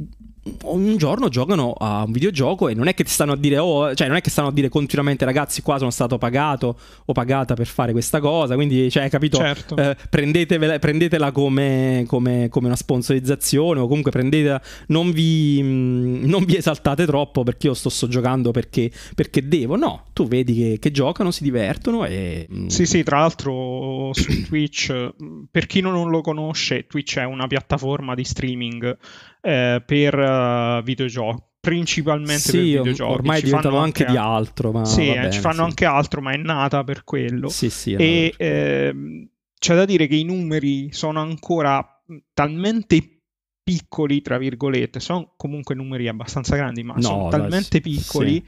un 0.64 0.96
giorno 0.96 1.28
giocano 1.28 1.72
a 1.72 2.02
un 2.02 2.10
videogioco 2.10 2.68
e 2.68 2.74
non 2.74 2.88
è 2.88 2.94
che 2.94 3.04
ti 3.04 3.10
stanno 3.10 3.32
a 3.32 3.36
dire, 3.36 3.58
oh, 3.58 3.94
cioè 3.94 4.08
non 4.08 4.16
è 4.16 4.20
che 4.20 4.30
stanno 4.30 4.48
a 4.48 4.52
dire 4.52 4.68
continuamente 4.68 5.24
ragazzi 5.24 5.62
qua 5.62 5.78
sono 5.78 5.90
stato 5.90 6.18
pagato 6.18 6.76
o 7.04 7.12
pagata 7.12 7.54
per 7.54 7.66
fare 7.66 7.92
questa 7.92 8.18
cosa, 8.18 8.56
quindi 8.56 8.90
cioè 8.90 9.08
capito, 9.08 9.36
certo. 9.36 9.76
eh, 9.76 9.96
prendetela 10.10 11.30
come, 11.30 12.04
come, 12.08 12.48
come, 12.48 12.66
una 12.66 12.76
sponsorizzazione 12.76 13.80
o 13.80 13.86
comunque 13.86 14.10
prendetela, 14.10 14.60
non 14.88 15.12
vi, 15.12 15.60
mm, 15.62 16.24
non 16.24 16.44
vi 16.44 16.56
esaltate 16.56 17.06
troppo 17.06 17.44
perché 17.44 17.68
io 17.68 17.74
sto, 17.74 17.88
sto 17.88 18.08
giocando 18.08 18.50
perché, 18.50 18.90
perché, 19.14 19.46
devo, 19.46 19.76
no, 19.76 20.06
tu 20.12 20.26
vedi 20.26 20.54
che, 20.54 20.78
che, 20.80 20.90
giocano, 20.90 21.30
si 21.30 21.44
divertono 21.44 22.04
e... 22.04 22.48
Mm, 22.52 22.66
sì 22.66 22.84
sì, 22.84 23.04
tra 23.04 23.20
l'altro 23.20 24.10
su 24.12 24.42
Twitch, 24.42 25.12
per 25.50 25.66
chi 25.66 25.80
non 25.80 26.10
lo 26.10 26.20
conosce, 26.20 26.86
Twitch 26.88 27.18
è 27.18 27.24
una 27.24 27.46
piattaforma 27.46 28.14
di 28.16 28.24
streaming 28.24 28.98
eh, 29.42 29.82
per 29.84 30.18
uh, 30.18 30.82
videogiochi 30.82 31.50
principalmente 31.62 32.40
sì, 32.40 32.72
per 32.72 32.80
videogiochi. 32.80 33.12
Ormai 33.12 33.38
ci 33.38 33.44
diventano 33.44 33.76
anche, 33.78 34.02
anche, 34.02 34.12
di 34.12 34.18
altro. 34.18 34.72
Ma 34.72 34.84
sì, 34.84 35.08
eh, 35.08 35.14
bene, 35.14 35.30
ci 35.30 35.38
fanno 35.38 35.54
sì. 35.54 35.60
anche 35.60 35.84
altro, 35.84 36.20
ma 36.20 36.32
è 36.32 36.36
nata 36.36 36.82
per 36.82 37.04
quello. 37.04 37.48
Sì, 37.48 37.70
sì, 37.70 37.94
e 37.94 38.34
eh, 38.36 39.28
c'è 39.58 39.74
da 39.76 39.84
dire 39.84 40.08
che 40.08 40.16
i 40.16 40.24
numeri 40.24 40.92
sono 40.92 41.20
ancora 41.20 41.86
talmente 42.34 43.20
piccoli, 43.62 44.22
tra 44.22 44.38
virgolette, 44.38 44.98
sono 44.98 45.34
comunque 45.36 45.76
numeri 45.76 46.08
abbastanza 46.08 46.56
grandi, 46.56 46.82
ma 46.82 46.94
no, 46.94 47.00
sono 47.00 47.28
talmente 47.28 47.80
piccoli 47.80 48.44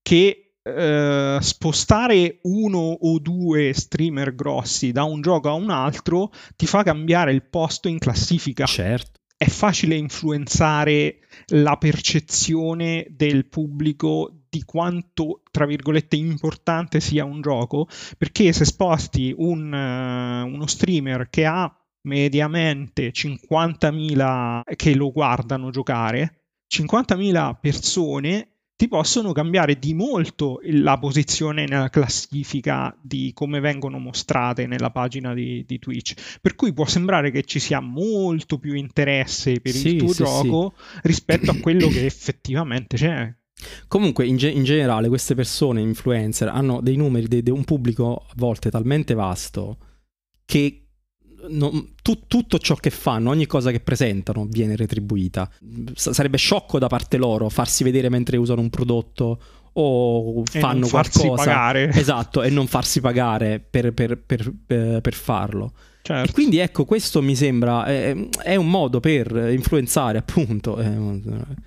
che 0.00 0.54
eh, 0.62 1.38
spostare 1.38 2.38
uno 2.44 2.78
o 2.78 3.18
due 3.18 3.74
streamer 3.74 4.34
grossi 4.34 4.90
da 4.90 5.04
un 5.04 5.20
gioco 5.20 5.50
a 5.50 5.52
un 5.52 5.68
altro 5.68 6.32
ti 6.56 6.66
fa 6.66 6.82
cambiare 6.82 7.32
il 7.32 7.42
posto 7.42 7.88
in 7.88 7.98
classifica. 7.98 8.64
Certo 8.64 9.20
è 9.36 9.46
facile 9.46 9.96
influenzare 9.96 11.18
la 11.48 11.76
percezione 11.76 13.06
del 13.10 13.46
pubblico 13.46 14.44
di 14.48 14.62
quanto, 14.64 15.42
tra 15.50 15.66
virgolette, 15.66 16.16
importante 16.16 17.00
sia 17.00 17.24
un 17.24 17.40
gioco, 17.40 17.88
perché 18.16 18.52
se 18.52 18.64
sposti 18.64 19.34
un, 19.36 19.72
uh, 19.72 20.46
uno 20.46 20.66
streamer 20.66 21.28
che 21.28 21.44
ha 21.44 21.76
mediamente 22.02 23.10
50.000 23.10 24.62
che 24.76 24.94
lo 24.94 25.10
guardano 25.10 25.70
giocare, 25.70 26.44
50.000 26.72 27.58
persone 27.60 28.53
ti 28.76 28.88
possono 28.88 29.32
cambiare 29.32 29.78
di 29.78 29.94
molto 29.94 30.60
la 30.64 30.98
posizione 30.98 31.64
nella 31.66 31.90
classifica 31.90 32.96
di 33.00 33.30
come 33.32 33.60
vengono 33.60 33.98
mostrate 33.98 34.66
nella 34.66 34.90
pagina 34.90 35.32
di, 35.32 35.64
di 35.64 35.78
Twitch. 35.78 36.38
Per 36.40 36.56
cui 36.56 36.72
può 36.72 36.84
sembrare 36.84 37.30
che 37.30 37.44
ci 37.44 37.60
sia 37.60 37.80
molto 37.80 38.58
più 38.58 38.74
interesse 38.74 39.60
per 39.60 39.72
sì, 39.72 39.94
il 39.94 39.96
tuo 39.98 40.12
sì, 40.12 40.24
gioco 40.24 40.74
sì. 40.76 41.00
rispetto 41.04 41.50
a 41.52 41.56
quello 41.58 41.88
che 41.88 42.04
effettivamente 42.04 42.96
c'è. 42.96 43.32
Comunque, 43.86 44.26
in, 44.26 44.36
ge- 44.36 44.50
in, 44.50 44.64
generale, 44.64 45.08
queste 45.08 45.34
persone, 45.34 45.80
influencer, 45.80 46.48
hanno 46.48 46.80
dei 46.80 46.96
numeri, 46.96 47.28
de- 47.28 47.42
de 47.42 47.52
un 47.52 47.64
pubblico 47.64 48.26
a 48.28 48.32
volte 48.34 48.70
talmente 48.70 49.14
vasto 49.14 49.78
che 50.44 50.83
non, 51.48 51.94
tu, 52.02 52.26
tutto 52.26 52.58
ciò 52.58 52.74
che 52.76 52.90
fanno, 52.90 53.30
ogni 53.30 53.46
cosa 53.46 53.70
che 53.70 53.80
presentano 53.80 54.46
viene 54.48 54.76
retribuita. 54.76 55.48
S- 55.94 56.10
sarebbe 56.10 56.38
sciocco 56.38 56.78
da 56.78 56.86
parte 56.86 57.16
loro 57.16 57.48
farsi 57.48 57.84
vedere 57.84 58.08
mentre 58.08 58.36
usano 58.36 58.60
un 58.60 58.70
prodotto 58.70 59.40
o 59.72 60.42
fanno 60.44 60.88
qualcosa. 60.88 61.72
Esatto, 61.92 62.42
e 62.42 62.50
non 62.50 62.66
farsi 62.66 63.00
pagare 63.00 63.58
per, 63.58 63.92
per, 63.92 64.18
per, 64.18 64.52
per, 64.66 65.00
per 65.00 65.14
farlo. 65.14 65.72
Certo. 66.02 66.30
E 66.30 66.32
quindi 66.32 66.58
ecco, 66.58 66.84
questo 66.84 67.22
mi 67.22 67.34
sembra 67.34 67.84
è, 67.84 68.14
è 68.42 68.56
un 68.56 68.68
modo 68.68 69.00
per 69.00 69.50
influenzare 69.50 70.18
appunto... 70.18 70.78
Eh, 70.78 71.62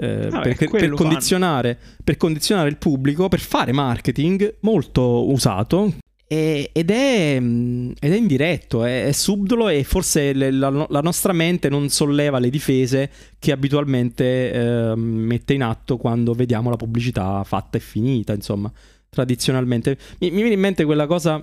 eh, 0.00 0.28
Vabbè, 0.28 0.54
per, 0.54 0.70
per, 0.70 0.90
condizionare, 0.90 1.76
per 2.04 2.16
condizionare 2.16 2.68
il 2.68 2.76
pubblico, 2.76 3.26
per 3.26 3.40
fare 3.40 3.72
marketing 3.72 4.58
molto 4.60 5.28
usato 5.32 5.94
ed, 6.30 6.90
è, 6.90 7.36
ed, 7.36 8.12
è, 8.12 8.14
indiretto, 8.14 8.84
è, 8.84 9.06
è 9.06 9.12
subdolo 9.12 9.68
e 9.68 9.82
forse 9.82 10.34
le, 10.34 10.50
la, 10.50 10.86
la, 10.86 11.00
nostra 11.00 11.32
mente 11.32 11.70
non 11.70 11.88
solleva 11.88 12.38
le 12.38 12.50
difese 12.50 13.10
che 13.38 13.50
abitualmente 13.50 14.52
eh, 14.52 14.94
mette 14.94 15.54
in 15.54 15.62
atto 15.62 15.96
quando 15.96 16.34
vediamo 16.34 16.68
la 16.68 16.76
pubblicità 16.76 17.42
fatta 17.44 17.78
e 17.78 17.80
finita, 17.80 18.34
insomma, 18.34 18.70
tradizionalmente. 19.08 19.96
Mi, 20.18 20.30
mi 20.30 20.40
viene 20.40 20.52
in 20.52 20.60
mente 20.60 20.84
quella 20.84 21.06
cosa, 21.06 21.40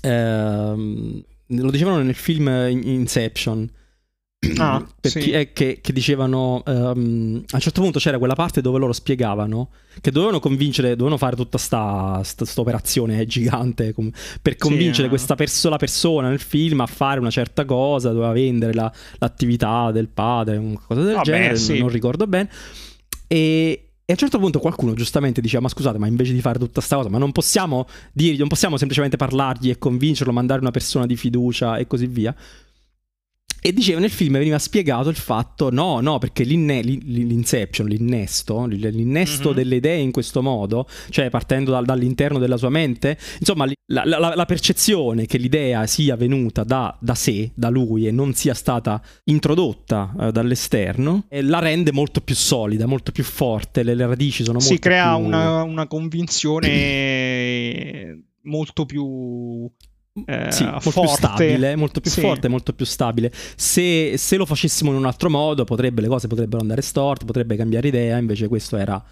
eh, 0.00 0.14
lo 1.46 1.70
dicevano 1.72 2.00
nel 2.00 2.14
film 2.14 2.46
Inception, 2.70 3.68
Ah, 4.56 4.82
perché, 4.98 5.20
sì. 5.20 5.30
eh, 5.32 5.52
che, 5.52 5.80
che, 5.82 5.92
dicevano 5.92 6.62
um, 6.64 7.42
a 7.46 7.56
un 7.56 7.60
certo 7.60 7.82
punto 7.82 7.98
c'era 7.98 8.16
quella 8.16 8.34
parte 8.34 8.62
dove 8.62 8.78
loro 8.78 8.94
spiegavano 8.94 9.68
che 10.00 10.10
dovevano 10.10 10.40
convincere, 10.40 10.90
dovevano 10.90 11.18
fare 11.18 11.36
tutta 11.36 11.58
sta, 11.58 12.22
sta, 12.24 12.46
sta 12.46 12.60
operazione 12.62 13.26
gigante 13.26 13.92
com- 13.92 14.10
per 14.40 14.56
convincere 14.56 15.04
sì, 15.04 15.08
questa 15.08 15.34
perso- 15.34 15.68
la 15.68 15.76
persona 15.76 16.30
nel 16.30 16.40
film 16.40 16.80
a 16.80 16.86
fare 16.86 17.20
una 17.20 17.30
certa 17.30 17.66
cosa, 17.66 18.12
doveva 18.12 18.32
vendere 18.32 18.72
la, 18.72 18.90
l'attività 19.18 19.90
del 19.90 20.08
padre, 20.08 20.56
una 20.56 20.80
cosa 20.86 21.02
del 21.02 21.14
Vabbè, 21.16 21.24
genere, 21.24 21.56
sì. 21.56 21.78
non 21.78 21.88
ricordo 21.88 22.26
bene. 22.26 22.48
E, 23.26 23.90
e 24.04 24.12
a 24.12 24.16
un 24.16 24.16
certo 24.16 24.38
punto 24.38 24.58
qualcuno 24.58 24.94
giustamente 24.94 25.42
diceva: 25.42 25.62
Ma 25.62 25.68
scusate, 25.68 25.98
ma 25.98 26.06
invece 26.06 26.32
di 26.32 26.40
fare 26.40 26.58
tutta 26.58 26.80
sta 26.80 26.96
cosa, 26.96 27.10
ma 27.10 27.18
non 27.18 27.30
possiamo 27.32 27.86
dirgli, 28.10 28.38
non 28.38 28.48
possiamo 28.48 28.78
semplicemente 28.78 29.18
parlargli 29.18 29.68
e 29.68 29.78
convincerlo, 29.78 30.32
mandare 30.32 30.60
una 30.60 30.70
persona 30.70 31.04
di 31.04 31.16
fiducia 31.16 31.76
e 31.76 31.86
così 31.86 32.06
via. 32.06 32.34
E 33.60 33.72
diceva 33.72 34.00
nel 34.00 34.10
film 34.10 34.34
veniva 34.34 34.58
spiegato 34.58 35.08
il 35.08 35.16
fatto, 35.16 35.70
no, 35.70 36.00
no, 36.00 36.18
perché 36.18 36.44
l'inne, 36.44 36.80
l'inception, 36.80 37.86
l'innesto, 37.86 38.66
l'innesto 38.66 39.48
mm-hmm. 39.48 39.56
delle 39.56 39.76
idee 39.76 39.98
in 39.98 40.12
questo 40.12 40.42
modo, 40.42 40.86
cioè 41.10 41.30
partendo 41.30 41.70
dal, 41.70 41.84
dall'interno 41.84 42.38
della 42.38 42.56
sua 42.56 42.70
mente, 42.70 43.18
insomma 43.38 43.66
la, 43.86 44.04
la, 44.04 44.34
la 44.34 44.46
percezione 44.46 45.26
che 45.26 45.38
l'idea 45.38 45.86
sia 45.86 46.16
venuta 46.16 46.64
da, 46.64 46.96
da, 47.00 47.14
sé, 47.14 47.50
da 47.54 47.68
lui 47.68 48.06
e 48.06 48.10
non 48.10 48.34
sia 48.34 48.54
stata 48.54 49.02
introdotta 49.24 50.14
eh, 50.18 50.32
dall'esterno, 50.32 51.24
eh, 51.28 51.42
la 51.42 51.58
rende 51.58 51.92
molto 51.92 52.20
più 52.20 52.34
solida, 52.34 52.86
molto 52.86 53.12
più 53.12 53.24
forte, 53.24 53.82
le, 53.82 53.94
le 53.94 54.06
radici 54.06 54.44
sono 54.44 54.58
molto 54.58 54.72
si 54.72 54.78
crea 54.78 55.16
più... 55.16 55.24
una, 55.24 55.62
una 55.62 55.86
convinzione 55.86 56.68
molto 58.42 58.86
più 58.86 59.70
eh, 60.26 60.50
sì, 60.50 60.64
molto 60.64 60.90
forte. 60.90 61.00
più 61.00 61.16
stabile, 61.16 61.76
molto 61.76 62.00
più 62.00 62.10
sì. 62.10 62.20
forte, 62.20 62.48
molto 62.48 62.72
più 62.72 62.84
stabile. 62.84 63.32
Se, 63.56 64.16
se, 64.16 64.36
lo 64.36 64.44
facessimo 64.44 64.90
in 64.90 64.96
un 64.96 65.06
altro 65.06 65.30
modo, 65.30 65.64
potrebbe, 65.64 66.00
le 66.00 66.08
cose 66.08 66.26
potrebbero 66.26 66.60
andare 66.60 66.82
storte, 66.82 67.24
potrebbe 67.24 67.56
cambiare 67.56 67.88
idea, 67.88 68.18
invece 68.18 68.48
questo 68.48 68.76
era, 68.76 69.02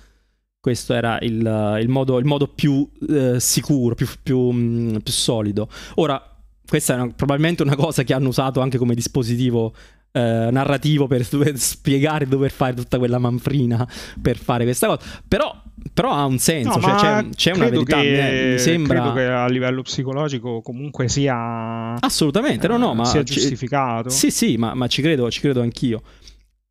questo 0.60 0.94
era 0.94 1.18
il, 1.20 1.78
il, 1.80 1.88
modo, 1.88 2.18
il 2.18 2.24
modo, 2.24 2.48
più 2.48 2.88
eh, 3.08 3.38
sicuro, 3.38 3.94
più, 3.94 4.08
più, 4.22 4.50
mm, 4.50 4.96
più, 4.96 5.12
solido. 5.12 5.68
Ora, 5.96 6.20
questa 6.66 6.94
è 6.94 6.96
una, 7.00 7.12
probabilmente 7.14 7.62
una 7.62 7.76
cosa 7.76 8.02
che 8.02 8.12
hanno 8.12 8.28
usato 8.28 8.60
anche 8.60 8.76
come 8.76 8.94
dispositivo 8.94 9.74
eh, 10.10 10.48
narrativo 10.50 11.06
per 11.06 11.24
spiegare 11.56 12.26
dover 12.26 12.50
fare 12.50 12.74
tutta 12.74 12.98
quella 12.98 13.18
manfrina 13.18 13.86
per 14.20 14.36
fare 14.36 14.64
questa 14.64 14.88
cosa. 14.88 15.00
Però, 15.26 15.62
però 15.92 16.12
ha 16.12 16.24
un 16.24 16.38
senso, 16.38 16.78
no, 16.78 16.80
cioè 16.80 16.96
c'è, 16.96 17.28
c'è 17.30 17.52
una 17.54 17.68
verità. 17.68 18.00
Che, 18.00 18.48
mi 18.52 18.58
sembra... 18.58 19.00
Credo 19.00 19.14
che 19.14 19.24
a 19.24 19.46
livello 19.48 19.82
psicologico 19.82 20.60
comunque 20.60 21.08
sia. 21.08 21.94
Assolutamente, 22.00 22.68
no, 22.68 22.76
no, 22.76 22.94
ma. 22.94 23.04
Sia 23.04 23.22
giustificato. 23.22 24.08
Sì, 24.08 24.30
sì, 24.30 24.56
ma, 24.56 24.74
ma 24.74 24.86
ci, 24.86 25.02
credo, 25.02 25.30
ci 25.30 25.40
credo 25.40 25.60
anch'io. 25.60 26.02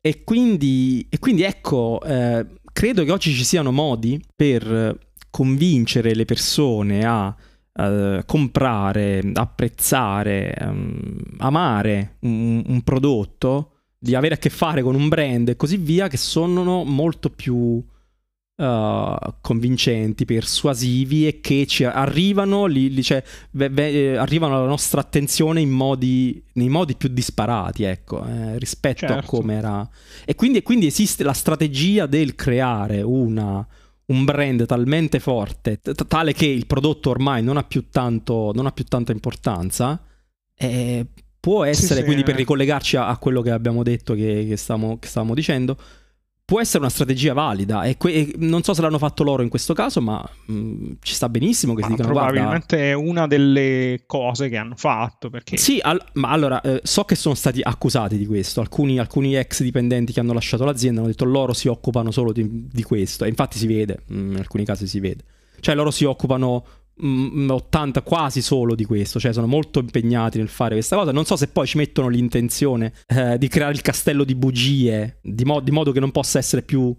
E 0.00 0.24
quindi, 0.24 1.06
e 1.10 1.18
quindi 1.18 1.42
ecco, 1.42 2.00
eh, 2.04 2.46
credo 2.72 3.04
che 3.04 3.12
oggi 3.12 3.32
ci 3.34 3.44
siano 3.44 3.72
modi 3.72 4.20
per 4.34 4.96
convincere 5.30 6.14
le 6.14 6.24
persone 6.24 7.04
a 7.04 7.34
uh, 7.72 8.20
comprare, 8.24 9.22
apprezzare, 9.34 10.54
um, 10.60 11.16
amare 11.38 12.16
un, 12.20 12.62
un, 12.66 12.82
prodotto, 12.82 13.72
di 13.98 14.14
avere 14.14 14.34
a 14.34 14.38
che 14.38 14.50
fare 14.50 14.82
con 14.82 14.94
un 14.94 15.08
brand 15.08 15.48
e 15.48 15.56
così 15.56 15.76
via, 15.76 16.08
che 16.08 16.16
sono 16.16 16.84
molto 16.84 17.30
più 17.30 17.84
uh, 18.58 19.34
convincenti, 19.40 20.24
persuasivi 20.24 21.26
e 21.26 21.40
che 21.40 21.66
ci 21.66 21.84
arrivano, 21.84 22.66
li, 22.66 22.92
li, 22.92 23.02
cioè, 23.02 23.22
ve, 23.52 23.68
ve, 23.68 24.18
arrivano 24.18 24.56
alla 24.56 24.66
nostra 24.66 25.00
attenzione 25.00 25.60
in 25.60 25.70
modi, 25.70 26.42
nei 26.54 26.68
modi 26.68 26.96
più 26.96 27.08
disparati, 27.08 27.84
ecco, 27.84 28.24
eh, 28.26 28.58
rispetto 28.58 29.06
certo. 29.06 29.18
a 29.18 29.22
come 29.22 29.54
era. 29.54 29.88
E 30.24 30.34
quindi, 30.34 30.62
quindi 30.62 30.86
esiste 30.86 31.24
la 31.24 31.32
strategia 31.32 32.06
del 32.06 32.34
creare 32.34 33.02
una 33.02 33.66
un 34.08 34.24
brand 34.24 34.64
talmente 34.64 35.20
forte, 35.20 35.80
t- 35.80 36.06
tale 36.06 36.32
che 36.32 36.46
il 36.46 36.66
prodotto 36.66 37.10
ormai 37.10 37.42
non 37.42 37.58
ha 37.58 37.62
più, 37.62 37.88
tanto, 37.90 38.52
non 38.54 38.64
ha 38.64 38.72
più 38.72 38.84
tanta 38.84 39.12
importanza, 39.12 40.02
eh, 40.54 41.06
può 41.38 41.64
essere, 41.64 42.00
sì, 42.00 42.04
quindi 42.04 42.22
sì, 42.22 42.30
per 42.30 42.36
ricollegarci 42.36 42.96
a, 42.96 43.08
a, 43.08 43.18
quello 43.18 43.42
che 43.42 43.50
abbiamo 43.50 43.82
detto, 43.82 44.14
che, 44.14 44.46
che, 44.48 44.56
stavamo, 44.56 44.98
che 44.98 45.08
stavamo 45.08 45.34
dicendo, 45.34 45.76
può 46.48 46.62
essere 46.62 46.78
una 46.78 46.88
strategia 46.88 47.34
valida 47.34 47.82
e, 47.82 47.98
que- 47.98 48.10
e, 48.10 48.34
non 48.38 48.62
so 48.62 48.72
se 48.72 48.80
l'hanno 48.80 48.96
fatto 48.96 49.22
loro 49.22 49.42
in 49.42 49.50
questo 49.50 49.74
caso, 49.74 50.00
ma 50.00 50.26
mh, 50.46 50.52
mm, 50.54 50.90
ci 51.02 51.12
sta 51.12 51.28
benissimo 51.28 51.74
che 51.74 51.82
ma 51.82 51.88
si 51.88 51.92
dicano 51.92 52.10
probabilmente 52.14 52.76
guarda... 52.76 52.90
è 52.90 52.94
una 52.94 53.26
delle 53.26 54.04
cose 54.06 54.48
che 54.48 54.56
hanno 54.56 54.74
fatto 54.74 55.28
perché... 55.28 55.58
Sì, 55.58 55.78
al- 55.82 56.02
ma 56.14 56.30
allora 56.30 56.62
eh, 56.62 56.80
so 56.84 57.04
che 57.04 57.16
sono 57.16 57.34
stati 57.34 57.60
accusati 57.62 58.16
di 58.16 58.24
questo, 58.24 58.62
alcuni, 58.62 58.98
alcuni, 58.98 59.36
ex 59.36 59.60
dipendenti 59.62 60.14
che 60.14 60.20
hanno 60.20 60.32
lasciato 60.32 60.64
l'azienda 60.64 61.00
hanno 61.00 61.10
detto 61.10 61.26
loro 61.26 61.52
si 61.52 61.68
occupano 61.68 62.10
solo 62.10 62.32
di, 62.32 62.66
di 62.72 62.82
questo 62.82 63.26
e 63.26 63.28
infatti 63.28 63.58
si 63.58 63.66
vede, 63.66 64.04
mm, 64.10 64.30
in 64.30 64.38
alcuni 64.38 64.64
casi 64.64 64.86
si 64.86 65.00
vede. 65.00 65.24
Cioè 65.60 65.74
loro 65.74 65.90
si 65.90 66.04
occupano 66.04 66.64
80 67.00 68.00
mm, 68.00 68.04
quasi 68.04 68.42
solo 68.42 68.74
di 68.74 68.84
questo, 68.84 69.20
cioè 69.20 69.32
sono 69.32 69.46
molto 69.46 69.78
impegnati 69.78 70.38
nel 70.38 70.48
fare 70.48 70.74
questa 70.74 70.96
cosa. 70.96 71.12
Non 71.12 71.24
so 71.24 71.36
se 71.36 71.48
poi 71.48 71.66
ci 71.66 71.76
mettono 71.76 72.08
l'intenzione 72.08 72.92
eh, 73.06 73.38
di 73.38 73.48
creare 73.48 73.72
il 73.72 73.82
castello 73.82 74.24
di 74.24 74.34
bugie 74.34 75.18
di, 75.22 75.44
mo- 75.44 75.60
di, 75.60 75.70
modo 75.70 75.92
che 75.92 76.00
non 76.00 76.10
possa 76.10 76.38
essere 76.38 76.62
più 76.62 76.94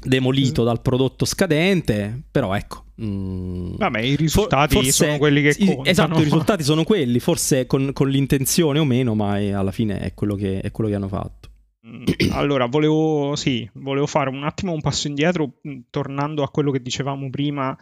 demolito 0.00 0.62
mm. 0.62 0.64
dal 0.64 0.80
prodotto 0.80 1.24
scadente, 1.24 2.22
però 2.30 2.54
ecco. 2.54 2.84
Mm, 3.02 3.76
Vabbè, 3.76 4.00
i 4.00 4.16
risultati 4.16 4.74
forse, 4.74 4.92
sono 4.92 5.18
quelli 5.18 5.42
che 5.42 5.56
contano. 5.56 5.84
Esatto, 5.84 6.20
i 6.20 6.24
risultati 6.24 6.62
sono 6.62 6.84
quelli, 6.84 7.18
forse 7.18 7.66
con, 7.66 7.90
con 7.92 8.08
l'intenzione 8.08 8.78
o 8.78 8.84
meno, 8.84 9.14
ma 9.14 9.38
è, 9.38 9.50
alla 9.50 9.72
fine 9.72 10.00
è 10.00 10.14
quello, 10.14 10.34
che, 10.34 10.60
è 10.60 10.70
quello 10.70 10.90
che 10.90 10.96
hanno 10.96 11.08
fatto. 11.08 11.50
Mm, 11.86 12.04
allora, 12.30 12.66
volevo, 12.66 13.34
sì, 13.34 13.68
volevo 13.74 14.06
fare 14.06 14.30
un 14.30 14.44
attimo 14.44 14.72
un 14.72 14.80
passo 14.80 15.08
indietro, 15.08 15.54
tornando 15.90 16.42
a 16.42 16.48
quello 16.48 16.70
che 16.70 16.80
dicevamo 16.80 17.28
prima 17.28 17.76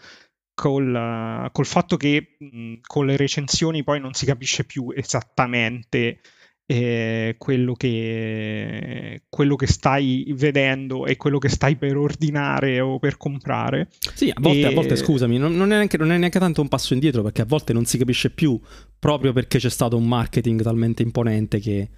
col, 0.60 1.48
col 1.52 1.64
fatto 1.64 1.96
che 1.96 2.36
mh, 2.38 2.74
con 2.86 3.06
le 3.06 3.16
recensioni 3.16 3.82
poi 3.82 3.98
non 3.98 4.12
si 4.12 4.26
capisce 4.26 4.64
più 4.64 4.92
esattamente 4.94 6.20
eh, 6.66 7.36
quello, 7.38 7.72
che, 7.72 9.22
quello, 9.30 9.56
che, 9.56 9.66
stai 9.66 10.30
vedendo 10.36 11.06
e 11.06 11.16
quello 11.16 11.38
che 11.38 11.48
stai 11.48 11.76
per 11.76 11.96
ordinare 11.96 12.78
o 12.78 12.98
per 12.98 13.16
comprare. 13.16 13.88
Sì, 14.14 14.28
a 14.28 14.38
volte, 14.38 14.60
e... 14.60 14.64
a 14.66 14.70
volte 14.70 14.96
scusami, 14.96 15.38
non, 15.38 15.56
non, 15.56 15.72
è 15.72 15.76
neanche, 15.76 15.96
non, 15.96 16.12
è 16.12 16.18
neanche, 16.18 16.38
tanto 16.38 16.60
un 16.60 16.68
passo 16.68 16.92
indietro 16.92 17.22
perché 17.22 17.40
a 17.40 17.46
volte 17.46 17.72
non 17.72 17.86
si 17.86 17.96
capisce 17.96 18.28
più 18.28 18.60
proprio 18.98 19.32
perché 19.32 19.58
c'è 19.58 19.70
stato 19.70 19.96
un 19.96 20.06
marketing 20.06 20.60
talmente 20.60 21.02
imponente 21.02 21.58
che 21.58 21.88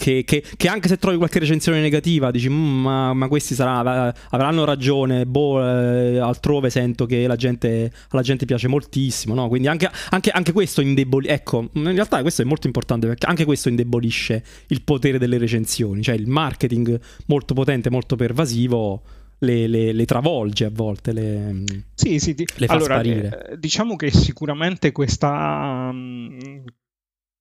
che, 0.00 0.24
che, 0.24 0.42
che, 0.56 0.68
anche 0.68 0.88
se 0.88 0.96
trovi 0.96 1.18
qualche 1.18 1.38
recensione 1.38 1.78
negativa 1.78 2.30
dici 2.30 2.48
mm, 2.48 2.80
ma, 2.80 3.12
ma, 3.12 3.28
questi 3.28 3.54
sarà, 3.54 4.14
avranno 4.30 4.64
ragione 4.64 5.26
boh, 5.26 5.60
eh, 5.62 6.18
altrove 6.18 6.70
sento 6.70 7.04
che 7.04 7.26
la 7.26 7.36
gente, 7.36 7.92
alla 8.08 8.22
gente 8.22 8.46
piace 8.46 8.66
moltissimo 8.66 9.34
no? 9.34 9.48
quindi 9.48 9.68
anche, 9.68 9.90
anche, 10.08 10.30
anche 10.30 10.52
questo 10.52 10.80
indebolisce 10.80 11.34
ecco 11.34 11.68
in 11.74 11.92
realtà 11.92 12.22
questo 12.22 12.40
è 12.40 12.46
molto 12.46 12.66
importante 12.66 13.06
perché 13.06 13.26
anche 13.26 13.44
questo 13.44 13.68
indebolisce 13.68 14.42
il 14.68 14.82
potere 14.82 15.18
delle 15.18 15.36
recensioni 15.36 16.02
cioè 16.02 16.14
il 16.14 16.28
marketing 16.28 16.98
molto 17.26 17.52
potente 17.52 17.90
molto 17.90 18.16
pervasivo 18.16 19.02
le, 19.40 19.66
le, 19.66 19.92
le, 19.92 20.04
travolge 20.04 20.66
a 20.66 20.70
volte, 20.70 21.12
le, 21.12 21.64
sì, 21.94 22.18
sì, 22.18 22.34
di... 22.34 22.46
le 22.56 22.66
fa 22.66 22.74
allora, 22.74 22.94
sparire. 22.96 23.48
Eh, 23.52 23.58
diciamo 23.58 23.96
che 23.96 24.10
sicuramente 24.10 24.92
questa, 24.92 25.88
um, 25.90 26.62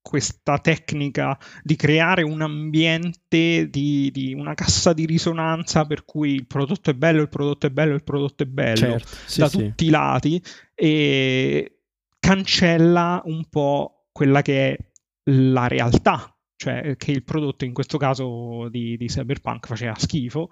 questa 0.09 0.57
tecnica 0.57 1.37
di 1.61 1.75
creare 1.75 2.23
un 2.23 2.41
ambiente, 2.41 3.69
di, 3.69 4.09
di, 4.11 4.33
una 4.33 4.55
cassa 4.55 4.91
di 4.91 5.05
risonanza 5.05 5.85
per 5.85 6.03
cui 6.03 6.33
il 6.33 6.47
prodotto 6.47 6.89
è 6.89 6.95
bello, 6.95 7.21
il 7.21 7.29
prodotto 7.29 7.67
è 7.67 7.69
bello, 7.69 7.93
il 7.93 8.03
prodotto 8.03 8.41
è 8.41 8.47
bello, 8.47 8.75
certo, 8.75 9.07
sì, 9.27 9.39
da 9.39 9.47
sì. 9.49 9.57
tutti 9.59 9.85
i 9.85 9.89
lati, 9.91 10.43
e 10.73 11.81
cancella 12.17 13.21
un 13.25 13.47
po' 13.49 14.07
quella 14.11 14.41
che 14.41 14.71
è 14.71 14.77
la 15.25 15.67
realtà, 15.67 16.35
cioè 16.55 16.95
che 16.97 17.11
il 17.11 17.23
prodotto 17.23 17.65
in 17.65 17.73
questo 17.73 17.99
caso 17.99 18.67
di, 18.69 18.97
di 18.97 19.05
Cyberpunk 19.05 19.67
faceva 19.67 19.93
schifo, 19.95 20.49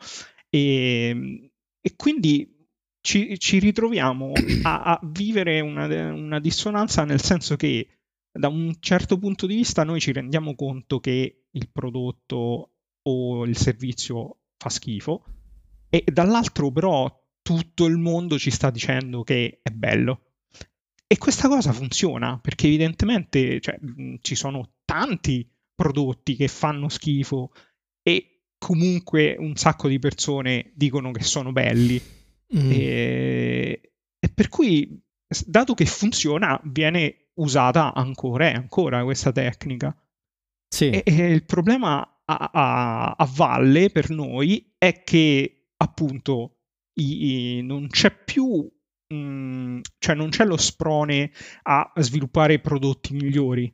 e, 0.51 1.49
e 1.81 1.95
quindi 1.95 2.67
ci, 3.01 3.39
ci, 3.39 3.57
ritroviamo 3.57 4.33
a, 4.61 4.81
a 4.83 4.99
vivere 5.01 5.61
una, 5.61 5.87
una 6.13 6.39
dissonanza 6.39 7.05
nel 7.05 7.21
senso 7.21 7.55
che 7.55 7.96
da 8.37 8.47
un 8.47 8.75
certo 8.79 9.17
punto 9.17 9.45
di 9.45 9.55
vista 9.55 9.83
noi 9.83 9.99
ci 9.99 10.11
rendiamo 10.11 10.55
conto 10.55 10.99
che 10.99 11.45
il 11.49 11.69
prodotto 11.71 12.71
o 13.01 13.45
il 13.45 13.57
servizio 13.57 14.39
fa 14.57 14.69
schifo 14.69 15.23
e 15.89 16.03
dall'altro 16.11 16.71
però 16.71 17.25
tutto 17.41 17.85
il 17.85 17.97
mondo 17.97 18.37
ci 18.37 18.51
sta 18.51 18.69
dicendo 18.69 19.23
che 19.23 19.59
è 19.61 19.69
bello. 19.69 20.23
E 21.07 21.17
questa 21.17 21.47
cosa 21.47 21.71
funziona 21.71 22.37
perché 22.39 22.67
evidentemente 22.67 23.61
cioè, 23.61 23.79
ci 24.21 24.35
sono 24.35 24.73
tanti 24.83 25.49
prodotti 25.73 26.35
che 26.35 26.49
fanno 26.49 26.89
schifo 26.89 27.51
e 28.01 28.47
comunque 28.57 29.35
un 29.39 29.55
sacco 29.55 29.87
di 29.87 29.99
persone 29.99 30.71
dicono 30.75 31.11
che 31.11 31.23
sono 31.23 31.53
belli. 31.53 32.01
Mm. 32.55 32.71
E, 32.71 33.91
e, 34.19 34.29
per 34.33 34.49
cui, 34.49 35.01
dato 35.45 35.73
che 35.73 35.85
funziona, 35.85 36.59
viene 36.65 37.26
usata 37.37 37.93
ancora 37.93 38.49
e 38.49 38.53
ancora 38.53 39.03
questa 39.03 39.31
tecnica. 39.31 39.95
Sì. 40.67 40.89
E, 40.89 41.03
e 41.05 41.31
il 41.31 41.45
problema 41.45 41.99
a, 42.25 42.49
a, 42.51 43.11
a, 43.17 43.29
valle 43.33 43.89
per 43.89 44.09
noi 44.09 44.73
è 44.77 45.03
che 45.03 45.69
appunto 45.77 46.57
i, 46.99 47.57
i, 47.57 47.61
non 47.61 47.87
c'è 47.87 48.11
più 48.11 48.69
mh, 49.07 49.15
mm, 49.15 49.79
cioè 49.97 50.15
non 50.15 50.29
c'è 50.29 50.45
lo 50.45 50.57
sprone 50.57 51.31
a 51.63 51.91
sviluppare 51.95 52.59
prodotti 52.59 53.13
migliori 53.13 53.73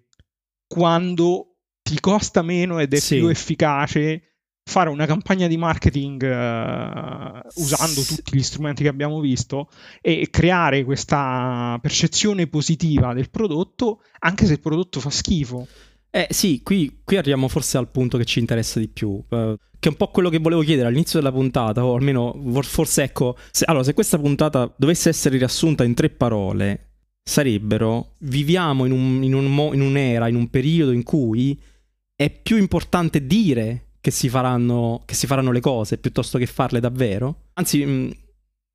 quando 0.68 1.58
ti 1.82 2.00
costa 2.00 2.42
meno 2.42 2.80
ed 2.80 2.94
è 2.94 3.00
sì. 3.00 3.18
più 3.18 3.28
efficace 3.28 4.33
fare 4.66 4.90
una 4.90 5.06
campagna 5.06 5.48
di 5.48 5.58
marketing 5.58 6.22
uh, 6.22 7.62
usando 7.62 8.02
tutti 8.02 8.36
gli 8.36 8.42
strumenti 8.42 8.84
che 8.84 8.90
abbiamo 8.90 9.20
visto 9.20 9.70
e 10.02 10.30
creare 10.30 10.84
questa 10.84 11.78
percezione 11.82 12.48
positiva 12.48 13.14
del 13.14 13.30
prodotto 13.30 14.02
anche 14.20 14.46
se 14.46 14.54
il 14.54 14.60
prodotto 14.60 15.00
fa 15.00 15.10
schifo. 15.10 15.68
Eh 16.10 16.28
sì, 16.30 16.62
qui, 16.64 17.02
qui 17.04 17.18
arriviamo 17.18 17.48
forse 17.48 17.78
al 17.78 17.90
punto 17.90 18.18
che 18.18 18.26
ci 18.26 18.40
interessa 18.40 18.80
di 18.80 18.88
più, 18.88 19.10
uh, 19.10 19.24
che 19.28 19.90
è 19.90 19.92
un 19.92 19.98
po' 19.98 20.10
quello 20.10 20.30
che 20.30 20.40
volevo 20.40 20.62
chiedere 20.62 20.88
all'inizio 20.88 21.20
della 21.20 21.32
puntata, 21.32 21.84
o 21.84 21.96
almeno 21.96 22.40
forse 22.62 23.04
ecco, 23.04 23.36
se, 23.52 23.66
allora 23.66 23.84
se 23.84 23.94
questa 23.94 24.20
puntata 24.20 24.72
dovesse 24.78 25.10
essere 25.10 25.38
riassunta 25.38 25.84
in 25.84 25.94
tre 25.94 26.10
parole, 26.10 26.92
sarebbero 27.24 28.16
viviamo 28.20 28.86
in, 28.86 28.92
un, 28.92 29.24
in, 29.24 29.34
un, 29.34 29.72
in 29.74 29.82
un'era, 29.82 30.28
in 30.28 30.36
un 30.36 30.50
periodo 30.50 30.92
in 30.92 31.04
cui 31.04 31.60
è 32.16 32.30
più 32.30 32.58
importante 32.58 33.26
dire 33.26 33.88
che 34.04 34.12
si 34.12 34.28
faranno, 34.28 35.04
che 35.06 35.14
si 35.14 35.28
faranno 35.28 35.54
le 35.54 35.62
cose 35.62 35.98
piuttosto 35.98 36.38
che 36.38 36.46
farle 36.46 36.82
davvero. 36.82 37.52
Anzi, 37.54 37.86
mh, 37.86 38.14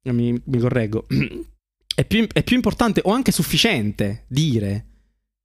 mm, 0.09 0.17
mi, 0.17 0.41
mi, 0.43 0.59
correggo, 0.59 1.05
è 1.95 2.07
più, 2.07 2.27
è 2.33 2.43
più 2.43 2.57
importante 2.57 3.03
o 3.05 3.11
anche 3.11 3.31
sufficiente 3.31 4.25
dire 4.27 4.87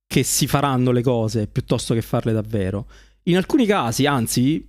che 0.07 0.23
si 0.23 0.47
faranno 0.47 0.91
le 0.91 1.01
cose 1.01 1.47
piuttosto 1.47 1.93
che 1.93 2.01
farle 2.01 2.31
davvero. 2.31 2.87
In 3.23 3.35
alcuni 3.35 3.65
casi, 3.65 4.05
anzi, 4.05 4.65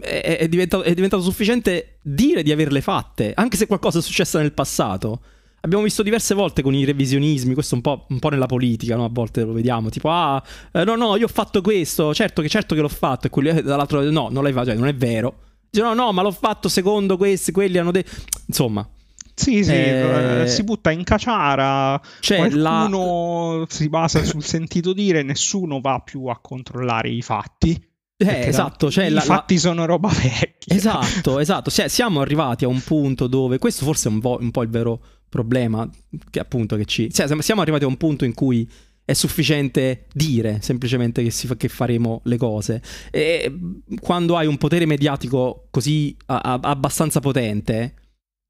è, 0.00 0.38
è, 0.40 0.48
diventato, 0.48 0.82
è, 0.82 0.92
diventato, 0.92 1.22
sufficiente 1.22 2.00
dire 2.02 2.42
di 2.42 2.50
averle 2.50 2.80
fatte, 2.80 3.34
anche 3.36 3.56
se 3.56 3.68
qualcosa 3.68 4.00
è 4.00 4.02
successo 4.02 4.38
nel 4.38 4.52
passato. 4.52 5.22
Abbiamo 5.64 5.84
visto 5.84 6.02
diverse 6.02 6.34
volte 6.34 6.60
con 6.60 6.74
i 6.74 6.84
revisionismi, 6.84 7.54
questo 7.54 7.76
un 7.76 7.82
po', 7.82 8.06
un 8.08 8.18
po 8.18 8.30
nella 8.30 8.46
politica, 8.46 8.96
no? 8.96 9.04
a 9.04 9.08
volte 9.10 9.44
lo 9.44 9.52
vediamo, 9.52 9.90
tipo, 9.90 10.10
ah, 10.10 10.42
eh, 10.72 10.82
no, 10.82 10.96
no, 10.96 11.14
io 11.16 11.26
ho 11.26 11.28
fatto 11.28 11.60
questo, 11.60 12.12
certo 12.12 12.42
che, 12.42 12.48
certo 12.48 12.74
che 12.74 12.80
l'ho 12.80 12.88
fatto, 12.88 13.28
e 13.28 13.30
quelli 13.30 13.50
eh, 13.50 13.62
dall'altro, 13.62 14.02
no, 14.10 14.28
non 14.28 14.42
l'hai 14.42 14.52
fatto, 14.52 14.66
cioè, 14.66 14.74
non 14.74 14.88
è 14.88 14.94
vero. 14.94 15.34
Dice, 15.70 15.84
no, 15.84 15.94
no, 15.94 16.10
ma 16.12 16.22
l'ho 16.22 16.32
fatto 16.32 16.68
secondo 16.68 17.16
questi, 17.16 17.52
quelli 17.52 17.78
hanno 17.78 17.92
detto... 17.92 18.10
Insomma, 18.46 18.86
sì, 19.34 19.62
sì, 19.62 19.72
eh... 19.72 20.44
si 20.48 20.64
butta 20.64 20.90
in 20.90 21.04
caciara, 21.04 22.00
cioè, 22.18 22.48
qualcuno 22.48 23.58
la... 23.58 23.66
si 23.68 23.88
basa 23.88 24.24
sul 24.24 24.42
sentito 24.42 24.92
dire, 24.92 25.22
nessuno 25.22 25.80
va 25.80 26.00
più 26.00 26.26
a 26.26 26.38
controllare 26.40 27.08
i 27.08 27.22
fatti. 27.22 27.90
Eh, 28.16 28.46
esatto, 28.46 28.90
cioè 28.90 29.06
i 29.06 29.10
la, 29.10 29.20
fatti 29.20 29.54
la... 29.54 29.60
sono 29.60 29.84
roba 29.84 30.08
vecchia. 30.08 30.74
Esatto, 30.74 31.38
esatto. 31.38 31.70
Cioè, 31.70 31.88
siamo 31.88 32.20
arrivati 32.20 32.64
a 32.64 32.68
un 32.68 32.80
punto 32.80 33.26
dove 33.26 33.58
questo 33.58 33.84
forse 33.84 34.08
è 34.08 34.12
un 34.12 34.20
po', 34.20 34.38
un 34.40 34.50
po 34.50 34.62
il 34.62 34.68
vero 34.68 35.00
problema 35.32 35.88
che 36.28 36.38
appunto 36.38 36.76
che 36.76 36.84
ci... 36.84 37.10
Cioè, 37.10 37.26
siamo 37.40 37.62
arrivati 37.62 37.84
a 37.84 37.86
un 37.86 37.96
punto 37.96 38.26
in 38.26 38.34
cui 38.34 38.70
è 39.02 39.14
sufficiente 39.14 40.04
dire 40.12 40.58
semplicemente 40.60 41.22
che, 41.22 41.30
si, 41.30 41.48
che 41.56 41.68
faremo 41.68 42.20
le 42.24 42.36
cose. 42.36 42.82
E 43.10 43.50
quando 43.98 44.36
hai 44.36 44.46
un 44.46 44.58
potere 44.58 44.84
mediatico 44.84 45.68
così 45.70 46.14
a, 46.26 46.38
a, 46.38 46.60
abbastanza 46.62 47.20
potente, 47.20 47.94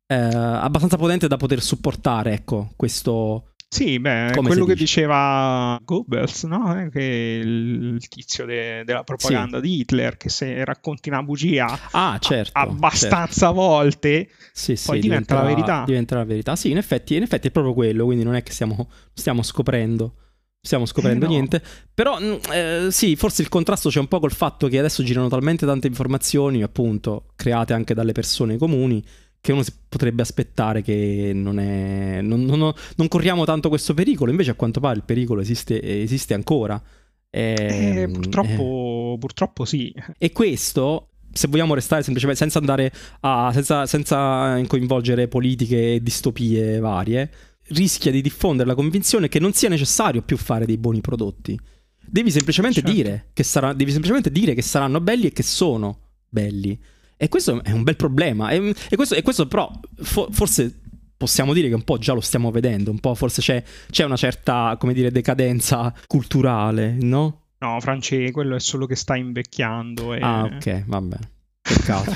eh, 0.09 0.15
abbastanza 0.17 0.97
potente 0.97 1.29
da 1.29 1.37
poter 1.37 1.63
supportare, 1.63 2.33
ecco, 2.33 2.73
questo... 2.75 3.52
Sì, 3.73 3.99
beh, 3.99 4.33
Come 4.35 4.49
quello 4.49 4.67
che 4.67 4.75
diceva 4.75 5.81
Goebbels, 5.83 6.43
no? 6.43 6.91
Che 6.93 7.41
il, 7.43 8.07
tizio 8.07 8.45
de, 8.45 8.83
della 8.85 9.03
propaganda 9.03 9.57
sì. 9.57 9.63
di 9.63 9.81
Hitler, 9.81 10.19
che 10.19 10.29
se 10.29 10.63
racconti 10.63 11.09
una 11.09 11.23
bugia 11.23 11.89
ah, 11.93 12.19
certo, 12.21 12.51
abbastanza 12.53 13.47
certo. 13.47 13.55
volte, 13.55 14.29
sì, 14.53 14.79
poi 14.85 15.01
diventa 15.01 15.37
la 15.37 15.45
verità. 15.45 15.85
Diventa 15.87 16.17
la 16.17 16.25
verità. 16.25 16.55
Sì, 16.55 16.71
in 16.71 16.77
effetti, 16.77 17.17
in 17.17 17.23
effetti 17.23 17.49
è 17.49 17.51
proprio 17.51 17.73
quello, 17.73 18.05
quindi 18.05 18.25
non 18.25 18.35
è 18.35 18.43
che 18.43 18.53
stiamo, 18.53 18.91
stiamo 19.15 19.43
scoprendo 19.43 20.17
stiamo 20.65 20.85
scoprendo 20.85 21.25
eh 21.25 21.29
no. 21.29 21.35
niente. 21.35 21.63
Però 21.95 22.21
mm, 22.21 22.35
eh, 22.53 22.89
sì, 22.91 23.17
forse 23.17 23.41
il 23.41 23.49
contrasto 23.49 23.89
c'è 23.89 24.01
un 24.01 24.07
po' 24.07 24.21
col 24.21 24.33
fatto 24.33 24.69
che 24.69 24.79
adesso 24.79 25.03
girano 25.03 25.29
talmente 25.29 25.65
tante 25.65 25.87
informazioni, 25.87 26.63
appunto, 26.63 27.33
create 27.37 27.73
anche 27.73 27.95
dalle 27.95 28.13
persone 28.13 28.59
comuni, 28.59 29.03
che 29.43 29.51
uno 29.51 29.65
si 29.65 29.73
potrebbe 29.89 30.23
aspettare 30.23 30.83
che 30.83 31.33
non, 31.35 31.59
è, 31.59 32.21
non, 32.23 32.45
non, 32.45 32.73
non, 32.97 33.09
corriamo 33.09 33.45
tanto 33.45 33.69
questo 33.69 33.93
pericolo, 33.93 34.31
invece 34.31 34.53
a 34.53 34.55
quanto 34.55 34.79
pare 34.79 34.99
il 34.99 35.03
pericolo 35.03 35.41
esiste, 35.41 35.83
esiste 35.83 36.33
ancora. 36.33 36.81
E, 37.29 38.03
eh, 38.03 38.09
purtroppo, 38.09 39.15
eh. 39.17 39.19
purtroppo 39.19 39.65
sì. 39.65 39.93
E 40.17 40.31
questo 40.31 41.09
se 41.33 41.49
vogliamo 41.49 41.75
restare 41.75 42.05
semplicemente 42.05 42.41
senza 42.41 42.61
andare 42.61 42.93
a 43.21 43.51
senza, 43.53 43.85
senza, 43.87 44.63
coinvolgere 44.69 45.27
politiche 45.27 45.95
e 45.95 46.03
distopie 46.03 46.79
varie, 46.79 47.31
rischia 47.69 48.13
di 48.13 48.21
diffondere 48.21 48.69
la 48.69 48.77
convinzione 48.77 49.29
che 49.29 49.41
non 49.41 49.53
sia 49.53 49.69
necessario 49.69 50.23
più 50.23 50.37
fare 50.37 50.67
dei 50.67 50.79
buoni 50.79 51.01
prodotti. 51.01 51.59
Devi 52.01 52.31
semplicemente, 52.31 52.81
certo. 52.81 52.95
dire, 52.95 53.31
che 53.33 53.43
sarà, 53.43 53.73
devi 53.73 53.91
semplicemente 53.91 54.31
dire 54.31 54.55
che 54.55 54.63
saranno 54.63 55.01
belli 55.01 55.27
e 55.27 55.33
che 55.33 55.43
sono 55.43 55.99
belli. 56.29 56.79
E 57.23 57.29
questo 57.29 57.63
è 57.63 57.71
un 57.71 57.85
bel 57.85 57.95
problema. 57.95 58.51
E, 58.51 58.75
e, 58.91 58.97
questo, 58.97 59.15
e 59.15 59.23
questo, 59.23 59.47
però 59.47 59.71
for, 59.95 60.27
forse 60.33 60.81
possiamo 61.17 61.53
dire 61.53 61.69
che 61.69 61.75
un 61.75 61.85
po' 61.85 61.97
già 61.97 62.15
lo 62.15 62.21
stiamo 62.21 62.51
vedendo, 62.51 62.91
un 62.91 62.99
po' 62.99 63.15
forse 63.15 63.41
c'è, 63.41 63.63
c'è 63.89 64.05
una 64.05 64.17
certa, 64.17 64.75
come 64.77 64.93
dire, 64.93 65.13
decadenza 65.13 65.95
culturale, 66.09 66.97
no? 66.99 67.43
No, 67.59 67.79
Franci, 67.79 68.33
quello 68.33 68.57
è 68.57 68.59
solo 68.59 68.87
che 68.87 68.97
sta 68.97 69.15
invecchiando. 69.15 70.15
E... 70.15 70.19
Ah, 70.21 70.51
ok, 70.53 70.83
va 70.87 71.01
bene. 71.01 71.31
Peccato. 71.73 72.13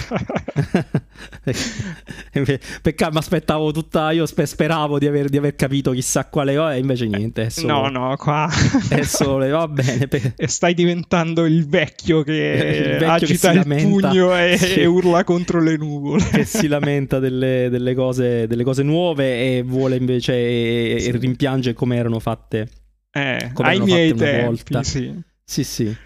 Peccato, 2.83 3.13
mi 3.13 3.19
aspettavo 3.19 3.73
tutta. 3.73 4.11
Io 4.11 4.27
speravo 4.27 4.99
di 4.99 5.07
aver, 5.07 5.29
di 5.29 5.39
aver, 5.39 5.55
capito 5.57 5.93
chissà 5.93 6.27
quale 6.27 6.55
è, 6.55 6.75
e 6.75 6.79
invece 6.79 7.07
niente. 7.07 7.51
Solo, 7.51 7.89
no, 7.89 8.09
no, 8.09 8.17
qua 8.17 8.49
è 8.91 9.03
solo. 9.03 9.49
Va 9.49 9.67
bene. 9.69 10.09
Per... 10.09 10.35
E 10.37 10.49
stai 10.49 10.75
diventando 10.75 11.47
il 11.47 11.67
vecchio 11.67 12.23
che 12.23 12.33
il 12.33 12.99
vecchio 12.99 13.11
agita 13.11 13.53
che 13.53 13.59
il 13.59 13.83
pugno 13.83 14.37
e, 14.37 14.57
sì. 14.59 14.81
e, 14.81 14.87
urla 14.87 15.25
contro 15.25 15.63
le 15.63 15.77
nuvole. 15.77 16.23
Che 16.29 16.45
si 16.45 16.69
lamenta 16.69 17.19
delle, 17.19 17.69
delle, 17.71 17.95
cose, 17.95 18.47
delle 18.47 18.65
cose, 18.65 18.83
nuove 18.83 19.57
e 19.57 19.63
vuole 19.63 19.97
invece. 19.97 20.35
E, 20.35 20.97
sì. 21.01 21.09
e 21.09 21.17
rimpiange 21.17 21.73
come 21.73 21.97
erano 21.97 22.19
fatte. 22.19 22.69
Eh, 23.11 23.53
ai 23.55 23.81
miei 23.81 24.13
tempi, 24.15 24.85
sì. 24.85 25.23
Sì, 25.43 25.65
sì. 25.65 25.97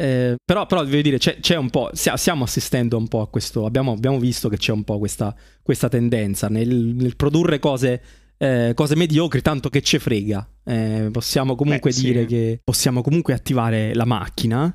Eh, 0.00 0.36
però, 0.44 0.64
però 0.66 0.84
devo 0.84 1.02
dire, 1.02 1.18
c'è, 1.18 1.40
c'è, 1.40 1.56
un 1.56 1.70
po', 1.70 1.90
stiamo 1.92 2.44
assistendo 2.44 2.96
un 2.96 3.08
po' 3.08 3.20
a 3.20 3.28
questo, 3.28 3.66
abbiamo, 3.66 3.90
abbiamo 3.92 4.20
visto 4.20 4.48
che 4.48 4.56
c'è 4.56 4.70
un 4.70 4.84
po' 4.84 4.96
questa, 4.98 5.34
questa 5.60 5.88
tendenza 5.88 6.46
nel, 6.48 6.68
nel, 6.68 7.16
produrre 7.16 7.58
cose, 7.58 8.00
eh, 8.38 8.70
cose 8.76 8.94
mediocri, 8.94 9.42
tanto 9.42 9.68
che 9.68 9.82
ce 9.82 9.98
frega. 9.98 10.48
Eh, 10.62 11.08
possiamo 11.10 11.56
comunque 11.56 11.90
Beh, 11.90 12.00
dire 12.00 12.20
sì. 12.20 12.26
che 12.26 12.60
possiamo 12.62 13.02
comunque 13.02 13.34
attivare 13.34 13.92
la 13.92 14.04
macchina 14.04 14.72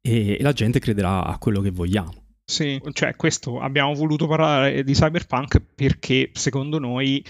e, 0.00 0.36
e 0.36 0.42
la 0.42 0.52
gente 0.52 0.80
crederà 0.80 1.24
a 1.24 1.38
quello 1.38 1.60
che 1.60 1.70
vogliamo. 1.70 2.24
Sì, 2.44 2.80
cioè 2.92 3.14
questo 3.14 3.60
abbiamo 3.60 3.94
voluto 3.94 4.26
parlare 4.26 4.82
di 4.82 4.94
cyberpunk 4.94 5.62
perché 5.76 6.30
secondo 6.32 6.80
noi 6.80 7.24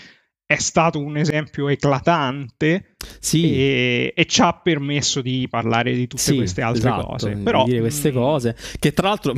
è 0.46 0.58
stato 0.58 1.00
un 1.00 1.16
esempio 1.16 1.68
eclatante 1.68 2.94
sì. 3.18 3.52
e, 3.52 4.12
e, 4.14 4.26
ci 4.26 4.40
ha 4.42 4.52
permesso 4.52 5.20
di 5.20 5.48
parlare 5.50 5.92
di 5.92 6.06
tutte 6.06 6.22
sì, 6.22 6.36
queste 6.36 6.62
altre 6.62 6.88
esatto, 6.88 7.06
cose. 7.06 7.30
Però, 7.32 7.64
di 7.64 7.70
dire 7.70 7.80
queste 7.80 8.12
mm, 8.12 8.14
cose, 8.14 8.56
che 8.78 8.92
tra 8.92 9.08
l'altro, 9.08 9.34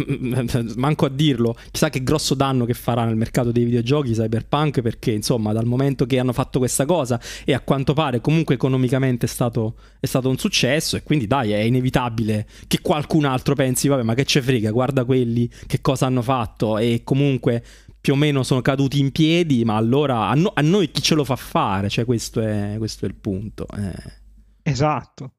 manco 0.76 1.06
a 1.06 1.08
dirlo, 1.08 1.56
chissà 1.70 1.88
che 1.88 2.02
grosso 2.02 2.34
danno 2.34 2.66
che 2.66 2.74
farà 2.74 3.06
nel 3.06 3.16
mercato 3.16 3.50
dei 3.52 3.64
videogiochi 3.64 4.12
Cyberpunk, 4.12 4.82
perché 4.82 5.12
insomma 5.12 5.54
dal 5.54 5.64
momento 5.64 6.04
che 6.04 6.18
hanno 6.18 6.34
fatto 6.34 6.58
questa 6.58 6.84
cosa 6.84 7.18
e 7.42 7.54
a 7.54 7.60
quanto 7.60 7.94
pare 7.94 8.20
comunque 8.20 8.56
economicamente 8.56 9.24
è 9.24 9.28
stato, 9.30 9.76
è 9.98 10.06
stato 10.06 10.28
un 10.28 10.36
successo 10.36 10.96
e 10.96 11.02
quindi 11.02 11.26
dai 11.26 11.52
è 11.52 11.60
inevitabile 11.60 12.46
che 12.66 12.80
qualcun 12.82 13.24
altro 13.24 13.54
pensi, 13.54 13.88
vabbè 13.88 14.02
ma 14.02 14.12
che 14.12 14.26
ce 14.26 14.42
frega, 14.42 14.70
guarda 14.70 15.06
quelli 15.06 15.50
che 15.66 15.80
cosa 15.80 16.04
hanno 16.04 16.20
fatto 16.20 16.76
e 16.76 17.00
comunque 17.02 17.64
più 18.08 18.16
o 18.16 18.20
meno 18.20 18.42
sono 18.42 18.62
caduti 18.62 19.00
in 19.00 19.12
piedi, 19.12 19.66
ma 19.66 19.76
allora 19.76 20.28
a, 20.28 20.34
no, 20.34 20.50
a 20.54 20.62
noi 20.62 20.90
chi 20.90 21.02
ce 21.02 21.14
lo 21.14 21.24
fa 21.24 21.36
fare? 21.36 21.90
Cioè, 21.90 22.06
questo 22.06 22.40
è, 22.40 22.76
questo 22.78 23.04
è 23.04 23.08
il 23.08 23.14
punto. 23.14 23.66
Eh. 23.76 24.12
Esatto. 24.62 25.34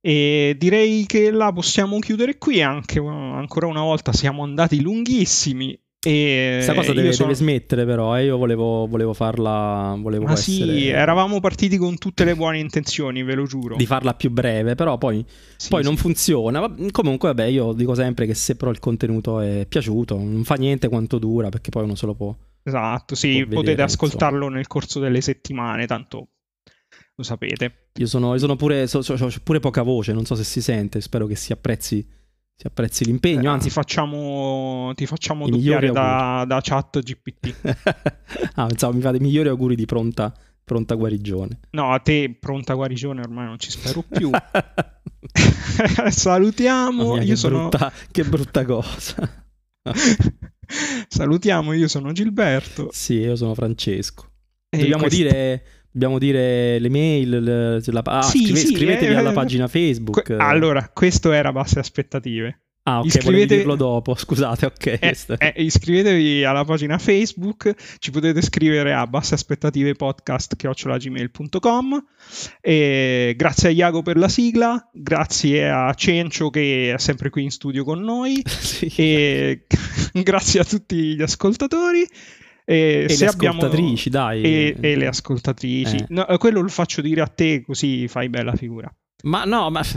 E 0.00 0.56
direi 0.58 1.04
che 1.04 1.30
la 1.30 1.52
possiamo 1.52 1.98
chiudere 1.98 2.38
qui 2.38 2.62
anche 2.62 3.00
ancora 3.00 3.66
una 3.66 3.82
volta 3.82 4.14
siamo 4.14 4.44
andati 4.44 4.80
lunghissimi 4.80 5.78
Questa 6.10 6.74
cosa 6.74 6.92
deve, 6.92 7.12
sono... 7.12 7.28
deve, 7.28 7.38
smettere 7.38 7.84
però, 7.84 8.16
eh? 8.16 8.24
io 8.24 8.36
volevo, 8.36 8.86
volevo 8.86 9.12
farla... 9.12 9.96
Volevo 9.98 10.24
Ma 10.24 10.32
essere... 10.32 10.78
sì, 10.78 10.88
eravamo 10.88 11.40
partiti 11.40 11.76
con 11.76 11.98
tutte 11.98 12.24
le 12.24 12.34
buone 12.34 12.58
intenzioni, 12.58 13.22
ve 13.22 13.34
lo 13.34 13.46
giuro. 13.46 13.76
Di 13.76 13.86
farla 13.86 14.14
più 14.14 14.30
breve, 14.30 14.74
però 14.74 14.98
poi, 14.98 15.24
sì, 15.56 15.68
poi 15.68 15.82
sì. 15.82 15.88
non 15.88 15.96
funziona. 15.96 16.74
Comunque, 16.90 17.28
vabbè, 17.28 17.44
io 17.44 17.72
dico 17.72 17.94
sempre 17.94 18.26
che 18.26 18.34
se 18.34 18.56
però 18.56 18.70
il 18.70 18.78
contenuto 18.78 19.40
è 19.40 19.66
piaciuto, 19.68 20.16
non 20.16 20.44
fa 20.44 20.54
niente 20.54 20.88
quanto 20.88 21.18
dura, 21.18 21.48
perché 21.48 21.70
poi 21.70 21.84
uno 21.84 21.94
se 21.94 22.06
lo 22.06 22.14
può... 22.14 22.34
Esatto, 22.62 23.14
sì, 23.14 23.44
potete 23.44 23.60
vedere, 23.60 23.82
ascoltarlo 23.82 24.36
insomma. 24.38 24.56
nel 24.56 24.66
corso 24.66 24.98
delle 24.98 25.20
settimane, 25.20 25.86
tanto 25.86 26.28
lo 27.16 27.22
sapete. 27.22 27.88
Io 27.94 28.06
sono, 28.06 28.32
io 28.32 28.38
sono 28.38 28.56
pure, 28.56 28.86
so, 28.86 29.02
so, 29.02 29.16
so, 29.16 29.30
pure 29.42 29.58
poca 29.58 29.82
voce, 29.82 30.12
non 30.12 30.24
so 30.24 30.34
se 30.34 30.44
si 30.44 30.60
sente, 30.60 31.00
spero 31.00 31.26
che 31.26 31.34
si 31.34 31.52
apprezzi, 31.52 32.06
si 32.56 32.66
apprezzi 32.66 33.04
l'impegno. 33.04 33.42
Eh, 33.42 33.52
anzi, 33.52 33.68
facciamo, 33.68 34.92
ti 34.94 35.04
facciamo 35.04 35.46
doppiare 35.46 35.90
da, 35.90 36.44
da, 36.46 36.60
chat 36.62 37.00
GPT. 37.00 37.54
ah, 38.54 38.66
pensavo 38.66 38.94
mi 38.94 39.02
fate 39.02 39.18
i 39.18 39.20
migliori 39.20 39.48
auguri 39.48 39.74
di 39.74 39.84
pronta, 39.84 40.32
pronta 40.64 40.94
guarigione. 40.94 41.60
No, 41.72 41.92
a 41.92 41.98
te 41.98 42.34
pronta 42.40 42.72
guarigione 42.72 43.20
ormai 43.20 43.44
non 43.44 43.58
ci 43.58 43.70
spero 43.70 44.02
più. 44.02 44.30
Salutiamo. 46.08 47.12
Mia, 47.12 47.22
io 47.22 47.28
che, 47.28 47.36
sono... 47.36 47.68
brutta, 47.68 47.92
che 48.10 48.24
brutta 48.24 48.64
cosa. 48.64 49.46
Salutiamo, 51.08 51.74
io 51.74 51.88
sono 51.88 52.12
Gilberto. 52.12 52.88
Sì, 52.90 53.14
io 53.14 53.36
sono 53.36 53.54
Francesco. 53.54 54.30
E 54.70 54.78
Dobbiamo 54.78 55.02
quest... 55.02 55.16
dire 55.16 55.64
Dobbiamo 55.96 56.18
dire 56.18 56.78
le 56.78 56.90
mail, 56.90 57.42
le, 57.42 57.80
la, 57.82 58.02
ah, 58.04 58.20
sì, 58.20 58.42
scrive, 58.42 58.58
sì, 58.58 58.74
scrivetevi 58.74 59.14
eh, 59.14 59.16
alla 59.16 59.32
pagina 59.32 59.66
Facebook. 59.66 60.24
Que- 60.24 60.36
allora, 60.36 60.90
questo 60.92 61.32
era 61.32 61.52
basse 61.52 61.78
aspettative. 61.78 62.64
Ah, 62.82 62.98
ok, 62.98 63.06
iscrivetevi... 63.06 63.56
dirlo 63.56 63.76
dopo, 63.76 64.14
scusate, 64.14 64.66
ok. 64.66 64.86
Eh, 64.86 65.16
eh, 65.38 65.54
iscrivetevi 65.56 66.44
alla 66.44 66.66
pagina 66.66 66.98
Facebook, 66.98 67.74
ci 67.98 68.10
potete 68.10 68.42
scrivere 68.42 68.92
a 68.92 69.06
basseaspettativepodcast.gmail.com 69.06 72.04
e 72.60 73.32
grazie 73.34 73.68
a 73.70 73.72
Iago 73.72 74.02
per 74.02 74.18
la 74.18 74.28
sigla, 74.28 74.90
grazie 74.92 75.70
a 75.70 75.94
Cencio 75.94 76.50
che 76.50 76.92
è 76.92 76.98
sempre 76.98 77.30
qui 77.30 77.44
in 77.44 77.50
studio 77.50 77.84
con 77.84 78.02
noi 78.02 78.42
sì. 78.46 78.92
e 78.96 79.64
grazie 80.12 80.60
a 80.60 80.64
tutti 80.64 81.16
gli 81.16 81.22
ascoltatori. 81.22 82.06
E, 82.68 83.06
e 83.08 83.16
le 83.16 83.26
ascoltatrici, 83.26 84.08
abbiamo... 84.08 84.26
dai. 84.26 84.42
E, 84.42 84.76
e, 84.80 84.96
le 84.96 85.06
ascoltatrici. 85.06 85.96
Eh. 85.96 86.06
No, 86.08 86.26
quello 86.38 86.60
lo 86.60 86.68
faccio 86.68 87.00
dire 87.00 87.22
a 87.22 87.28
te 87.28 87.62
così 87.62 88.08
fai 88.08 88.28
bella 88.28 88.54
figura. 88.54 88.92
Ma 89.22 89.44
no, 89.44 89.70
ma... 89.70 89.82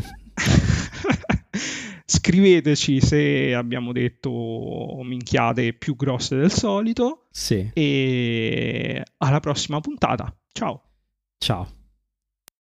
Scriveteci 2.06 3.02
se 3.02 3.54
abbiamo 3.56 3.92
detto 3.92 5.00
minchiate 5.04 5.74
più 5.74 5.96
grosse 5.96 6.36
del 6.36 6.52
solito. 6.52 7.26
Sì. 7.32 7.70
E 7.74 9.04
alla 9.18 9.40
prossima 9.40 9.80
puntata. 9.80 10.32
Ciao. 10.52 10.84
Ciao. 11.38 11.79